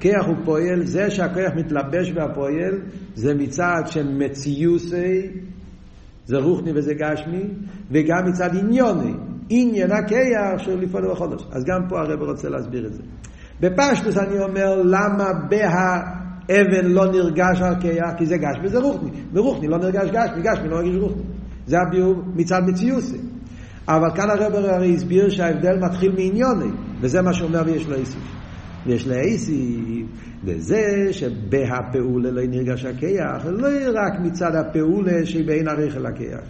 כיח 0.00 0.26
הוא 0.26 0.36
פועל, 0.44 0.84
זה 0.84 1.10
שהכיח 1.10 1.52
מתלבש 1.56 2.12
והפועל, 2.14 2.80
זה 3.14 3.34
מצד 3.34 3.82
שמציוסי, 3.86 5.30
זה 6.26 6.36
רוחני 6.36 6.72
וזה 6.74 6.94
גשמי, 6.94 7.44
וגם 7.90 8.28
מצד 8.28 8.50
עניוני, 8.56 9.12
עניין 9.48 9.92
הכיח 9.92 10.58
של 10.58 10.80
לפעול 10.80 11.10
בחודש. 11.10 11.42
אז 11.52 11.64
גם 11.64 11.88
פה 11.88 12.00
הרב 12.00 12.22
רוצה 12.22 12.48
להסביר 12.48 12.86
את 12.86 12.92
זה. 12.92 13.02
בפשטוס 13.60 14.16
אני 14.16 14.38
אומר 14.38 14.82
למה 14.82 15.32
בהאבן 16.48 16.86
לא 16.86 17.12
נרגש 17.12 17.60
הכיח, 17.60 18.10
כי 18.18 18.26
זה 18.26 18.36
גשמי 18.36 18.68
זה 18.68 18.78
רוחני, 18.78 19.10
ורוחני 19.32 19.68
לא 19.68 19.78
נרגש 19.78 20.08
גשמי, 20.12 20.42
גשמי 20.42 20.68
לא 20.68 20.82
נרגש 20.82 20.96
רוחני. 20.96 21.22
זה 21.66 21.76
הביאור 21.80 22.22
מצד 22.34 22.62
מציוסי. 22.66 23.18
אבל 23.88 24.08
כאן 24.14 24.30
הרב 24.30 24.54
הרי 24.54 24.94
הסביר 24.94 25.28
שההבדל 25.28 25.76
מתחיל 25.78 26.12
מעניוני, 26.12 26.70
וזה 27.00 27.22
מה 27.22 27.32
שאומר 27.32 27.62
ויש 27.66 27.86
לו 27.86 27.94
איסיף. 27.94 28.22
ויש 28.86 29.06
לו 29.06 29.14
איסיף, 29.14 30.06
וזה 30.44 31.08
שבהפעולה 31.10 32.30
לא 32.30 32.42
נרגש 32.48 32.84
הכיח, 32.84 33.46
לא 33.46 33.68
רק 33.94 34.12
מצד 34.22 34.54
הפעולה 34.54 35.26
שבין 35.26 35.68
הרכל 35.68 36.06
הכיח. 36.06 36.40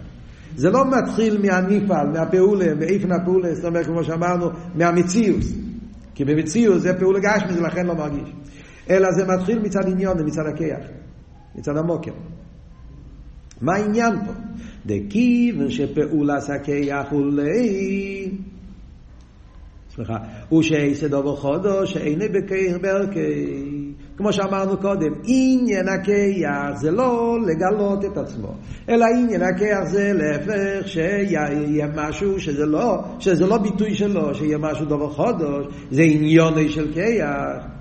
זה 0.55 0.69
לא 0.69 0.85
מתחיל 0.91 1.41
מהניפל, 1.41 2.07
מהפעולה, 2.13 2.75
מאיפן 2.75 3.11
הפעולה, 3.11 3.55
זאת 3.55 3.65
אומרת, 3.65 3.85
כמו 3.85 4.03
שאמרנו, 4.03 4.49
מהמציאוס. 4.75 5.53
כי 6.15 6.25
במציאות 6.25 6.81
זה 6.81 6.99
פעולה 6.99 7.19
גשמי, 7.19 7.53
זה 7.53 7.61
לכן 7.61 7.85
לא 7.85 7.95
מרגיש. 7.95 8.33
אלא 8.89 9.11
זה 9.11 9.25
מתחיל 9.25 9.59
מצד 9.59 9.87
עניון, 9.87 10.25
מצד 10.25 10.45
הכיח, 10.53 10.87
מצד 11.55 11.77
המוקר. 11.77 12.11
מה 13.61 13.75
העניין 13.75 14.25
פה? 14.25 14.31
דכיוון 14.85 15.69
שפעולת 15.69 16.49
הכיח 16.49 17.05
הוא 17.11 17.25
לאי 17.25 18.31
סליחה, 19.95 20.17
הוא 20.49 20.63
שעשה 20.63 21.07
דובר 21.07 21.35
חודו 21.35 21.87
שאיני 21.87 22.27
בכיח 22.27 22.77
בערכי. 22.81 23.63
כמו 24.17 24.33
שאמרנו 24.33 24.77
קודם, 24.77 25.13
עניין 25.23 25.87
הכיח 25.87 26.79
זה 26.81 26.91
לא 26.91 27.37
לגלות 27.47 28.05
את 28.05 28.17
עצמו, 28.17 28.53
אלא 28.89 29.05
עניין 29.05 29.41
הכיח 29.41 29.83
זה 29.83 30.13
להפך 30.13 30.87
שיהיה 30.87 31.87
משהו 31.95 32.39
שזה 32.39 32.65
לא, 32.65 33.03
שזה 33.19 33.45
לא 33.47 33.57
ביטוי 33.57 33.95
שלו, 33.95 34.35
שיהיה 34.35 34.57
משהו 34.57 34.85
דובר 34.85 35.09
חודש, 35.09 35.65
זה 35.91 36.01
עניוני 36.01 36.69
של 36.69 36.93
כיח. 36.93 37.78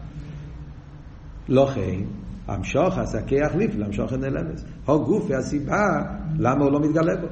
לא 1.48 1.68
כן, 1.74 2.00
המשוך 2.48 2.94
כיח 3.26 3.54
ליף, 3.54 3.70
למשוך 3.74 4.12
את 4.12 4.18
נלמס. 4.18 4.64
הו 4.86 5.04
גוף 5.04 5.24
והסיבה, 5.28 6.02
למה 6.38 6.64
הוא 6.64 6.72
לא 6.72 6.80
מתגלה 6.80 7.16
בו. 7.16 7.26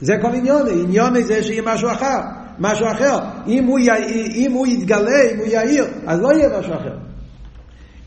זה 0.00 0.14
כל 0.22 0.34
עניוני, 0.34 0.82
עניוני 0.82 1.22
זה 1.22 1.42
שיהיה 1.42 1.62
משהו 1.66 1.90
אחר. 1.90 2.20
משהו 2.58 2.86
אחר. 2.86 3.18
אם 3.46 3.64
הוא, 3.64 3.78
י... 3.78 3.90
אם 4.34 4.52
הוא 4.52 4.66
יתגלה, 4.66 5.22
אם 5.32 5.38
הוא 5.38 5.46
יאיר, 5.46 5.84
אז 6.06 6.20
לא 6.20 6.28
יהיה 6.32 6.58
משהו 6.58 6.74
אחר. 6.74 6.96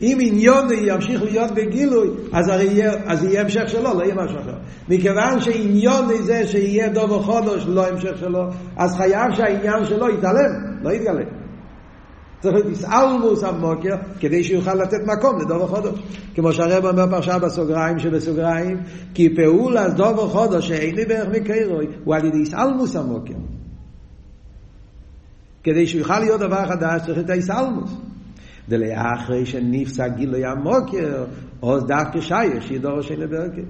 אם 0.02 0.18
עניון 0.20 0.68
ימשיך 0.72 1.22
להיות 1.22 1.50
בגילוי, 1.50 2.08
אז 2.32 2.48
הרי 2.48 2.64
יהיה, 2.64 2.92
אז 3.06 3.24
יהיה 3.24 3.40
המשך 3.40 3.62
שלו, 3.66 3.98
לא 3.98 4.02
יהיה 4.02 4.14
משהו 4.14 4.38
אחר. 4.40 4.54
מכיוון 4.88 5.40
שעניון 5.40 6.22
זה 6.22 6.46
שיהיה 6.46 6.88
דובר 6.88 7.22
חודש, 7.22 7.66
לא 7.68 7.86
המשך 7.86 8.18
שלו, 8.20 8.44
אז 8.76 8.96
חייב 8.96 9.32
שהעניין 9.34 9.84
שלו 9.84 10.08
יתעלם, 10.08 10.50
לא 10.82 10.90
יתגלה. 10.90 11.24
צריך 12.40 12.54
להיות 12.54 12.66
איסאלמוס 12.66 13.44
המוקר, 13.44 13.94
כדי 14.20 14.44
שיוכל 14.44 14.74
לתת 14.74 15.00
מקום 15.06 15.40
לדובר 15.40 15.66
חודש. 15.66 15.98
כמו 16.34 16.52
שהרב 16.52 16.86
אומר 16.86 17.06
פרשה 17.10 17.38
בסוגריים 17.38 17.98
שבסוגריים, 17.98 18.80
כי 19.14 19.34
פעולה 19.36 19.88
דובר 19.88 20.28
חודש 20.28 20.68
שאין 20.68 20.94
לי 20.94 21.04
בערך 21.04 21.28
מקרוי, 21.28 21.86
הוא 22.04 22.14
על 22.14 22.24
ידי 22.24 22.38
איסאלמוס 22.38 22.96
המוקר. 22.96 23.34
כדי 25.64 25.86
שהוא 25.86 25.98
יוכל 25.98 26.18
להיות 26.18 26.40
דבר 26.40 26.66
חדש 26.68 27.02
צריך 27.06 27.18
את 27.18 27.30
האיסלמוס. 27.30 27.96
דלאחרי 28.68 29.46
שנפסק 29.46 30.10
גילוי 30.16 30.44
המוקר, 30.44 31.24
עוז 31.60 31.84
דווקא 31.84 32.20
שייך 32.20 32.62
שידור 32.62 33.02
שאין 33.02 33.20
ברקת. 33.20 33.64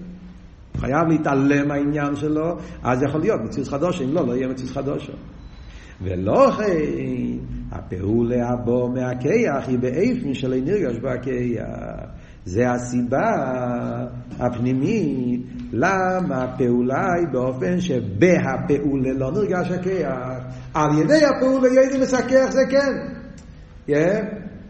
חייב 0.76 1.08
להתעלם 1.08 1.68
מהעניין 1.68 2.16
שלו, 2.16 2.56
אז 2.82 3.02
יכול 3.02 3.20
להיות 3.20 3.40
מציאות 3.44 3.68
חדושה, 3.68 4.04
אם 4.04 4.14
לא, 4.14 4.26
לא 4.26 4.32
יהיה 4.32 4.48
מציאות 4.48 4.70
חדושה. 4.70 5.12
ולא 6.02 6.50
כן, 6.50 6.64
הפעולה 7.72 8.48
הבו 8.48 8.88
מהכיח 8.88 9.68
היא 9.68 9.78
באיפן 9.78 10.34
של 10.34 10.54
נרגש 10.64 10.96
בכיח. 10.96 11.66
זה 12.44 12.70
הסיבה 12.70 13.36
הפנימית 14.38 15.40
למה 15.72 16.44
הפעולה 16.44 17.12
היא 17.18 17.26
באופן 17.32 17.80
שבהפעולה 17.80 19.12
לא 19.12 19.32
נרגש 19.32 19.70
הכיח. 19.70 20.44
על 20.74 20.98
ידי 20.98 21.24
הפעולה 21.24 21.68
ידי 21.68 21.98
מסכח 21.98 22.46
זה 22.50 22.62
כן. 22.70 22.92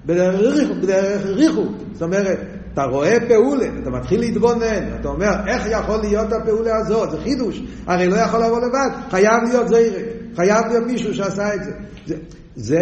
בדרך 0.06 1.26
ריחוק. 1.26 1.72
זאת 1.92 2.02
אומרת, 2.02 2.38
אתה 2.72 2.84
רואה 2.84 3.16
פעולה, 3.28 3.66
אתה 3.82 3.90
מתחיל 3.90 4.20
להתבונן, 4.20 4.96
אתה 5.00 5.08
אומר, 5.08 5.32
איך 5.46 5.66
יכול 5.70 6.00
להיות 6.00 6.32
הפעולה 6.32 6.76
הזאת? 6.76 7.10
זה 7.10 7.18
חידוש. 7.18 7.62
הרי 7.86 8.08
לא 8.08 8.16
יכול 8.16 8.40
לבוא 8.44 8.60
לבד, 8.60 8.88
חייב 9.10 9.42
להיות 9.48 9.68
זיירק. 9.68 10.04
חייב 10.36 10.66
להיות 10.66 10.86
מישהו 10.86 11.14
שעשה 11.14 11.54
את 11.54 11.60
זה. 12.06 12.16
זה, 12.56 12.76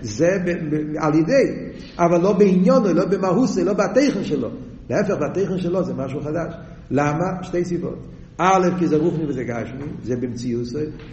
זה, 0.00 0.26
זה 0.26 0.38
ב, 0.44 0.50
ב, 0.50 0.96
על 0.98 1.14
ידי, 1.14 1.72
אבל 1.98 2.20
לא 2.20 2.32
בעניונו, 2.32 2.92
לא 2.94 3.04
במהוסי, 3.04 3.64
לא 3.64 3.72
בתכן 3.72 4.24
שלו. 4.24 4.48
להפך, 4.90 5.14
בתכן 5.14 5.58
שלו 5.58 5.84
זה 5.84 5.94
משהו 5.94 6.20
חדש. 6.20 6.54
למה? 6.90 7.42
שתי 7.42 7.64
סיבות. 7.64 7.98
א', 8.38 8.68
כי 8.78 8.86
זה 8.86 8.96
רוחני 8.96 9.24
וזה 9.28 9.44
גשמי, 9.44 9.84
זה 10.02 10.16
במציאות, 10.16 10.66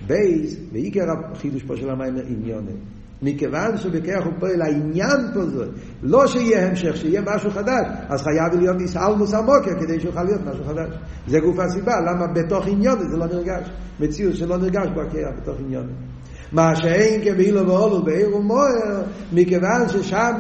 בייס, 0.08 0.58
ועיקר 0.72 1.06
החידוש 1.32 1.64
פה 1.64 1.78
של 1.78 1.90
המים 1.90 2.16
עניוני. 2.28 2.72
מכיוון 3.22 3.78
שבכך 3.78 4.26
הוא 4.26 4.34
פועל 4.40 4.62
העניין 4.62 5.20
פה 5.34 5.46
זה, 5.46 5.66
לא 6.02 6.28
שיהיה 6.28 6.68
המשך, 6.68 6.96
שיהיה 6.96 7.22
משהו 7.22 7.52
חדש, 7.52 7.88
אז 8.10 8.22
חייב 8.22 8.60
להיות 8.60 8.78
נסעלמוס 8.82 9.34
המוקר 9.34 9.80
כדי 9.80 10.00
שיוכל 10.00 10.24
להיות 10.24 10.42
משהו 10.46 10.64
חדש. 10.64 10.90
זה 11.28 11.40
גוף 11.40 11.60
הסיבה, 11.60 11.94
למה 12.02 12.28
בתוך 12.28 12.68
עניון 12.68 13.10
זה 13.10 13.18
לא 13.18 13.26
נרגש. 13.26 13.70
מציאות 14.00 14.36
שלא 14.36 14.58
נרגש 14.58 14.88
בו 14.94 15.02
הקרע 15.02 15.32
בתוך 15.42 15.56
עניון. 15.60 15.88
מה 16.52 16.76
שאין 16.76 17.22
כבהילו 17.24 17.68
ואולו 17.68 18.04
בעיר 18.04 18.36
ומוער, 18.36 19.02
מכיוון 19.34 19.90
ששם 19.90 20.34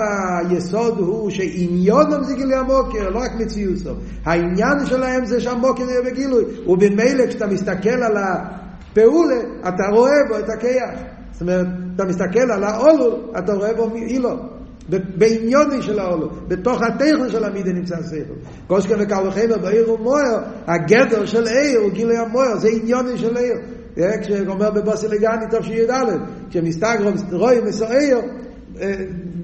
היסוד 0.49 0.97
הוא 0.97 1.29
שעניונם 1.29 2.23
זה 2.23 2.35
גילוי 2.35 2.55
המוקר, 2.55 3.09
לא 3.09 3.19
רק 3.19 3.31
מציאוסו. 3.39 3.89
העניין 4.25 4.85
שלהם 4.85 5.25
זה 5.25 5.41
שהמוקר 5.41 5.83
יהיה 5.83 6.01
בגילוי, 6.01 6.43
ובמילא 6.67 7.27
כשאתה 7.27 7.47
מסתכל 7.47 8.03
על 8.03 8.17
הפעולה, 8.17 9.39
אתה 9.61 9.83
רואה 9.91 10.17
בו 10.29 10.37
את 10.39 10.49
הכיח. 10.49 10.99
זאת 11.31 11.41
אומרת, 11.41 11.67
אתה 11.95 12.05
מסתכל 12.05 12.51
על 12.51 12.63
האולו, 12.63 13.33
אתה 13.37 13.53
רואה 13.53 13.73
בו 13.73 13.95
אילו. 13.95 14.29
בעניוני 15.17 15.81
של 15.81 15.99
האולו, 15.99 16.29
בתוך 16.47 16.81
הטכן 16.81 17.29
של 17.29 17.43
המידה 17.43 17.71
נמצא 17.71 17.95
הסייכל. 17.95 18.33
קושקה 18.67 18.95
וקל 18.99 19.27
וחבר 19.27 19.57
בעיר 19.61 19.91
ומוער, 19.91 20.43
הגדר 20.67 21.25
של 21.25 21.47
עיר 21.47 21.79
הוא 21.79 21.91
גילוי 21.91 22.17
המוער, 22.17 22.57
זה 22.57 22.69
עניוני 22.81 23.17
של 23.17 23.37
עיר. 23.37 23.57
כשאומר 24.21 24.71
בבוסי 24.71 25.07
לגני 25.07 25.45
טוב 25.51 25.63
שי"א, 25.63 25.93
כשמסתגרום 26.49 27.13
רואים 27.31 27.65
מסוער, 27.65 28.19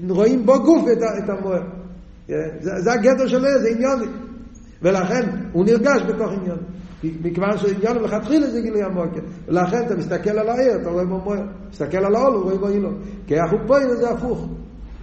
רואים 0.08 0.46
בו 0.46 0.58
גוף 0.62 0.84
את 1.24 1.30
המוער. 1.30 1.62
זה 2.58 2.92
הגדר 2.92 3.26
של 3.26 3.44
עיר, 3.44 3.58
זה 3.58 3.68
עניוני. 3.68 4.06
ולכן 4.82 5.22
הוא 5.52 5.64
נרגש 5.64 6.02
בתוך 6.02 6.32
עניון. 6.32 6.58
מכיוון 7.04 7.58
שעניון 7.58 7.98
מלכתחילה 8.02 8.50
זה 8.50 8.60
גילוי 8.60 8.82
המוקר. 8.82 9.20
ולכן 9.48 9.86
אתה 9.86 9.96
מסתכל 9.96 10.30
על 10.30 10.48
העיר, 10.48 10.76
אתה 10.82 10.90
רואה 10.90 11.04
בו 11.04 11.18
מוער. 11.18 11.42
מסתכל 11.70 12.04
על 12.04 12.14
העול, 12.14 12.34
הוא 12.34 12.42
רואה 12.42 12.58
בו 12.58 12.68
אילו. 12.68 12.90
כי 13.26 13.40
אנחנו 13.40 13.58
פה 13.66 13.74
זה 13.96 14.10
הפוך. 14.10 14.48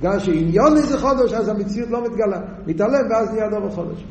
גם 0.01 0.19
שעניון 0.19 0.75
זה 0.75 0.97
חודש, 0.97 1.33
אז 1.33 1.47
המציאות 1.49 1.89
לא 1.89 2.03
מתגלה. 2.03 2.39
מתעלם 2.67 3.11
ואז 3.11 3.31
נהיה 3.31 3.49
דובר 3.49 3.69
חודש. 3.69 4.05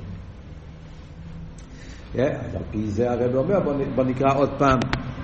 אז 2.15 2.55
על 2.55 2.63
פי 2.71 2.87
זה 2.87 3.11
הרב 3.11 3.37
אומר, 3.37 3.61
בוא 3.95 4.05
נקרא 4.05 4.35
עוד 4.37 4.51
פעם 4.59 4.79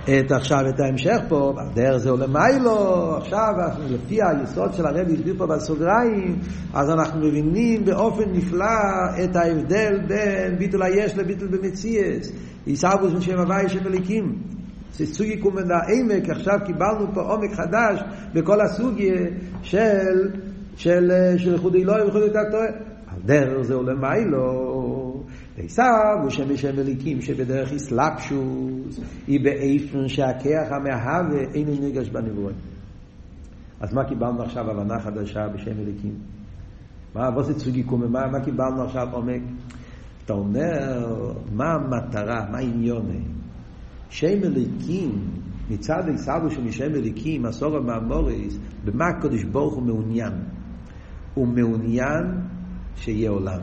את 0.08 0.32
עכשיו 0.32 0.68
את 0.68 0.80
ההמשך 0.80 1.18
פה, 1.28 1.52
דרך 1.74 1.96
זה 1.96 2.10
עולה 2.10 2.26
מיילו, 2.26 3.16
עכשיו 3.16 3.48
לפי 3.88 4.18
היסוד 4.22 4.74
של 4.74 4.86
הרב 4.86 5.08
הסביר 5.08 5.34
פה 5.38 5.46
בסוגריים, 5.46 6.38
אז 6.74 6.90
אנחנו 6.90 7.20
מבינים 7.20 7.84
באופן 7.84 8.32
נפלא 8.32 8.64
את 9.24 9.36
ההבדל 9.36 10.00
בין 10.06 10.58
ביטול 10.58 10.82
היש 10.82 11.18
לביטול 11.18 11.48
במציאס, 11.48 12.32
עיסאוווס 12.66 13.12
משם 13.12 13.38
הוואי 13.38 13.68
שבליקים. 13.68 14.38
סוגי 14.92 15.36
קומנה 15.36 15.78
עמק, 15.88 16.28
עכשיו 16.30 16.58
קיבלנו 16.66 17.14
פה 17.14 17.20
עומק 17.20 17.52
חדש 17.52 18.02
בכל 18.34 18.60
הסוגיה 18.60 19.14
של, 19.62 20.30
של, 20.76 21.12
של 21.36 21.52
ייחוד 21.52 21.74
אלוהים 21.74 22.02
וייחוד 22.02 22.22
התורה. 22.22 22.66
על 23.06 23.20
דרך 23.24 23.62
זה 23.62 23.74
עולה 23.74 23.94
מיילו. 23.94 24.97
עשיו 25.64 26.18
הוא 26.22 26.30
שם 26.30 26.48
בשם 26.48 26.78
אליקים 26.78 27.20
שבדרך 27.20 27.72
אסלאפשוס 27.72 29.00
היא 29.26 29.40
באיפן 29.44 30.08
שהכיח 30.08 30.68
המהווה 30.70 31.40
אינו 31.54 31.72
נרגש 31.80 32.08
בנברואים. 32.08 32.56
אז 33.80 33.94
מה 33.94 34.04
קיבלנו 34.04 34.42
עכשיו 34.42 34.70
הבנה 34.70 35.00
חדשה 35.00 35.48
בשם 35.54 35.80
אליקים? 35.80 36.14
מה 37.14 37.28
אבוסי 37.28 37.54
צוגי 37.54 37.82
קומה, 37.82 38.06
מה, 38.06 38.26
מה 38.26 38.44
קיבלנו 38.44 38.82
עכשיו 38.82 39.08
עומק? 39.12 39.42
אתה 40.24 40.32
אומר, 40.32 41.16
מה 41.52 41.64
המטרה, 41.74 42.50
מה 42.50 42.58
העניון? 42.58 43.06
שם 44.10 44.44
אליקים, 44.44 45.10
מצד 45.70 46.02
עשיו 46.14 46.50
של 46.50 46.70
שם 46.70 46.94
אליקים, 46.94 47.42
מסורת 47.42 47.82
מהמוריס, 47.84 48.58
במה 48.84 49.04
הקדוש 49.06 49.44
ברוך 49.44 49.74
הוא 49.74 49.82
מעוניין? 49.82 50.32
הוא 51.34 51.48
מעוניין 51.48 52.24
שיהיה 52.96 53.30
עולם. 53.30 53.60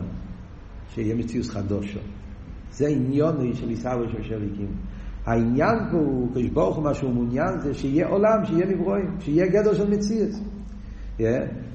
שיהיה 0.94 1.14
מציאות 1.14 1.46
חדושו. 1.46 1.98
זה 2.70 2.88
עניון 2.88 3.54
של 3.54 3.68
עיסאווי 3.68 4.06
של 4.12 4.22
שליקים. 4.22 4.68
העניין 5.26 5.78
פה 5.90 5.96
הוא, 5.96 6.30
קדוש 6.30 6.48
ברוך 6.48 6.76
הוא 6.76 6.84
מה 6.84 6.94
שהוא 6.94 7.12
מעוניין 7.12 7.60
זה 7.60 7.74
שיהיה 7.74 8.06
עולם, 8.06 8.44
שיהיה 8.44 8.66
נברואים, 8.66 9.10
שיהיה 9.20 9.46
גדר 9.46 9.74
של 9.74 9.90
מציאות. 9.90 10.30
Yeah. 11.18 11.22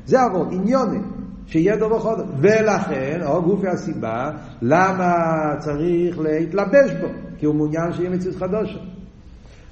זה 0.05 0.21
עבוד, 0.21 0.47
עניוני, 0.51 0.99
שיהיה 1.45 1.77
דובר 1.77 1.99
חודש. 1.99 2.23
ולכן, 2.39 3.19
או 3.25 3.43
גופי 3.43 3.67
הסיבה, 3.67 4.31
למה 4.61 5.13
צריך 5.59 6.19
להתלבש 6.19 6.91
בו? 7.01 7.07
כי 7.37 7.45
הוא 7.45 7.55
מעוניין 7.55 7.93
שיהיה 7.93 8.09
מציאות 8.09 8.35
חדושו. 8.35 8.79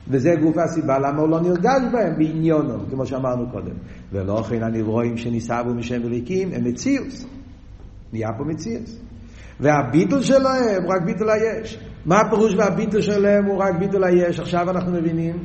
וזה 0.08 0.36
גוף 0.42 0.58
הסיבה 0.58 1.00
למה 1.00 1.22
הוא 1.22 1.30
לא 1.30 1.42
נרגש 1.42 1.82
בהם 1.92 2.18
בעניונו, 2.18 2.74
כמו 2.90 3.06
שאמרנו 3.06 3.52
קודם. 3.52 3.76
ולא 4.12 4.44
כן 4.50 4.64
הנברואים 4.64 5.18
שניסבו 5.18 5.74
משם 5.74 6.02
וליקים 6.06 6.50
הם 6.54 6.64
מציאות. 6.64 7.26
נהיה 8.14 8.30
פה 8.38 8.44
מציאות. 8.44 8.90
והביטול 9.60 10.24
שלהם 10.24 10.84
הוא 10.84 10.94
רק 10.94 11.02
ביטול 11.06 11.30
היש. 11.30 11.80
מה 12.06 12.20
הפירוש 12.20 12.54
והביטול 12.58 13.02
שלהם 13.02 13.46
הוא 13.46 13.58
רק 13.58 13.76
ביטול 13.80 14.04
היש? 14.04 14.40
עכשיו 14.40 14.70
אנחנו 14.70 14.92
מבינים 14.92 15.36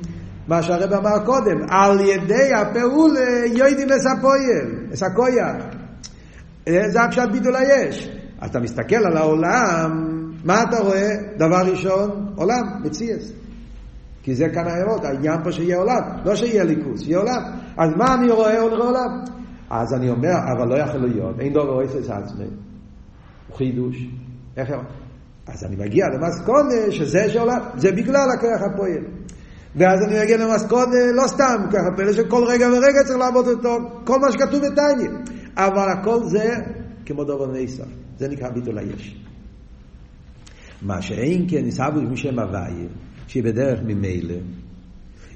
מה 0.49 0.63
שהרב 0.63 0.93
אמר 0.93 1.25
קודם, 1.25 1.57
על 1.71 2.01
ידי 2.01 2.51
הפעול 2.57 3.17
יוידים 3.47 3.89
אספויל, 3.93 4.93
אסקויח. 4.93 5.57
זה 6.67 7.03
הפשט 7.03 7.29
ביטול 7.33 7.57
היש. 7.57 8.11
אתה 8.45 8.61
מסתכל 8.61 8.97
על 8.97 9.17
העולם, 9.17 9.91
מה 10.45 10.63
אתה 10.63 10.79
רואה? 10.79 11.11
דבר 11.37 11.71
ראשון, 11.71 12.33
עולם, 12.37 12.63
מציאס. 12.85 13.33
כי 14.23 14.35
זה 14.35 14.45
כאן 14.55 14.67
האירות, 14.67 15.05
העניין 15.05 15.45
פה 15.45 15.53
שיהיה 15.53 15.77
עולם, 15.77 16.03
לא 16.25 16.37
שיהיה 16.37 16.65
ליכוס, 16.65 17.01
שיהיה 17.01 17.19
עולם. 17.19 17.43
אז 17.79 17.91
מה 17.97 18.15
אני 18.15 18.31
רואה? 18.31 18.51
אני 18.51 18.77
רואה 18.77 18.87
עולם. 18.87 19.25
אז 19.71 19.95
אני 19.95 20.11
אומר, 20.11 20.35
אבל 20.57 20.69
לא 20.69 20.79
יכול 20.79 21.01
להיות, 21.01 21.41
אין 21.41 21.53
דובר 21.53 21.73
אויסס 21.73 22.11
עצמי. 22.11 22.47
חידוש. 23.57 23.97
איך 24.57 24.71
אז 25.47 25.65
אני 25.65 25.77
מגיע 25.77 26.05
למסקונה 26.09 26.91
שזה 26.91 27.29
שעולה, 27.29 27.59
זה 27.77 27.93
בגלל 27.93 28.29
הכוח 28.39 28.63
הפועל. 28.73 29.05
ואז 29.77 30.03
אני 30.03 30.23
מגיע 30.23 30.37
למסקונה, 30.37 31.13
לא 31.15 31.27
סתם 31.27 31.67
ככה 31.73 31.97
פלא 31.97 32.13
שכל 32.13 32.45
רגע 32.49 32.67
ורגע 32.67 33.05
צריך 33.07 33.19
לעבוד 33.19 33.49
אותו, 33.49 33.77
כל 34.05 34.21
מה 34.21 34.33
שכתוב 34.33 34.61
בתניא. 34.61 35.11
אבל 35.57 35.89
הכל 35.89 36.19
זה 36.25 36.55
כמו 37.07 37.25
דובר 37.25 37.47
ניסה, 37.53 37.85
זה 38.19 38.29
נקרא 38.29 38.51
ביטול 38.51 38.79
היש. 38.79 39.25
מה 40.83 41.03
שאין 41.03 41.47
כן 41.49 41.65
ניסבו 41.65 42.01
משם 42.11 42.39
הוויה, 42.39 42.89
שהיא 43.27 43.45
בדרך 43.45 43.81
ממילא, 43.85 44.35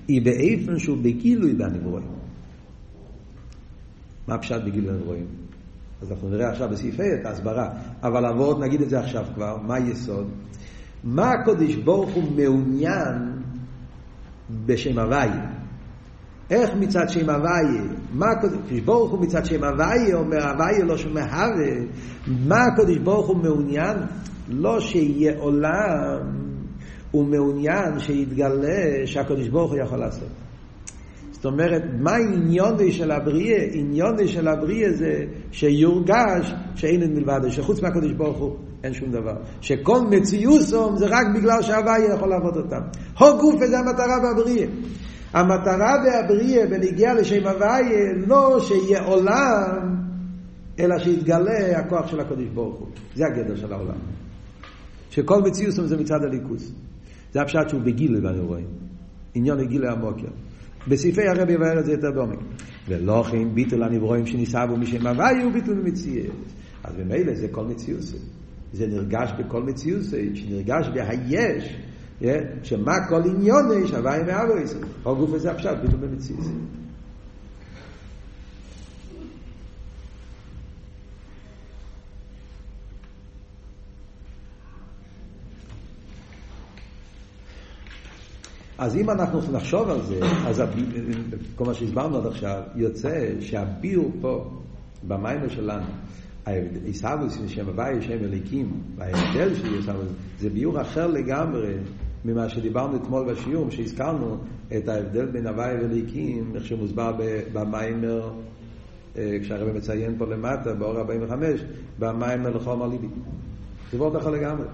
היא 0.08 0.22
באיפן 0.24 0.78
שהוא 0.78 0.98
בגילוי 1.02 1.52
בנברואים. 1.52 2.08
מה 4.28 4.38
פשט 4.38 4.60
בגילוי 4.66 4.92
בנברואים? 4.92 5.26
אז 6.02 6.12
אנחנו 6.12 6.28
נראה 6.28 6.50
עכשיו 6.50 6.68
בסעיף 6.68 7.00
ה' 7.00 7.20
את 7.20 7.26
ההסברה, 7.26 7.68
אבל 8.02 8.20
לעבוד 8.20 8.62
נגיד 8.62 8.82
את 8.82 8.90
זה 8.90 9.00
עכשיו 9.00 9.24
כבר, 9.34 9.56
מה 9.56 9.74
היסוד? 9.74 10.28
מה 11.04 11.30
הקודש 11.30 11.74
ברוך 11.74 12.10
הוא 12.10 12.24
מעוניין 12.36 13.42
בשם 14.66 14.98
הוויה? 14.98 15.46
איך 16.50 16.70
מצד 16.78 17.08
שם 17.08 17.30
הוויה? 17.30 17.82
מה 18.12 18.26
הקודש 18.30 18.80
ברוך 18.84 19.10
הוא 19.10 19.20
מצד 19.20 19.44
שם 19.44 19.64
הוויה 19.64 20.16
אומר 20.16 20.48
הוויה 20.48 20.84
לא 20.84 20.96
שם 20.96 21.16
הווה? 21.16 21.86
מה 22.26 22.64
הקודש 22.64 22.96
ברוך 22.96 23.28
הוא 23.28 23.36
מעוניין? 23.36 23.96
לא 24.48 24.80
שיהיה 24.80 25.38
עולם, 25.38 26.48
הוא 27.10 27.26
מעוניין 27.26 27.98
שיתגלה 27.98 29.06
שהקודש 29.06 29.48
ברוך 29.48 29.72
הוא 29.72 29.80
יכול 29.80 29.98
לעשות. 29.98 30.28
זאת 31.38 31.46
אומרת, 31.46 31.82
מה 32.00 32.10
העניון 32.10 32.90
של 32.90 33.10
הבריאה? 33.10 33.64
עניון 33.72 34.26
של 34.26 34.48
הבריאה 34.48 34.92
זה 34.92 35.24
שיורגש 35.52 36.54
שאין 36.74 37.02
את 37.02 37.08
מלבד, 37.08 37.48
שחוץ 37.48 37.82
מהקדוש 37.82 38.12
ברוך 38.12 38.38
הוא 38.38 38.56
אין 38.84 38.94
שום 38.94 39.10
דבר. 39.10 39.36
שכל 39.60 40.00
מציוסום 40.10 40.96
זה 40.96 41.06
רק 41.06 41.26
בגלל 41.34 41.62
שהוויה 41.62 42.14
יכול 42.14 42.28
לעבוד 42.28 42.56
אותם. 42.56 42.80
הו 43.18 43.38
גוף 43.38 43.64
זה 43.66 43.78
המטרה 43.78 44.18
בהבריאה. 44.22 44.66
המטרה 45.32 45.94
בהבריאה 46.04 46.66
בנגיעה 46.66 47.14
לשם 47.14 47.46
הוויה 47.46 48.12
לא 48.26 48.60
שיהיה 48.60 49.02
עולם, 49.02 49.96
אלא 50.80 50.98
שיתגלה 50.98 51.78
הכוח 51.78 52.06
של 52.06 52.20
הקדוש 52.20 52.48
ברוך 52.54 52.78
הוא. 52.78 52.88
זה 53.14 53.24
הגדר 53.26 53.56
של 53.56 53.72
העולם. 53.72 53.98
שכל 55.10 55.42
מציוסום 55.42 55.86
זה 55.86 55.96
מצד 55.96 56.22
הליכוס. 56.22 56.72
זה 57.32 57.42
הפשט 57.42 57.68
שהוא 57.68 57.80
בגיל 57.80 58.26
ואני 58.26 58.40
רואה. 58.40 58.60
עניון 59.34 59.60
הגיל 59.60 59.86
המוקר. 59.86 60.28
בסעיפי 60.88 61.28
הרבי 61.28 61.52
יבהר 61.52 61.78
את 61.80 61.84
זה 61.84 61.92
יותר 61.92 62.10
בעומק. 62.14 62.38
ולא 62.88 63.22
כן 63.30 63.54
ביטול 63.54 63.82
הנברואים 63.82 64.26
שניסבו 64.26 64.76
משם 64.76 65.06
הוואי 65.06 65.42
הוא 65.42 65.52
ביטול 65.52 65.82
מציאות. 65.84 66.36
אז 66.84 66.94
ממילא 66.98 67.34
זה 67.34 67.48
כל 67.48 67.64
מציאות. 67.64 68.02
זה 68.72 68.86
נרגש 68.86 69.32
בכל 69.38 69.62
מציאות, 69.62 70.02
שנרגש 70.34 70.88
בהיש, 70.94 71.76
שמה 72.62 72.94
כל 73.08 73.22
עניון 73.30 73.82
יש, 73.82 73.90
הוואי 73.90 74.22
מאבויס, 74.22 74.74
או 75.04 75.16
גוף 75.16 75.34
הזה 75.34 75.50
הפשט, 75.50 75.76
ביטול 75.82 76.00
במציאות. 76.00 76.44
אז 88.78 88.96
אם 88.96 89.10
אנחנו 89.10 89.40
נחשוב 89.52 89.90
על 89.90 90.02
זה, 90.02 90.20
אז 90.46 90.62
כל 91.56 91.64
מה 91.64 91.74
שהסברנו 91.74 92.16
עד 92.18 92.26
עכשיו, 92.26 92.62
יוצא 92.76 93.40
שהביור 93.40 94.12
פה, 94.20 94.50
במיימר 95.08 95.48
שלנו, 95.48 95.86
עיסאוויס 96.84 97.38
שם 97.46 97.66
הוואי 97.66 98.02
שם 98.02 98.24
אליקים, 98.24 98.72
וההבדל 98.96 99.54
של 99.54 99.74
עיסאוויס, 99.74 100.08
זה 100.38 100.50
ביור 100.50 100.80
אחר 100.80 101.06
לגמרי 101.06 101.74
ממה 102.24 102.48
שדיברנו 102.48 102.96
אתמול 102.96 103.32
בשיעור, 103.32 103.70
שהזכרנו 103.70 104.36
את 104.76 104.88
ההבדל 104.88 105.26
בין 105.26 105.46
הוואי 105.46 105.74
ואליקים, 105.74 106.52
איך 106.54 106.66
שמוסבר 106.66 107.12
במיימר, 107.52 108.32
כשהרבא 109.14 109.72
מציין 109.72 110.18
פה 110.18 110.24
למטה, 110.26 110.74
באור 110.74 110.98
45, 110.98 111.60
במיימר 111.98 112.50
לחומר 112.56 112.86
ליבי. 112.86 113.08
זה 113.92 113.98
מאוד 113.98 114.16
אחר 114.16 114.30
לגמרי. 114.30 114.66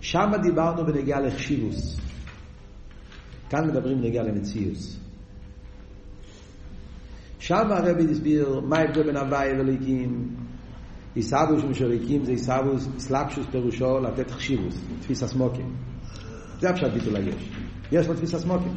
שם 0.00 0.32
דיברנו 0.42 0.86
בנגיעה 0.86 1.20
לחשיבוס. 1.20 2.05
כאן 3.50 3.68
מדברים 3.68 4.00
בנגיעה 4.00 4.24
למציאוס. 4.24 5.00
שם 7.38 7.66
הרבי 7.70 8.10
הסביר 8.10 8.60
מה 8.60 8.78
ההבדל 8.78 9.02
בין 9.02 9.16
הוואי 9.16 9.52
ואליקים. 9.58 10.36
עיסאוווס 11.14 11.62
שמשריקים 11.62 12.24
זה 12.24 12.30
עיסאוווס 12.30 12.88
סלאפשוס 12.98 13.46
פירושו 13.50 13.98
לתת 13.98 14.30
חשיבוס, 14.30 14.84
תפיס 15.00 15.22
הסמוקים. 15.22 15.72
זה 16.60 16.70
הפשט 16.70 16.92
ביטול 16.92 17.16
היש. 17.16 17.50
יש 17.92 18.06
לו 18.06 18.14
תפיס 18.14 18.34
הסמוקים. 18.34 18.72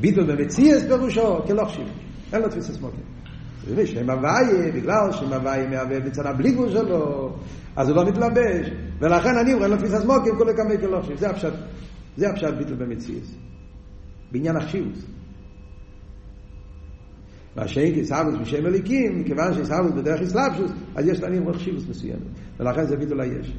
ביטול 0.00 0.36
במציאס 0.36 0.82
פירושו 0.82 1.42
כלא 1.46 1.64
חשיב. 1.64 1.88
אין 2.32 2.42
לו 2.42 2.48
תפיס 2.48 2.70
הסמוקים. 2.70 3.04
זה 3.66 3.76
מי 3.76 3.86
שם 3.86 4.10
הוואי, 4.10 4.72
בגלל 4.74 5.12
שם 5.12 5.32
הוואי 5.32 5.66
מהווה 5.66 6.00
בצנה 6.00 6.32
בלי 6.32 6.52
גבול 6.52 6.70
שלו, 6.70 7.32
אז 7.76 7.88
הוא 7.88 7.96
לא 7.96 8.04
מתלבש. 8.04 8.66
ולכן 8.98 9.38
אני 9.38 9.54
אומר 9.54 9.66
לו 9.66 9.76
תפיס 9.76 9.92
הסמוקים 9.92 10.36
כולי 10.38 10.52
כמי 10.56 10.78
כלא 10.80 11.00
חשיב. 11.02 11.16
זה 11.16 11.30
הפשט. 11.30 11.52
זה 12.16 12.30
הפשט 12.30 12.54
ביטול 12.58 12.76
במציאס. 12.76 13.34
בעניין 14.32 14.56
החשיבות. 14.56 14.98
מה 17.56 17.68
שאין 17.68 18.00
כסאבוס 18.00 18.34
בשם 18.40 18.66
אליקים, 18.66 19.20
מכיוון 19.20 19.54
שסאבוס 19.54 19.92
בדרך 19.92 20.20
אסלאפשוס, 20.20 20.70
אז 20.94 21.08
יש 21.08 21.20
לעניין 21.20 21.52
חשיבות 21.52 21.88
מסוימת, 21.90 22.22
ולכן 22.60 22.86
זה 22.86 22.96
ביטול 22.96 23.20
היש. 23.20 23.56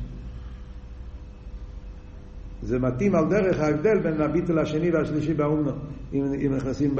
זה 2.61 2.79
מתאים 2.79 3.15
על 3.15 3.25
דרך 3.29 3.59
ההבדל 3.59 3.99
בין 4.03 4.21
הביטול 4.21 4.59
השני 4.59 4.91
והשלישי 4.91 5.33
באומנו, 5.33 5.71
אם, 6.13 6.23
אם 6.45 6.55
נכנסים 6.55 6.95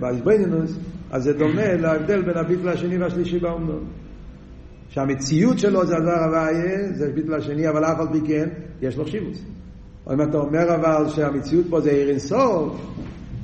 באיזבנינוס, 0.00 0.78
אז 1.10 1.22
זה 1.22 1.32
דומה 1.32 1.74
להבדל 1.74 2.22
בין 2.22 2.36
הביטול 2.36 2.68
השני 2.68 2.98
והשלישי 2.98 3.38
באומנו. 3.38 3.78
שהמציאות 4.88 5.58
שלו 5.58 5.86
זה 5.86 5.96
הדבר 5.96 6.24
הוויה, 6.24 6.92
זה 6.92 7.12
ביטול 7.14 7.34
השני, 7.34 7.68
אבל 7.68 7.84
אף 7.84 8.00
על 8.00 8.06
פי 8.12 8.20
כן, 8.26 8.48
יש 8.82 8.96
לו 8.96 9.04
חשיבות. 9.04 9.34
אם 10.12 10.22
אתה 10.22 10.38
אומר 10.38 10.74
אבל 10.74 11.08
שהמציאות 11.08 11.66
פה 11.70 11.80
זה 11.80 11.90
עיר 11.90 12.08
אינסוף, 12.08 12.94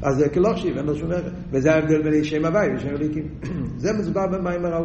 אז 0.02 0.16
זה 0.16 0.28
כלא 0.28 0.52
חשיב, 0.54 0.76
אין 0.76 0.86
לו 0.86 0.96
שום 0.96 1.12
ערך. 1.12 1.32
וזה 1.50 1.72
ההבדל 1.72 2.02
בין 2.02 2.24
שם 2.24 2.44
הוואי 2.44 2.74
ושם 2.76 2.88
אליקים. 2.88 3.28
זה 3.82 3.92
מסובר 3.92 4.26
במים 4.26 4.64
הראו. 4.64 4.84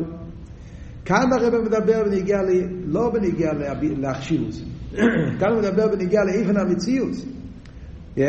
כאן 1.05 1.34
הרב 1.34 1.53
מדבר 1.63 2.03
בנגיע, 2.03 2.41
ל... 2.41 2.49
לא 2.86 3.09
בנגיע 3.09 3.51
להחשיבות. 3.80 4.55
כאן 5.39 5.51
הוא 5.51 5.61
מדבר 5.61 5.88
בנגיע 5.88 6.23
לאיפן 6.23 6.57
המציאות. 6.57 7.15
Yeah. 8.17 8.21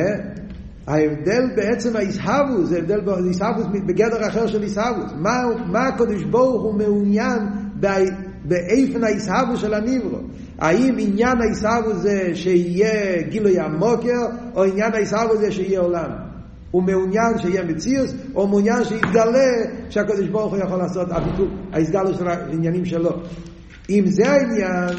ההבדל 0.86 1.42
בעצם 1.56 1.96
האיסהבוס, 1.96 2.68
זה 2.68 2.78
הבדל 2.78 3.00
באיסהבוס 3.00 3.66
בגדר 3.86 4.28
אחר 4.28 4.46
של 4.46 4.62
איסהבוס. 4.62 5.12
מה, 5.18 5.42
מה 5.66 5.86
הקדוש 5.86 6.24
ברוך 6.24 6.62
הוא 6.62 6.74
מעוניין 6.74 7.38
באיפן 8.44 9.04
האיסהבוס 9.04 9.60
של 9.60 9.74
הניברו? 9.74 10.18
האם 10.58 10.94
עניין 10.98 11.40
האיסהבוס 11.40 11.96
זה 11.96 12.30
שיהיה 12.34 13.22
גילוי 13.22 13.60
המוקר, 13.60 14.20
או 14.54 14.64
עניין 14.64 14.94
האיסהבוס 14.94 15.38
זה 15.38 15.52
שיהיה 15.52 15.80
עולם? 15.80 16.10
הוא 16.70 16.82
מעוניין 16.82 17.38
שיהיה 17.38 17.64
מציאוס, 17.64 18.14
או 18.34 18.46
מעוניין 18.46 18.84
שיתגלה 18.84 19.52
שהקדוש 19.90 20.28
ברוך 20.28 20.52
הוא 20.52 20.62
יכול 20.62 20.78
לעשות 20.78 21.08
הביטול, 21.10 21.48
ההסגלו 21.72 22.14
של 22.14 22.28
העניינים 22.28 22.84
שלו. 22.84 23.10
אם 23.90 24.04
זה 24.06 24.30
העניין, 24.30 24.98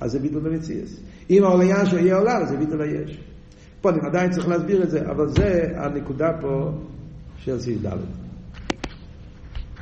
אז 0.00 0.12
זה 0.12 0.18
ביטול 0.18 0.42
במציאוס. 0.42 1.00
אם 1.30 1.44
העניין 1.44 1.86
שיהיה 1.86 2.16
עולם, 2.16 2.42
אז 2.42 2.48
זה 2.48 2.56
ביטול 2.56 2.82
היש. 2.82 3.20
פה 3.80 3.90
אני 3.90 3.98
עדיין 4.06 4.30
צריך 4.30 4.48
להסביר 4.48 4.82
את 4.82 4.90
זה, 4.90 5.00
אבל 5.10 5.28
זה 5.28 5.72
הנקודה 5.76 6.28
פה 6.40 6.70
של 7.38 7.60
סעיף 7.60 7.82
ד'. 7.82 8.25